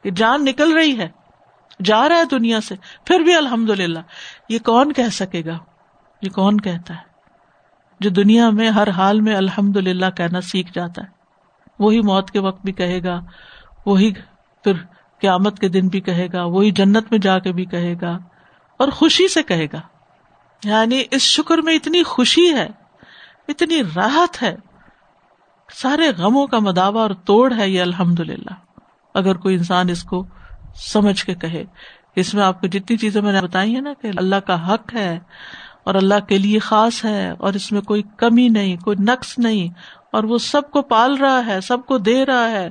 کہ 0.02 0.10
جان 0.10 0.44
نکل 0.44 0.72
رہی 0.72 0.98
ہے، 0.98 1.08
جا 1.84 2.08
رہا 2.08 2.16
ہے 2.16 2.24
دنیا 2.30 2.60
سے، 2.60 2.74
پھر 3.04 3.20
بھی 3.20 3.34
الحمد 3.34 3.70
للہ 3.70 3.98
یہ 4.48 4.58
کون 4.58 4.92
کہہ 4.92 5.08
سکے 5.12 5.44
گا؟ 5.44 5.58
یہ 6.22 6.30
کون 6.30 6.60
کہتا 6.60 6.94
ہے؟ 6.94 7.14
جو 8.00 8.10
دنیا 8.10 8.50
میں 8.50 8.70
ہر 8.70 8.88
حال 8.88 9.20
میں 9.20 9.36
الحمد 9.36 9.76
للہ 9.76 10.06
کہنا 10.16 10.40
سیکھ 10.40 10.72
جاتا 10.72 11.02
ہے۔ 11.02 11.06
وہی 11.78 12.00
موت 12.00 12.30
کے 12.30 12.38
وقت 12.38 12.64
بھی 12.64 12.72
کہے 12.72 13.02
گا، 13.02 13.20
وہی 13.86 14.12
پھر 14.62 14.72
قیامت 15.24 15.58
کے 15.58 15.68
دن 15.68 15.88
بھی 15.88 16.00
کہے 16.00 16.28
گا، 16.32 16.44
وہی 16.44 16.70
جنت 16.72 17.10
میں 17.10 17.18
جا 17.18 17.38
کے 17.38 17.52
بھی 17.52 17.64
کہے 17.64 17.94
گا، 18.00 18.16
اور 18.80 18.88
خوشی 18.90 19.28
سے 19.28 19.42
کہے 19.42 19.66
گا۔ 19.72 19.80
یعنی 20.62 21.02
اس 21.10 21.22
شکر 21.22 21.58
میں 21.58 21.74
اتنی 21.74 22.02
خوشی 22.02 22.52
ہے، 22.52 22.68
اتنی 23.48 23.82
راحت 23.96 24.42
ہے، 24.42 24.54
سارے 25.68 26.10
غموں 26.18 26.46
کا 26.46 26.58
مداوع 26.58 27.00
اور 27.00 27.10
توڑ 27.24 27.52
ہے 27.52 27.68
یہ 27.68 27.82
الحمد 27.82 28.20
للہ 28.20 28.54
اگر 29.14 29.36
کوئی 29.36 29.56
انسان 29.56 29.88
اس 29.88 30.02
کو 30.04 30.24
سمجھ 30.84 31.24
کے 31.24 31.34
کہے، 31.34 31.64
اس 32.16 32.32
میں 32.34 32.42
آپ 32.42 32.60
کو 32.60 32.66
جتنی 32.66 32.96
چیزیں 32.96 33.20
میں 33.22 33.32
نے 33.32 33.40
بتائی 33.40 33.74
ہیں 33.74 33.80
نا 33.80 33.92
کہ 34.00 34.10
اللہ 34.16 34.40
کا 34.46 34.56
حق 34.68 34.94
ہے 34.94 35.18
اور 35.84 35.94
اللہ 35.94 36.26
کے 36.28 36.38
لیے 36.38 36.58
خاص 36.58 37.04
ہے 37.04 37.30
اور 37.38 37.54
اس 37.54 37.70
میں 37.72 37.80
کوئی 37.80 38.02
کمی 38.16 38.48
نہیں، 38.48 38.76
کوئی 38.76 38.96
نقص 39.00 39.38
نہیں، 39.38 39.68
اور 40.12 40.24
وہ 40.24 40.38
سب 40.38 40.70
کو 40.70 40.82
پال 40.82 41.16
رہا 41.16 41.46
ہے، 41.46 41.60
سب 41.60 41.86
کو 41.86 41.98
دے 41.98 42.24
رہا 42.26 42.50
ہے، 42.50 42.68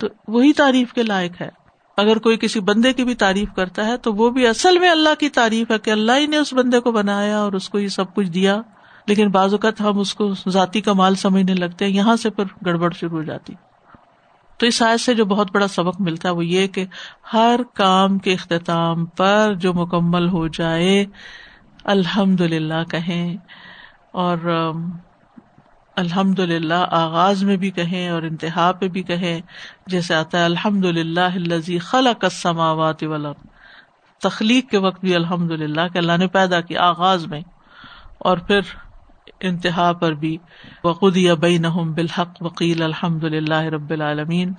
تو 0.00 0.08
وہی 0.28 0.52
تعریف 0.52 0.92
کے 0.92 1.02
لائق 1.02 1.40
ہے۔ 1.40 1.48
اگر 1.96 2.18
کوئی 2.18 2.36
کسی 2.36 2.60
بندے 2.60 2.92
کی 2.92 3.04
بھی 3.04 3.14
تعریف 3.14 3.48
کرتا 3.56 3.86
ہے 3.86 3.96
تو 3.96 4.14
وہ 4.14 4.30
بھی 4.30 4.46
اصل 4.46 4.78
میں 4.78 4.90
اللہ 4.90 5.14
کی 5.18 5.28
تعریف 5.28 5.70
ہے 5.70 5.78
کہ 5.78 5.90
اللہ 5.90 6.12
ہی 6.12 6.26
نے 6.26 6.36
اس 6.36 6.52
بندے 6.52 6.80
کو 6.80 6.92
بنایا 6.92 7.38
اور 7.38 7.52
اس 7.52 7.68
کو 7.68 7.78
یہ 7.78 7.88
سب 7.88 8.14
کچھ 8.14 8.30
دیا۔ 8.30 8.60
لیکن 9.06 9.28
بعض 9.28 9.52
اوقات 9.52 9.80
ہم 9.80 9.98
اس 9.98 10.14
کو 10.14 10.30
ذاتی 10.48 10.80
کا 10.80 10.92
مال 10.92 11.14
سمجھنے 11.14 11.54
لگتے 11.54 11.84
ہیں، 11.84 11.92
یہاں 11.92 12.16
سے 12.16 12.30
پھر 12.30 12.44
گڑبڑ 12.66 12.92
شروع 12.92 13.18
ہو 13.18 13.22
جاتی۔ 13.22 13.52
تو 14.58 14.66
اس 14.66 14.82
آیت 14.82 15.00
سے 15.00 15.14
جو 15.14 15.24
بہت 15.24 15.52
بڑا 15.52 15.68
سبق 15.68 16.00
ملتا 16.00 16.28
ہے 16.28 16.34
وہ 16.34 16.44
یہ 16.44 16.66
کہ 16.66 16.84
ہر 17.32 17.60
کام 17.74 18.18
کے 18.18 18.32
اختتام 18.32 19.06
پر 19.06 19.54
جو 19.58 19.74
مکمل 19.74 20.28
ہو 20.28 20.48
جائے 20.48 21.04
الحمد 21.84 22.40
للہ 22.40 22.84
کہیں۔ 22.90 23.36
اور 24.12 24.72
الحمد 25.96 26.38
للہ 26.38 26.86
آغاز 26.90 27.42
میں 27.42 27.56
بھی 27.56 27.70
کہیں 27.70 28.08
اور 28.08 28.22
انتہا 28.22 28.72
پہ 28.72 28.88
بھی 28.88 29.02
کہیں، 29.02 29.40
جیسے 29.86 30.14
آتا 30.14 30.38
ہے 30.38 30.44
الحمد 30.44 30.84
للہ 30.84 31.58
خلق 31.82 32.24
السماوات 32.24 33.02
والارض۔ 33.02 33.46
تخلیق 34.22 34.70
کے 34.70 34.78
وقت 34.78 35.00
بھی 35.00 35.14
الحمد 35.14 35.50
للہ 35.50 35.80
کہ 35.92 35.98
اللہ 35.98 36.16
نے 36.18 36.26
پیدا 36.26 36.60
کیا 36.60 36.82
آغاز 36.82 37.26
میں۔ 37.26 37.40
اور 38.18 38.38
پھر 38.38 38.60
انتہا 39.40 39.92
پر 39.92 40.12
بھی 40.12 40.36
وقود 40.84 41.16
یا 41.16 41.34
بالحق 41.34 42.42
وکیل 42.42 42.82
الحمد 42.82 43.24
للہ 43.24 43.60
رب 43.60 43.90
العالمین۔ 43.90 44.52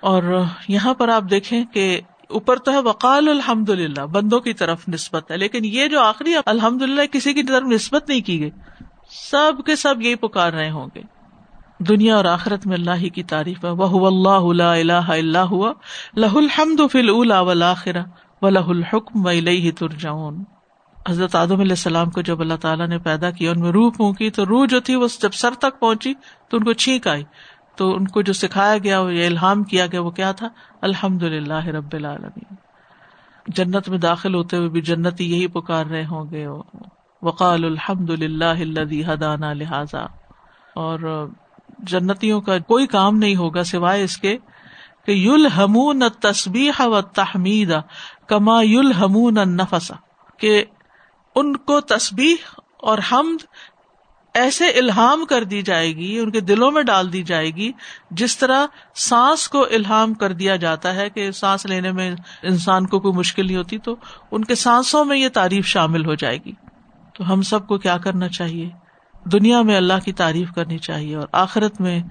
اور 0.00 0.42
یہاں 0.68 0.94
پر 0.94 1.08
آپ 1.08 1.22
دیکھیں 1.30 1.64
کہ 1.64 2.00
اوپر 2.28 2.56
تو 2.56 2.70
ہے 2.70 2.78
وقال 2.78 3.28
الحمد 3.28 3.70
للہ 3.70 4.00
بندوں 4.00 4.40
کی 4.40 4.52
طرف 4.52 4.88
نسبت 4.88 5.30
ہے، 5.30 5.36
لیکن 5.36 5.64
یہ 5.64 5.86
جو 5.86 6.00
آخری 6.00 6.34
الحمد 6.46 6.82
للہ 6.82 7.02
کسی 7.12 7.32
کی 7.32 7.42
طرف 7.42 7.62
نسبت 7.62 8.08
نہیں 8.08 8.20
کی 8.20 8.40
گئی۔ 8.40 8.50
سب 9.30 9.52
کے 9.66 9.76
سب 9.76 10.02
یہی 10.02 10.14
پکار 10.14 10.52
رہے 10.52 10.70
ہوں 10.70 10.86
گے۔ 10.94 11.02
دنیا 11.78 12.16
اور 12.16 12.24
آخرت 12.24 12.66
میں 12.66 12.76
اللہ 12.76 12.90
ہی 12.90 13.08
کی 13.08 13.22
تعریف 13.22 13.64
ہے۔ 13.64 13.70
وہ 13.70 14.06
اللہ 14.06 14.62
اللہ 14.62 14.92
اللہ 14.92 15.38
ہوا 15.38 15.72
لہ 16.16 16.34
الحمد 16.34 16.80
فل 16.92 17.10
الا 17.10 17.40
ولاخرہ 17.40 18.02
و 18.42 18.48
لہ 18.48 18.58
الحکم 18.58 19.26
و 19.26 19.30
لئی 19.30 19.70
حضرت 21.08 21.34
آدم 21.34 21.60
علیہ 21.60 21.72
السلام 21.72 22.10
کو 22.10 22.20
جب 22.20 22.40
اللہ 22.40 22.54
تعالیٰ 22.54 22.88
نے 22.88 22.98
پیدا 22.98 23.30
کیا، 23.30 23.50
ان 23.50 23.60
میں 23.60 23.72
روح 23.72 23.92
پھونکی، 23.96 24.30
تو 24.30 24.46
روح 24.46 24.66
جو 24.66 24.80
تھی 24.80 24.94
وہ 24.94 25.06
جب 25.22 25.32
سر 25.32 25.50
تک 25.58 25.80
پہنچی، 25.80 26.14
تو 26.48 26.56
ان 26.56 26.64
کو 26.64 26.72
چھینک 26.72 27.06
آئی۔ 27.06 27.24
تو 27.76 27.96
ان 27.96 28.08
کو 28.08 28.22
جو 28.22 28.32
سکھایا 28.32 28.78
گیا 28.78 29.04
یا 29.10 29.26
الحام 29.26 29.62
کیا 29.62 29.86
گیا، 29.86 30.00
وہ 30.00 30.10
کیا 30.10 30.32
تھا؟ 30.32 30.48
الحمد 30.80 31.22
للہ 31.22 31.66
رب 31.66 31.92
العالمین۔ 31.92 32.54
جنت 33.46 33.88
میں 33.88 33.98
داخل 33.98 34.34
ہوتے 34.34 34.56
ہوئے 34.56 34.68
بھی 34.68 34.80
جنتی 34.80 35.32
یہی 35.32 35.46
پکار 35.46 35.86
رہے 35.86 36.04
ہوں 36.04 36.30
گے۔ 36.30 36.46
وقال 37.24 37.64
الحمد 37.64 38.10
للہ 38.10 38.82
حدانہ 39.06 39.46
لہٰذا۔ 39.46 40.02
اور 40.74 41.28
جنتیوں 41.78 42.40
کا 42.40 42.58
کوئی 42.58 42.86
کام 42.86 43.16
نہیں 43.16 43.36
ہوگا 43.36 43.64
سوائے 43.64 44.04
اس 44.04 44.16
کے 44.16 44.36
کہ 45.06 45.12
یل 45.12 45.46
ہمون 45.46 46.02
تصبیح 46.20 46.82
و 46.82 47.00
تحمید 47.00 47.72
کما 48.26 48.62
یل 48.62 48.92
ہمون 48.92 49.34
نفسا 49.34 49.94
کہ 50.38 50.64
ان 51.34 51.56
کو 51.56 51.80
تسبیح 51.80 52.60
اور 52.76 52.98
حمد 53.12 53.44
ایسے 54.34 54.68
الحام 54.68 55.26
کر 55.26 55.44
دی 55.44 55.62
جائے 55.62 55.96
گی، 55.96 56.18
ان 56.18 56.30
کے 56.30 56.40
دلوں 56.40 56.70
میں 56.70 56.82
ڈال 56.82 57.12
دی 57.12 57.22
جائے 57.22 57.50
گی، 57.50 57.72
جس 58.10 58.38
طرح 58.38 58.66
سانس 58.94 59.48
کو 59.48 59.62
الحام 59.62 60.14
کر 60.14 60.32
دیا 60.32 60.56
جاتا 60.56 60.94
ہے 60.94 61.10
کہ 61.10 61.30
سانس 61.30 61.66
لینے 61.66 61.92
میں 61.92 62.16
انسان 62.42 62.86
کو 62.86 63.00
کوئی 63.00 63.14
مشکل 63.14 63.46
نہیں 63.46 63.56
ہوتی، 63.56 63.78
تو 63.78 63.96
ان 64.30 64.44
کے 64.44 64.54
سانسوں 64.54 65.04
میں 65.04 65.16
یہ 65.16 65.28
تعریف 65.28 65.66
شامل 65.66 66.06
ہو 66.06 66.14
جائے 66.14 66.38
گی۔ 66.44 66.52
تو 67.14 67.32
ہم 67.32 67.42
سب 67.42 67.66
کو 67.66 67.78
کیا 67.78 67.96
کرنا 67.98 68.28
چاہیے؟ 68.28 68.70
دنیا 69.24 69.62
میں 69.62 69.76
اللہ 69.76 69.98
کی 70.04 70.12
تعریف 70.12 70.52
کرنی 70.52 70.78
چاہیے 70.78 71.14
اور 71.14 71.28
آخرت 71.32 71.80
میں 71.80 72.02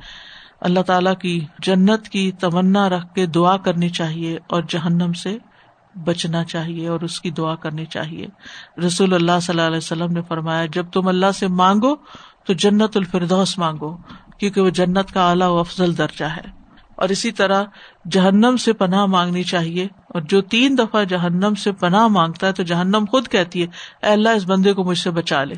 اللہ 0.62 0.80
تعالی 0.80 1.10
کی 1.22 1.46
جنت 1.60 2.10
کی 2.10 2.32
تمنا 2.32 2.90
رکھ 2.90 3.16
کے 3.16 3.26
دعا 3.26 3.58
کرنی 3.58 3.90
چاہیے 3.90 4.38
اور 4.48 4.64
جہنم 4.70 5.14
سے 5.14 5.38
بچنا 5.96 6.44
چاہیے 6.44 6.88
اور 6.88 7.02
اس 7.02 7.22
کی 7.22 7.32
دعا 7.32 7.56
کرنی 7.56 7.86
چاہیے۔ 7.86 8.28
رسول 8.86 9.14
اللہ 9.14 9.40
صلی 9.42 9.54
اللہ 9.54 9.68
علیہ 9.68 9.78
وسلم 9.78 10.12
نے 10.12 10.22
فرمایا، 10.22 10.66
جب 10.66 10.86
تم 10.92 11.08
اللہ 11.08 11.32
سے 11.32 11.48
مانگو 11.48 11.96
تو 12.44 12.54
جنت 12.54 12.98
الفردوس 12.98 13.58
مانگو، 13.58 13.98
کیونکہ 14.38 14.62
وہ 14.62 14.70
جنت 14.70 15.12
کا 15.14 15.30
اعلیٰ 15.30 15.48
و 15.48 15.60
افضل 15.60 15.98
درجہ 15.98 16.26
ہے۔ 16.26 16.63
اور 17.04 17.10
اسی 17.10 17.32
طرح 17.32 17.64
جہنم 18.12 18.56
سے 18.56 18.74
پناہ 18.74 19.06
مانگنی 19.06 19.44
چاہیے 19.44 19.84
اور 19.84 20.22
جو 20.22 20.42
تین 20.42 20.78
دفعہ 20.78 21.04
جہنم 21.04 21.54
سے 21.56 21.72
پناہ 21.72 22.08
مانگتا 22.08 22.48
ہے 22.48 22.52
تو 22.52 22.64
جہنم 22.64 23.06
خود 23.12 23.28
کہتی 23.28 23.64
ہے، 23.64 23.68
اے 24.06 24.12
اللہ 24.12 24.30
اس 24.30 24.44
بندے 24.46 24.74
کو 24.74 24.84
مجھ 24.84 24.98
سے 24.98 25.12
بچا 25.12 25.44
لے۔ 25.44 25.56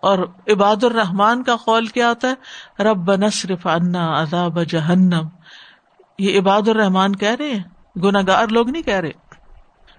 اور 0.00 0.18
عباد 0.48 0.84
الرحمان 0.84 1.42
کا 1.42 1.56
قول 1.56 1.86
کیا 1.86 2.08
ہوتا 2.08 2.28
ہے؟ 2.28 2.34
رب 2.82 3.14
نصرف 3.14 3.66
انا 3.66 4.22
عذاب 4.22 4.64
جہنم۔ 4.64 5.28
یہ 6.18 6.40
عباد 6.40 6.68
الرحمان 6.68 7.16
کہہ 7.16 7.36
رہے 7.38 7.50
ہیں 7.50 7.98
گناگار 7.98 8.48
لوگ 8.48 8.70
نہیں 8.70 8.82
کہہ 8.82 9.00
رہے، 9.00 9.10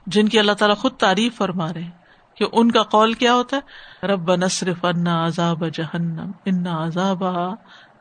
جن 0.07 0.29
کی 0.29 0.39
اللہ 0.39 0.51
تعالیٰ 0.51 0.77
خود 0.77 0.91
تعریف 0.91 1.37
فرما 1.37 1.73
رہے 1.73 1.89
کہ 2.35 2.45
ان 2.51 2.71
کا 2.71 2.83
قول 2.83 3.13
کیا 3.13 3.33
ہوتا 3.33 3.57
ہے؟ 3.57 4.07
رب 4.07 4.35
نصرف 4.35 4.85
انا 4.85 5.25
عذاب 5.25 5.63
جہنم 5.73 6.31
انا 6.45 6.85
عذاب 6.85 7.23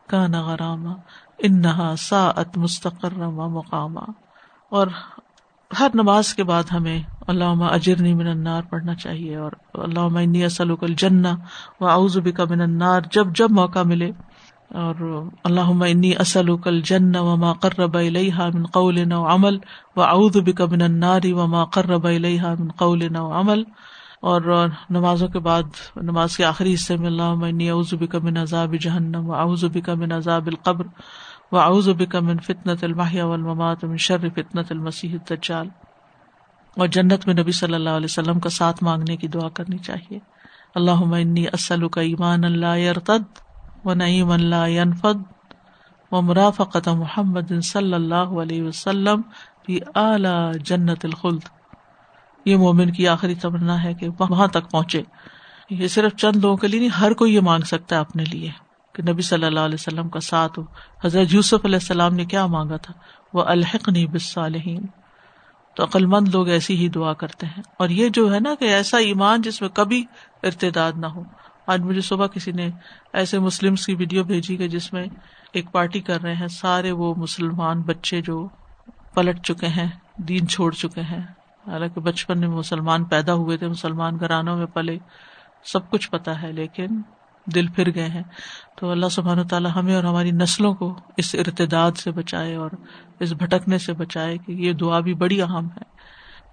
کا 0.06 0.26
نغرامہ 0.26 0.92
انہا 1.42 1.94
سا 1.98 2.28
ات 2.28 2.58
مستقر 2.58 3.14
مقامہ 3.28 4.00
اور 4.68 4.86
ہر 5.80 5.88
نماز 5.94 6.34
کے 6.34 6.44
بعد 6.44 6.62
ہمیں 6.72 6.98
علامہ 7.28 7.64
اجرنی 7.64 8.14
من 8.14 8.26
النار 8.26 8.62
پڑھنا 8.70 8.94
چاہیے 8.94 9.36
اور 9.36 9.52
علامہ 9.74 10.18
انی 10.18 10.44
اسلک 10.44 10.84
الجنہ 10.84 11.28
و 11.80 11.86
اعوذ 11.86 12.18
بک 12.18 12.40
من 12.40 12.60
النار 12.60 13.00
جب 13.10 13.26
جب 13.34 13.50
موقع 13.50 13.82
ملے۔ 13.82 14.10
اور 14.70 15.22
اللہ 15.44 15.84
انی 15.84 16.12
اسلک 16.20 16.68
الجنہ 16.68 17.18
وما 17.18 17.52
قرب 17.52 17.96
الیہا 17.96 18.48
من 18.54 18.66
قول 18.66 19.12
و 19.12 19.26
عمل 19.26 19.58
و 19.96 20.02
اعوذ 20.02 20.36
بک 20.36 20.60
من 20.60 20.82
النار 20.82 21.20
وما 21.24 21.64
قرب 21.64 22.06
الیہا 22.06 22.54
من 22.58 22.70
قول 22.70 23.16
و 23.16 23.32
عمل۔ 23.32 23.62
اور 24.20 24.68
نمازوں 24.90 25.28
کے 25.28 25.38
بعد، 25.38 25.62
نماز 25.96 26.36
کے 26.36 26.44
آخری 26.44 26.74
حصے 26.74 26.96
میں 26.96 27.06
اللہ 27.06 27.22
انی 27.22 27.70
اعوذ 27.70 27.94
بک 27.94 28.14
من 28.14 28.36
عذاب 28.36 28.74
جہنم 28.80 29.30
و 29.30 29.34
اعوذ 29.34 29.64
بک 29.64 29.88
من 29.88 30.12
عذاب 30.12 30.46
القبر۔ 30.46 30.84
و 31.52 31.56
اعوذ 31.56 31.88
بک 31.88 32.16
من 32.16 32.38
فتنة 32.38 32.76
المحیا 32.82 33.26
والممات 33.26 33.84
من 33.84 33.96
شر 33.96 34.28
فتنة 34.28 34.62
المسیح 34.70 35.12
الدجال 35.12 35.68
اور 36.76 36.86
جنت 36.86 37.26
میں 37.26 37.34
نبی 37.34 37.52
صلی 37.52 37.74
اللہ 37.74 37.90
علیہ 37.90 38.04
وسلم 38.04 38.40
کا 38.40 38.48
ساتھ 38.48 38.84
مانگنے 38.84 39.16
کی 39.16 39.28
دعا 39.28 39.48
کرنی 39.48 39.78
چاہیے۔ 39.78 40.18
اللہ 40.74 40.90
انی 40.90 41.46
اسلک 41.52 41.98
ایمان 41.98 42.44
اللہ 42.44 42.78
یرتد 42.78 43.22
و 43.84 43.94
نعیم 43.94 44.30
اللہ 44.30 44.54
انفد 44.56 45.32
و 46.12 46.22
مرافقت 46.22 46.88
محمد 46.88 47.52
صلی 47.62 47.92
اللہ 47.92 48.14
علیہ 48.14 48.62
وسلم 48.62 49.20
بھی 49.66 49.78
اعلی 49.94 50.58
جنت 50.58 51.04
الخلد۔ 51.04 51.40
یہ 52.44 52.56
مومن 52.56 52.92
کی 52.92 53.08
آخری 53.08 53.34
تمنا 53.34 53.84
ہے 53.84 53.94
کہ 53.94 54.08
وہاں 54.18 54.46
تک 54.46 54.70
پہنچے۔ 54.70 55.02
یہ 55.70 55.88
صرف 55.88 56.16
چند 56.16 56.36
لوگوں 56.36 56.56
کے 56.56 56.68
لیے 56.68 56.80
نہیں، 56.80 57.00
ہر 57.00 57.12
کوئی 57.12 57.34
یہ 57.34 57.40
مانگ 57.40 57.62
سکتا 57.62 57.96
ہے 57.96 58.00
اپنے 58.00 58.24
لیے۔ 58.24 58.71
کہ 58.92 59.12
نبی 59.12 59.22
صلی 59.22 59.44
اللہ 59.44 59.60
علیہ 59.60 59.74
وسلم 59.74 60.08
کا 60.08 60.20
ساتھ 60.20 60.58
ہو۔ 60.58 60.64
حضرت 61.04 61.34
یوسف 61.34 61.64
علیہ 61.64 61.76
السلام 61.76 62.14
نے 62.14 62.24
کیا 62.24 62.46
مانگا 62.46 62.76
تھا؟ 62.76 62.94
وہ 63.32 63.42
الحق 63.42 63.88
نہیں 63.88 64.06
بسالحین 64.06 64.86
تو 65.76 65.84
عقلمند 65.84 66.28
لوگ 66.28 66.48
ایسی 66.48 66.76
ہی 66.76 66.88
دعا 66.88 67.12
کرتے 67.12 67.46
ہیں۔ 67.46 67.62
اور 67.78 67.88
یہ 67.88 68.08
جو 68.08 68.34
ہے 68.34 68.40
نا 68.40 68.54
کہ 68.58 68.64
ایسا 68.64 68.98
ایمان 68.98 69.42
جس 69.42 69.60
میں 69.60 69.68
کبھی 69.68 70.04
ارتداد 70.42 70.92
نہ 70.96 71.06
ہو۔ 71.06 71.22
آج 71.66 71.80
مجھے 71.80 72.00
صبح 72.00 72.26
کسی 72.26 72.52
نے 72.52 72.70
ایسے 73.12 73.38
مسلم 73.38 73.74
کی 73.74 73.94
ویڈیو 73.94 74.24
بھیجی 74.24 74.56
کہ 74.56 74.68
جس 74.68 74.92
میں 74.92 75.04
ایک 75.52 75.72
پارٹی 75.72 76.00
کر 76.00 76.22
رہے 76.22 76.34
ہیں۔ 76.34 76.48
سارے 76.48 76.90
وہ 76.90 77.14
مسلمان 77.16 77.80
بچے 77.80 78.20
جو 78.20 78.48
پلٹ 79.14 79.42
چکے 79.42 79.66
ہیں، 79.66 79.88
دین 80.16 80.48
چھوڑ 80.48 80.72
چکے 80.72 81.00
ہیں۔ 81.00 81.22
حالانکہ 81.66 82.00
بچپن 82.00 82.40
میں 82.40 82.48
مسلمان 82.48 83.04
پیدا 83.04 83.34
ہوئے 83.34 83.56
تھے، 83.56 83.68
مسلمان 83.68 84.20
گھرانوں 84.20 84.56
میں 84.56 84.66
پلے، 84.66 84.98
سب 85.64 85.90
کچھ 85.90 86.10
پتا 86.10 86.42
ہے، 86.42 86.52
لیکن 86.52 86.86
دل 87.46 87.66
پھر 87.66 87.94
گئے 87.94 88.08
ہیں۔ 88.08 88.22
تو 88.76 88.90
اللہ 88.90 89.08
سبحان 89.10 89.46
تعالیٰ 89.46 89.70
ہمیں 89.76 89.94
اور 89.94 90.04
ہماری 90.04 90.30
نسلوں 90.30 90.74
کو 90.74 91.00
اس 91.16 91.34
ارتداد 91.34 91.92
سے 91.92 92.10
بچائے 92.10 92.54
اور 92.54 92.70
اس 93.20 93.32
بھٹکنے 93.32 93.78
سے 93.78 93.92
بچائے 93.92 94.38
کہ 94.38 94.52
یہ 94.52 94.72
دعا 94.72 95.00
بھی 95.00 95.14
بڑی 95.14 95.42
اہم 95.42 95.66
ہے۔ 95.66 95.92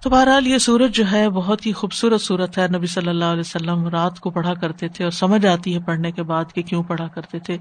تو 0.03 0.09
بہرحال 0.09 0.47
یہ 0.47 0.57
سورج 0.57 0.95
جو 0.95 1.03
ہے 1.11 1.29
بہت 1.29 1.65
ہی 1.65 1.71
خوبصورت 1.71 2.21
صورت 2.21 2.57
ہے۔ 2.57 2.67
نبی 2.67 2.87
صلی 2.87 3.09
اللہ 3.09 3.25
علیہ 3.25 3.39
وسلم 3.39 3.87
رات 3.87 4.19
کو 4.19 4.29
پڑھا 4.29 4.53
کرتے 4.53 4.87
تھے 4.87 5.03
اور 5.03 5.11
سمجھ 5.11 5.45
آتی 5.45 5.73
ہے 5.73 5.79
پڑھنے 5.79 6.11
کے 6.11 6.23
بعد 6.23 6.45
کہ 6.53 6.61
کیوں 6.61 6.83
پڑھا 6.83 7.07
کرتے 7.07 7.39
تھے۔ 7.39 7.57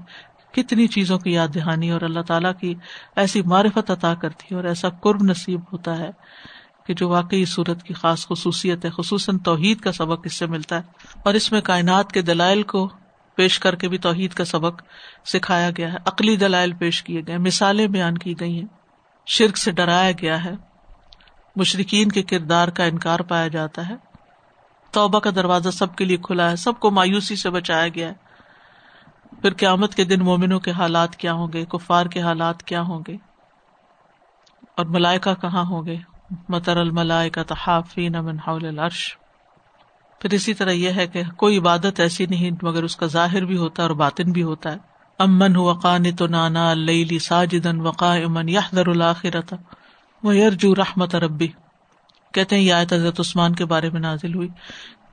کتنی 0.51 0.87
چیزوں 0.87 1.19
کی 1.19 1.31
یاد 1.31 1.47
دہانی 1.55 1.91
اور 1.91 2.01
اللہ 2.01 2.19
تعالیٰ 2.19 2.51
کی 2.59 2.75
ایسی 3.15 3.41
معرفت 3.41 3.91
عطا 3.91 4.13
کرتی 4.13 4.47
ہے 4.51 4.55
اور 4.55 4.63
ایسا 4.63 4.89
قرب 4.89 5.23
نصیب 5.23 5.59
ہوتا 5.71 5.97
ہے 5.97 6.09
کہ 6.85 6.93
جو 6.93 7.09
واقعی 7.09 7.45
صورت 7.45 7.83
کی 7.83 7.93
خاص 7.93 8.27
خصوصیت 8.27 8.85
ہے، 8.85 8.89
خصوصاً 8.89 9.37
توحید 9.37 9.79
کا 9.79 9.91
سبق 9.91 10.21
اس 10.23 10.33
سے 10.33 10.45
ملتا 10.45 10.75
ہے۔ 10.75 10.81
اور 11.23 11.33
اس 11.33 11.51
میں 11.51 11.61
کائنات 11.61 12.11
کے 12.11 12.21
دلائل 12.21 12.63
کو 12.63 12.89
پیش 13.39 13.59
کر 13.59 13.75
کے 13.75 13.89
بھی 13.89 13.97
توحید 13.97 14.33
کا 14.33 14.45
سبق 14.45 14.81
سکھایا 15.25 15.69
گیا 15.77 15.91
ہے، 15.93 15.97
عقلی 16.05 16.35
دلائل 16.35 16.73
پیش 16.73 17.03
کیے 17.03 17.21
گئے، 17.27 17.37
مثالیں 17.37 17.87
بیان 17.87 18.17
کی 18.17 18.39
گئی 18.39 18.59
ہیں، 18.59 18.67
شرک 19.27 19.57
سے 19.57 19.71
ڈرایا 19.71 20.11
گیا 20.11 20.43
ہے 20.45 20.53
مشرقین 21.55 22.09
کے 22.09 22.23
کردار 22.23 22.67
کا 22.67 22.83
انکار 22.83 23.19
پایا 23.19 23.47
جاتا 23.47 23.89
ہے، 23.89 23.95
توبہ 24.91 25.19
کا 25.19 25.29
دروازہ 25.35 25.69
سب 25.69 25.95
کے 25.95 26.05
لیے 26.05 26.17
کھلا 26.17 26.51
ہے، 26.51 26.55
سب 26.55 26.79
کو 26.79 26.91
مایوسی 26.91 27.35
سے 27.35 27.49
بچایا 27.49 27.87
گیا 27.87 28.07
ہے۔ 28.07 28.29
پھر 29.41 29.53
قیامت 29.53 29.95
کے 29.95 30.03
دن 30.03 30.19
مومنوں 30.19 30.59
کے 30.59 30.71
حالات 30.71 31.15
کیا 31.15 31.33
ہوں 31.33 31.47
گے؟ 31.53 31.65
کفار 31.65 32.05
کے 32.05 32.21
حالات 32.21 32.63
کیا 32.63 32.81
ہوں 32.81 33.03
گے؟ 33.07 33.17
اور 34.77 34.85
ملائکہ 34.85 35.33
کہاں 35.41 35.63
ہوں 35.65 35.85
گے؟ 35.85 35.95
متر 36.49 36.77
الملائے 36.77 37.29
کا 37.29 37.43
تحافین 37.43 38.15
العرش۔ 38.15 39.17
پھر 40.19 40.33
اسی 40.33 40.53
طرح 40.53 40.71
یہ 40.71 40.89
ہے 40.89 41.07
کہ 41.07 41.23
کوئی 41.37 41.57
عبادت 41.57 41.99
ایسی 41.99 42.25
نہیں 42.25 42.51
مگر 42.61 42.83
اس 42.83 42.95
کا 42.95 43.05
ظاہر 43.05 43.45
بھی 43.45 43.57
ہوتا 43.57 43.83
ہے 43.83 43.87
اور 43.87 43.95
باطن 43.95 44.31
بھی 44.31 44.43
ہوتا 44.43 44.71
ہے۔ 44.71 44.77
امن 45.19 45.55
وقان 45.55 46.15
تو 46.15 46.27
نانا 46.27 46.73
لئی 46.73 47.19
ساجدن 47.19 47.79
وقا 47.79 48.15
امن 48.15 48.49
یا 48.49 48.61
در 48.75 48.87
الآخرت 48.87 49.53
وہ 50.23 50.37
یرجو 50.37 50.75
رحمت 50.75 51.15
ربی۔ 51.15 51.47
کہتے 52.33 52.55
ہیں 52.55 52.63
یہ 52.63 52.73
آیت 52.73 52.93
حضرت 52.93 53.19
عثمان 53.19 53.55
کے 53.55 53.65
بارے 53.65 53.89
میں 53.89 54.01
نازل 54.01 54.35
ہوئی 54.35 54.47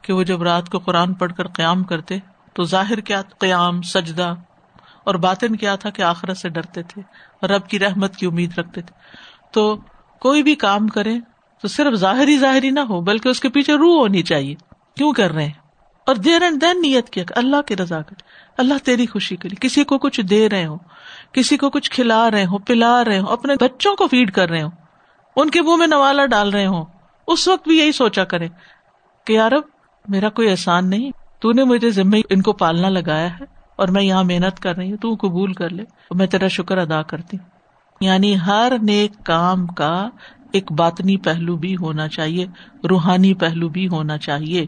کہ 0.03 0.13
وہ 0.13 0.23
جب 0.23 0.43
رات 0.43 0.69
کو 0.69 0.79
قرآن 0.79 1.15
پڑھ 1.15 1.33
کر 1.33 1.47
قیام 1.47 1.85
کرتے 1.85 2.19
تو 2.53 2.65
ظاہر 2.65 3.01
کیا 3.01 3.23
قیام، 3.39 3.83
سجدہ 3.83 4.35
اور 5.05 5.15
باطن 5.15 5.57
کیا 5.57 5.77
تھا 5.77 5.91
کہ 5.91 6.03
آخرت 6.03 6.37
سے 6.37 6.49
ڈرتے 6.49 6.83
تھے 6.83 7.03
اور 7.41 7.49
رب 7.49 7.69
کی 7.69 7.79
رحمت 7.79 8.17
کی 8.17 8.27
امید 8.27 8.59
رکھتے 8.59 8.81
تھے۔ 8.81 8.95
تو 9.53 9.77
کوئی 10.21 10.43
بھی 10.43 10.55
کام 10.55 10.89
کرے 10.89 11.15
تو 11.63 11.69
صرف 11.69 11.95
ظاہری 11.95 12.39
ظاہری 12.39 12.71
نہ 12.71 12.81
ہو، 12.81 13.01
بلکہ 13.01 13.29
اس 13.29 13.41
کے 13.41 13.49
پیچھے 13.49 13.75
روح 13.75 14.01
ہونی 14.01 14.23
چاہیے۔ 14.23 14.55
کیوں 14.97 15.13
کر 15.13 15.31
رہے 15.33 15.45
ہیں؟ 15.45 15.53
اور 16.07 16.15
دیر 16.15 16.43
اینڈ 16.43 16.61
دین 16.61 16.81
نیت 16.81 17.11
کیا 17.11 17.25
اللہ 17.37 17.63
کی 17.63 17.77
رضا 17.77 18.03
کر 18.03 18.15
اللہ 18.59 18.75
تیری 18.85 19.07
خوشی 19.07 19.37
کے 19.37 19.49
لیے 19.49 19.69
کسی 19.69 19.85
کو 19.85 19.99
کچھ 19.99 20.21
دے 20.21 20.49
رہے 20.49 20.67
ہو 20.67 20.77
کسی 21.33 21.57
کو 21.57 21.71
کچھ 21.71 21.91
کھلا 21.91 22.31
رہے 22.31 22.45
ہو 22.45 22.59
پلا 22.59 23.05
رہے 23.05 23.19
ہو 23.19 23.27
اپنے 23.27 23.55
بچوں 23.61 23.97
کو 23.97 24.07
فیڈ 24.07 24.33
کر 24.33 24.51
رہے 24.51 24.63
ہو 24.63 24.69
ان 25.37 25.51
کے 25.51 25.63
منہ 25.63 25.77
میں 25.77 25.87
نوالا 25.87 26.27
ڈال 26.27 26.51
رہے 26.51 26.67
ہوں، 26.67 26.85
اس 27.27 27.49
وقت 27.49 27.69
بھی 27.69 27.79
یہی 27.79 27.93
سوچا 27.93 28.25
کرے 28.25 28.49
کہ 29.25 29.33
یار 29.33 29.53
میرا 30.09 30.29
کوئی 30.29 30.51
احسان 30.51 30.91
نہیں، 30.91 31.11
تو 31.41 31.53
نے 31.53 31.65
مجھے 31.65 31.91
ذمہ 31.91 32.17
ان 32.31 32.43
کو 32.43 32.53
پالنا 32.53 32.89
لگایا 32.89 33.39
ہے 33.41 33.45
اور 33.77 33.89
میں 33.89 34.03
یہاں 34.03 34.25
محنت 34.25 34.61
کر 34.61 34.77
رہی 34.77 34.91
ہوں، 34.91 34.99
تو 34.99 35.15
قبول 35.15 35.53
کر 35.53 35.71
لے۔ 35.71 35.85
میں 36.11 36.27
تیرا 36.27 36.49
شکر 36.49 36.79
ادا 36.79 37.03
کرتی 37.03 37.37
ہوں۔ 37.37 37.51
یعنی 38.01 38.37
ہر 38.47 38.73
نیک 38.83 39.13
کام 39.25 39.67
کا 39.67 40.09
ایک 40.53 40.73
باطنی 40.73 41.17
پہلو 41.17 41.57
بھی 41.57 41.77
ہونا 41.77 42.09
چاہیے، 42.09 42.47
روحانی 42.91 43.35
پہلو 43.35 43.69
بھی 43.69 43.89
ہونا 43.89 44.19
چاہیے۔ 44.19 44.67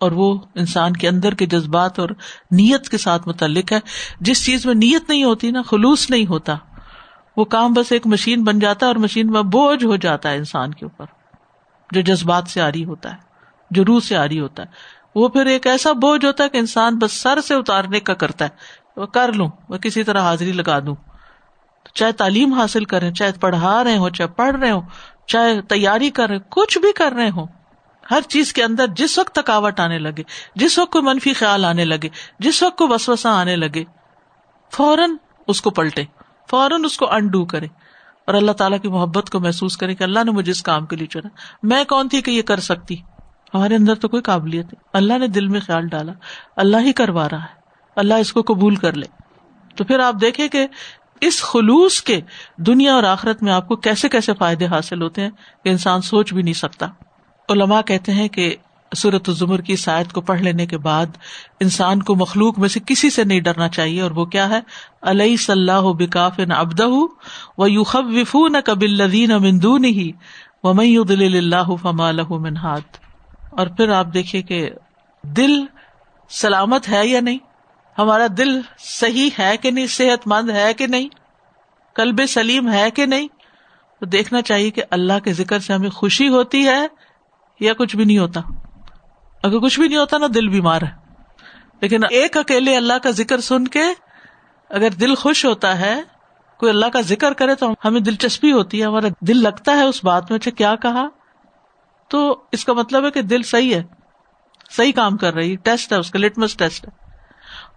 اور 0.00 0.12
وہ 0.12 0.38
انسان 0.54 0.92
کے 0.92 1.08
اندر 1.08 1.34
کے 1.34 1.46
جذبات 1.46 1.98
اور 1.98 2.08
نیت 2.50 2.88
کے 2.88 2.98
ساتھ 2.98 3.28
متعلق 3.28 3.72
ہے۔ 3.72 3.78
جس 4.20 4.46
چیز 4.46 4.66
میں 4.66 4.74
نیت 4.74 5.08
نہیں 5.08 5.24
ہوتی 5.24 5.50
نا، 5.50 5.62
خلوص 5.62 6.10
نہیں 6.10 6.26
ہوتا۔ 6.26 6.56
وہ 7.36 7.44
کام 7.44 7.72
بس 7.72 7.92
ایک 7.92 8.06
مشین 8.06 8.44
بن 8.44 8.58
جاتا 8.58 8.86
ہے 8.86 8.88
اور 8.88 8.96
مشین 8.96 9.30
میں 9.30 9.42
بوجھ 9.42 9.84
ہو 9.84 9.96
جاتا 9.96 10.30
ہے 10.30 10.36
انسان 10.36 10.74
کے 10.74 10.84
اوپر۔ 10.84 11.04
جو 11.92 12.00
جذبات 12.00 12.48
سے 12.48 12.60
آ 12.60 12.72
رہی 12.72 12.84
ہوتا 12.84 13.10
ہے، 13.10 13.16
جو 13.70 13.84
روح 13.84 14.00
سے 14.00 14.16
آ 14.16 14.28
رہی 14.28 14.40
ہوتا 14.40 14.62
ہے۔ 14.62 14.68
وہ 15.14 15.28
پھر 15.28 15.46
ایک 15.46 15.66
ایسا 15.66 15.92
بوجھ 15.92 16.24
ہوتا 16.24 16.44
ہے 16.44 16.48
کہ 16.48 16.58
انسان 16.58 16.98
بس 16.98 17.12
سر 17.12 17.40
سے 17.40 17.54
اتارنے 17.54 18.00
کا 18.00 18.14
کرتا 18.14 18.44
ہے۔ 18.44 18.50
وہ 18.96 19.06
کر 19.06 19.32
لوں، 19.32 19.48
وہ 19.68 19.76
کسی 19.76 20.04
طرح 20.04 20.20
حاضری 20.20 20.52
لگا 20.52 20.78
دوں۔ 20.78 20.94
چاہے 21.94 22.12
تعلیم 22.12 22.52
حاصل 22.52 22.84
کریں، 22.84 23.10
چاہے 23.10 23.32
پڑھا 23.40 23.84
رہے 23.84 23.96
ہوں، 23.96 24.10
چاہے 24.10 24.28
پڑھ 24.28 24.56
رہے 24.56 24.70
ہوں، 24.70 24.82
چاہے 25.26 25.62
تیاری 25.62 26.10
کر 26.10 26.28
رہے 26.28 26.38
کچھ 26.48 26.78
بھی 26.78 26.92
کر 26.92 27.12
رہے 27.12 27.30
ہوں۔ 27.30 27.46
ہر 28.10 28.20
چیز 28.28 28.52
کے 28.52 28.64
اندر 28.64 28.86
جس 28.86 29.18
وقت 29.18 29.34
تھکاوٹ 29.34 29.80
آنے 29.80 29.98
لگے، 29.98 30.22
جس 30.54 30.78
وقت 30.78 30.92
کوئی 30.92 31.04
منفی 31.04 31.32
خیال 31.32 31.64
آنے 31.64 31.84
لگے، 31.84 32.08
جس 32.38 32.62
وقت 32.62 32.78
کو 32.78 32.88
وسوسا 32.88 33.40
آنے 33.40 33.56
لگے، 33.56 33.84
فوراً 34.72 35.10
اس 35.46 35.60
کو 35.60 35.70
پلٹے 35.70 36.04
فوراً 36.50 36.84
اس 36.84 36.96
کو 36.96 37.12
انڈو 37.12 37.44
کرے 37.44 37.66
اور 38.26 38.34
اللہ 38.34 38.52
تعالیٰ 38.52 38.80
کی 38.80 38.88
محبت 38.88 39.30
کو 39.30 39.40
محسوس 39.40 39.76
کرے 39.76 39.94
کہ 39.94 40.04
اللہ 40.04 40.24
نے 40.24 40.30
مجھے 40.30 40.52
اس 40.52 40.62
کام 40.62 40.86
کے 40.86 40.96
لیے 40.96 41.06
چنا۔ 41.06 41.28
میں 41.62 41.84
کون 41.84 42.08
تھی 42.08 42.22
کہ 42.22 42.30
یہ 42.30 42.42
کر 42.42 42.60
سکتی؟ 42.60 42.96
ہمارے 43.54 43.74
اندر 43.76 43.94
تو 43.94 44.08
کوئی 44.08 44.22
قابلیت 44.22 44.64
نہیں۔ 44.64 44.84
اللہ 44.92 45.18
نے 45.18 45.26
دل 45.26 45.48
میں 45.48 45.60
خیال 45.60 45.88
ڈالا، 45.88 46.12
اللہ 46.56 46.76
ہی 46.76 46.92
کروا 46.92 47.28
رہا 47.28 47.42
ہے، 47.42 47.60
اللہ 47.96 48.14
اس 48.14 48.32
کو 48.32 48.42
قبول 48.42 48.76
کر 48.76 48.92
لے۔ 48.92 49.06
تو 49.76 49.84
پھر 49.84 49.98
آپ 49.98 50.14
دیکھیں 50.20 50.48
کہ 50.48 50.66
اس 51.20 51.42
خلوص 51.42 52.02
کے 52.02 52.20
دنیا 52.56 52.94
اور 52.94 53.02
آخرت 53.02 53.42
میں 53.42 53.52
آپ 53.52 53.68
کو 53.68 53.76
کیسے 53.76 54.08
کیسے 54.08 54.32
فائدے 54.38 54.66
حاصل 54.66 55.02
ہوتے 55.02 55.22
ہیں 55.22 55.30
کہ 55.64 55.68
انسان 55.68 56.00
سوچ 56.00 56.32
بھی 56.32 56.42
نہیں 56.42 56.54
سکتا۔ 56.54 56.86
علماء 57.48 57.80
کہتے 57.82 58.12
ہیں 58.12 58.28
کہ 58.28 58.54
سورت 58.92 59.28
الزمر 59.28 59.60
کی 59.60 59.76
سائد 59.76 60.12
کو 60.12 60.20
پڑھ 60.20 60.40
لینے 60.40 60.66
کے 60.66 60.78
بعد 60.78 61.16
انسان 61.60 62.02
کو 62.02 62.14
مخلوق 62.14 62.58
میں 62.58 62.68
سے 62.68 62.80
کسی 62.86 63.10
سے 63.10 63.24
نہیں 63.24 63.40
ڈرنا 63.40 63.68
چاہیے، 63.68 64.00
اور 64.00 64.10
وہ 64.10 64.24
کیا 64.24 64.48
ہے؟ 64.48 64.60
علیہ 65.02 65.36
صلاح 65.36 65.90
بکاف 65.98 66.40
ابد 66.56 66.80
و 66.80 67.66
یو 67.66 67.84
خب 67.84 68.06
وف 68.08 68.34
نہ 68.50 68.58
کبل 68.64 68.96
لدین 68.96 69.84
ہی 69.84 70.10
و 70.64 71.02
دل 71.04 71.22
اللہ 71.22 71.74
فما 71.82 72.10
منہاد 72.30 72.96
اور 73.50 73.66
پھر 73.66 73.88
آپ 73.88 74.12
دیکھیے 74.14 74.42
کہ 74.42 74.68
دل 75.24 75.60
سلامت 76.30 76.88
ہے 76.88 77.06
یا 77.06 77.20
نہیں؟ 77.20 77.38
ہمارا 77.96 78.26
دل 78.38 78.60
صحیح 78.78 79.30
ہے 79.38 79.56
کہ 79.56 79.70
نہیں؟ 79.70 79.86
صحت 79.86 80.26
مند 80.26 80.50
ہے 80.50 80.72
کہ 80.74 80.86
نہیں؟ 80.86 81.08
کلب 81.96 82.20
سلیم 82.28 82.72
ہے 82.72 82.90
کہ 82.90 83.06
نہیں؟ 83.06 83.28
تو 84.02 84.06
دیکھنا 84.06 84.42
چاہیے 84.42 84.70
کہ 84.70 84.82
اللہ 84.90 85.18
کے 85.24 85.32
ذکر 85.32 85.58
سے 85.58 85.72
ہمیں 85.72 85.90
خوشی 85.90 86.28
ہوتی 86.28 86.66
ہے 86.66 86.86
یا 87.60 87.72
کچھ 87.74 87.96
بھی 87.96 88.04
نہیں 88.04 88.18
ہوتا۔ 88.18 88.40
اگر 89.42 89.58
کچھ 89.58 89.80
بھی 89.80 89.88
نہیں 89.88 89.98
ہوتا 89.98 90.18
نا، 90.18 90.26
دل 90.34 90.48
بیمار 90.48 90.82
ہے۔ 90.82 90.90
لیکن 91.80 92.04
ایک 92.10 92.36
اکیلے 92.36 92.76
اللہ 92.76 92.92
کا 93.02 93.10
ذکر 93.10 93.40
سن 93.40 93.68
کے 93.68 93.82
اگر 94.68 94.90
دل 94.90 95.14
خوش 95.14 95.44
ہوتا 95.44 95.78
ہے، 95.78 96.02
کوئی 96.58 96.70
اللہ 96.70 96.86
کا 96.86 97.00
ذکر 97.00 97.32
کرے 97.32 97.54
تو 97.54 97.72
ہمیں 97.84 98.00
دلچسپی 98.00 98.52
ہوتی 98.52 98.80
ہے، 98.80 98.86
ہمارا 98.86 99.06
دل 99.20 99.42
لگتا 99.42 99.72
ہے 99.72 99.84
اس 99.84 100.04
بات 100.04 100.30
میں 100.30 100.38
اچھا 100.38 100.50
کیا 100.50 100.74
کہا؟ 100.76 101.08
تو 102.08 102.42
اس 102.52 102.64
کا 102.64 102.72
مطلب 102.72 103.04
ہے 103.04 103.10
کہ 103.10 103.22
دل 103.22 103.42
صحیح 103.42 103.74
ہے۔ 103.74 103.82
صحیح 104.70 104.92
کام 104.92 105.16
کر 105.16 105.34
رہی، 105.34 105.56
ٹیسٹ 105.56 105.92
ہے، 105.92 105.98
اس 105.98 106.10
کا 106.10 106.18
لٹمس 106.18 106.56
ٹیسٹ 106.56 106.88
ہے۔ 106.88 107.08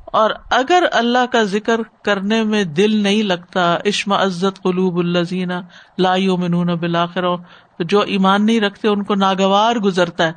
اور 0.05 0.31
اگر 0.51 0.83
اللہ 0.91 1.25
کا 1.31 1.43
ذکر 1.43 1.81
کرنے 2.03 2.43
میں 2.43 2.63
دل 2.63 2.95
نہیں 2.95 3.23
لگتا 3.23 3.77
عشم 3.87 4.13
عزت 4.13 4.61
قلوب 4.61 4.97
الزین 4.97 5.51
لا 5.97 6.15
منون 6.15 6.75
جو 7.83 8.01
ایمان 8.01 8.45
نہیں 8.45 8.59
رکھتے 8.59 8.87
ان 8.87 9.03
کو 9.03 9.15
ناگوار 9.15 9.75
گزرتا 9.75 10.27
ہے۔ 10.27 10.31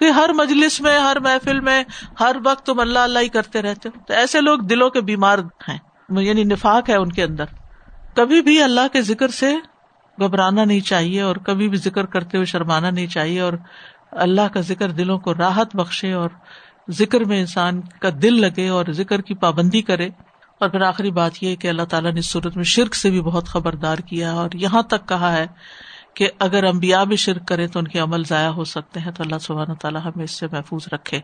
کہ 0.00 0.04
ہر 0.04 0.30
مجلس 0.34 0.80
میں، 0.80 0.98
ہر 0.98 1.20
محفل 1.20 1.60
میں، 1.60 1.84
ہر 2.20 2.36
وقت 2.44 2.66
تم 2.66 2.80
اللہ 2.80 2.98
اللہ 2.98 3.18
ہی 3.18 3.28
کرتے 3.28 3.62
رہتے 3.62 3.88
ہو۔ 3.88 4.00
تو 4.06 4.14
ایسے 4.14 4.40
لوگ 4.40 4.58
دلوں 4.58 4.90
کے 4.90 5.00
بیمار 5.00 5.38
ہیں 5.68 5.78
یعنی 6.08 6.44
نفاق 6.44 6.90
ہے 6.90 6.96
ان 6.96 7.12
کے 7.12 7.22
اندر۔ 7.22 7.44
کبھی 8.14 8.42
بھی 8.42 8.62
اللہ 8.62 8.88
کے 8.92 9.02
ذکر 9.02 9.28
سے 9.28 9.54
گھبرانا 10.20 10.64
نہیں 10.64 10.80
چاہیے 10.80 11.20
اور 11.20 11.36
کبھی 11.36 11.68
بھی 11.68 11.78
ذکر 11.78 12.06
کرتے 12.06 12.36
ہوئے 12.36 12.44
شرمانا 12.44 12.90
نہیں 12.90 13.06
چاہیے 13.06 13.40
اور 13.40 13.52
اللہ 14.10 14.48
کا 14.52 14.60
ذکر 14.60 14.90
دلوں 14.90 15.18
کو 15.18 15.34
راحت 15.34 15.76
بخشے 15.76 16.12
اور 16.12 16.30
ذکر 16.90 17.24
میں 17.24 17.40
انسان 17.40 17.80
کا 17.80 18.08
دل 18.22 18.40
لگے 18.40 18.68
اور 18.68 18.84
ذکر 18.90 19.20
کی 19.20 19.34
پابندی 19.34 19.82
کرے۔ 19.82 20.08
اور 20.60 20.68
پھر 20.68 20.80
آخری 20.80 21.10
بات 21.10 21.42
یہ 21.42 21.56
کہ 21.56 21.68
اللہ 21.68 21.82
تعالیٰ 21.82 22.12
نے 22.12 22.20
صورت 22.20 22.56
میں 22.56 22.64
شرک 22.64 22.94
سے 22.94 23.10
بھی 23.10 23.20
بہت 23.20 23.48
خبردار 23.48 23.98
کیا 23.98 24.32
اور 24.32 24.50
یہاں 24.54 24.82
تک 24.82 25.08
کہا 25.08 25.32
ہے 25.32 25.46
کہ 26.16 26.30
اگر 26.38 26.64
امبیا 26.64 27.04
بھی 27.04 27.16
شرک 27.16 27.48
کرے 27.48 27.66
تو 27.68 27.78
ان 27.78 27.88
کے 27.88 27.98
عمل 27.98 28.24
ضائع 28.24 28.48
ہو 28.48 28.64
سکتے 28.64 29.00
ہیں 29.00 29.12
تو 29.12 29.22
اللہ 29.22 29.38
سبحانہ 29.38 29.72
تعالیٰ 29.72 30.00
ہمیں 30.04 30.24
اس 30.24 30.30
سے 30.30 30.46
محفوظ 30.52 30.88
رکھے۔ 30.92 31.20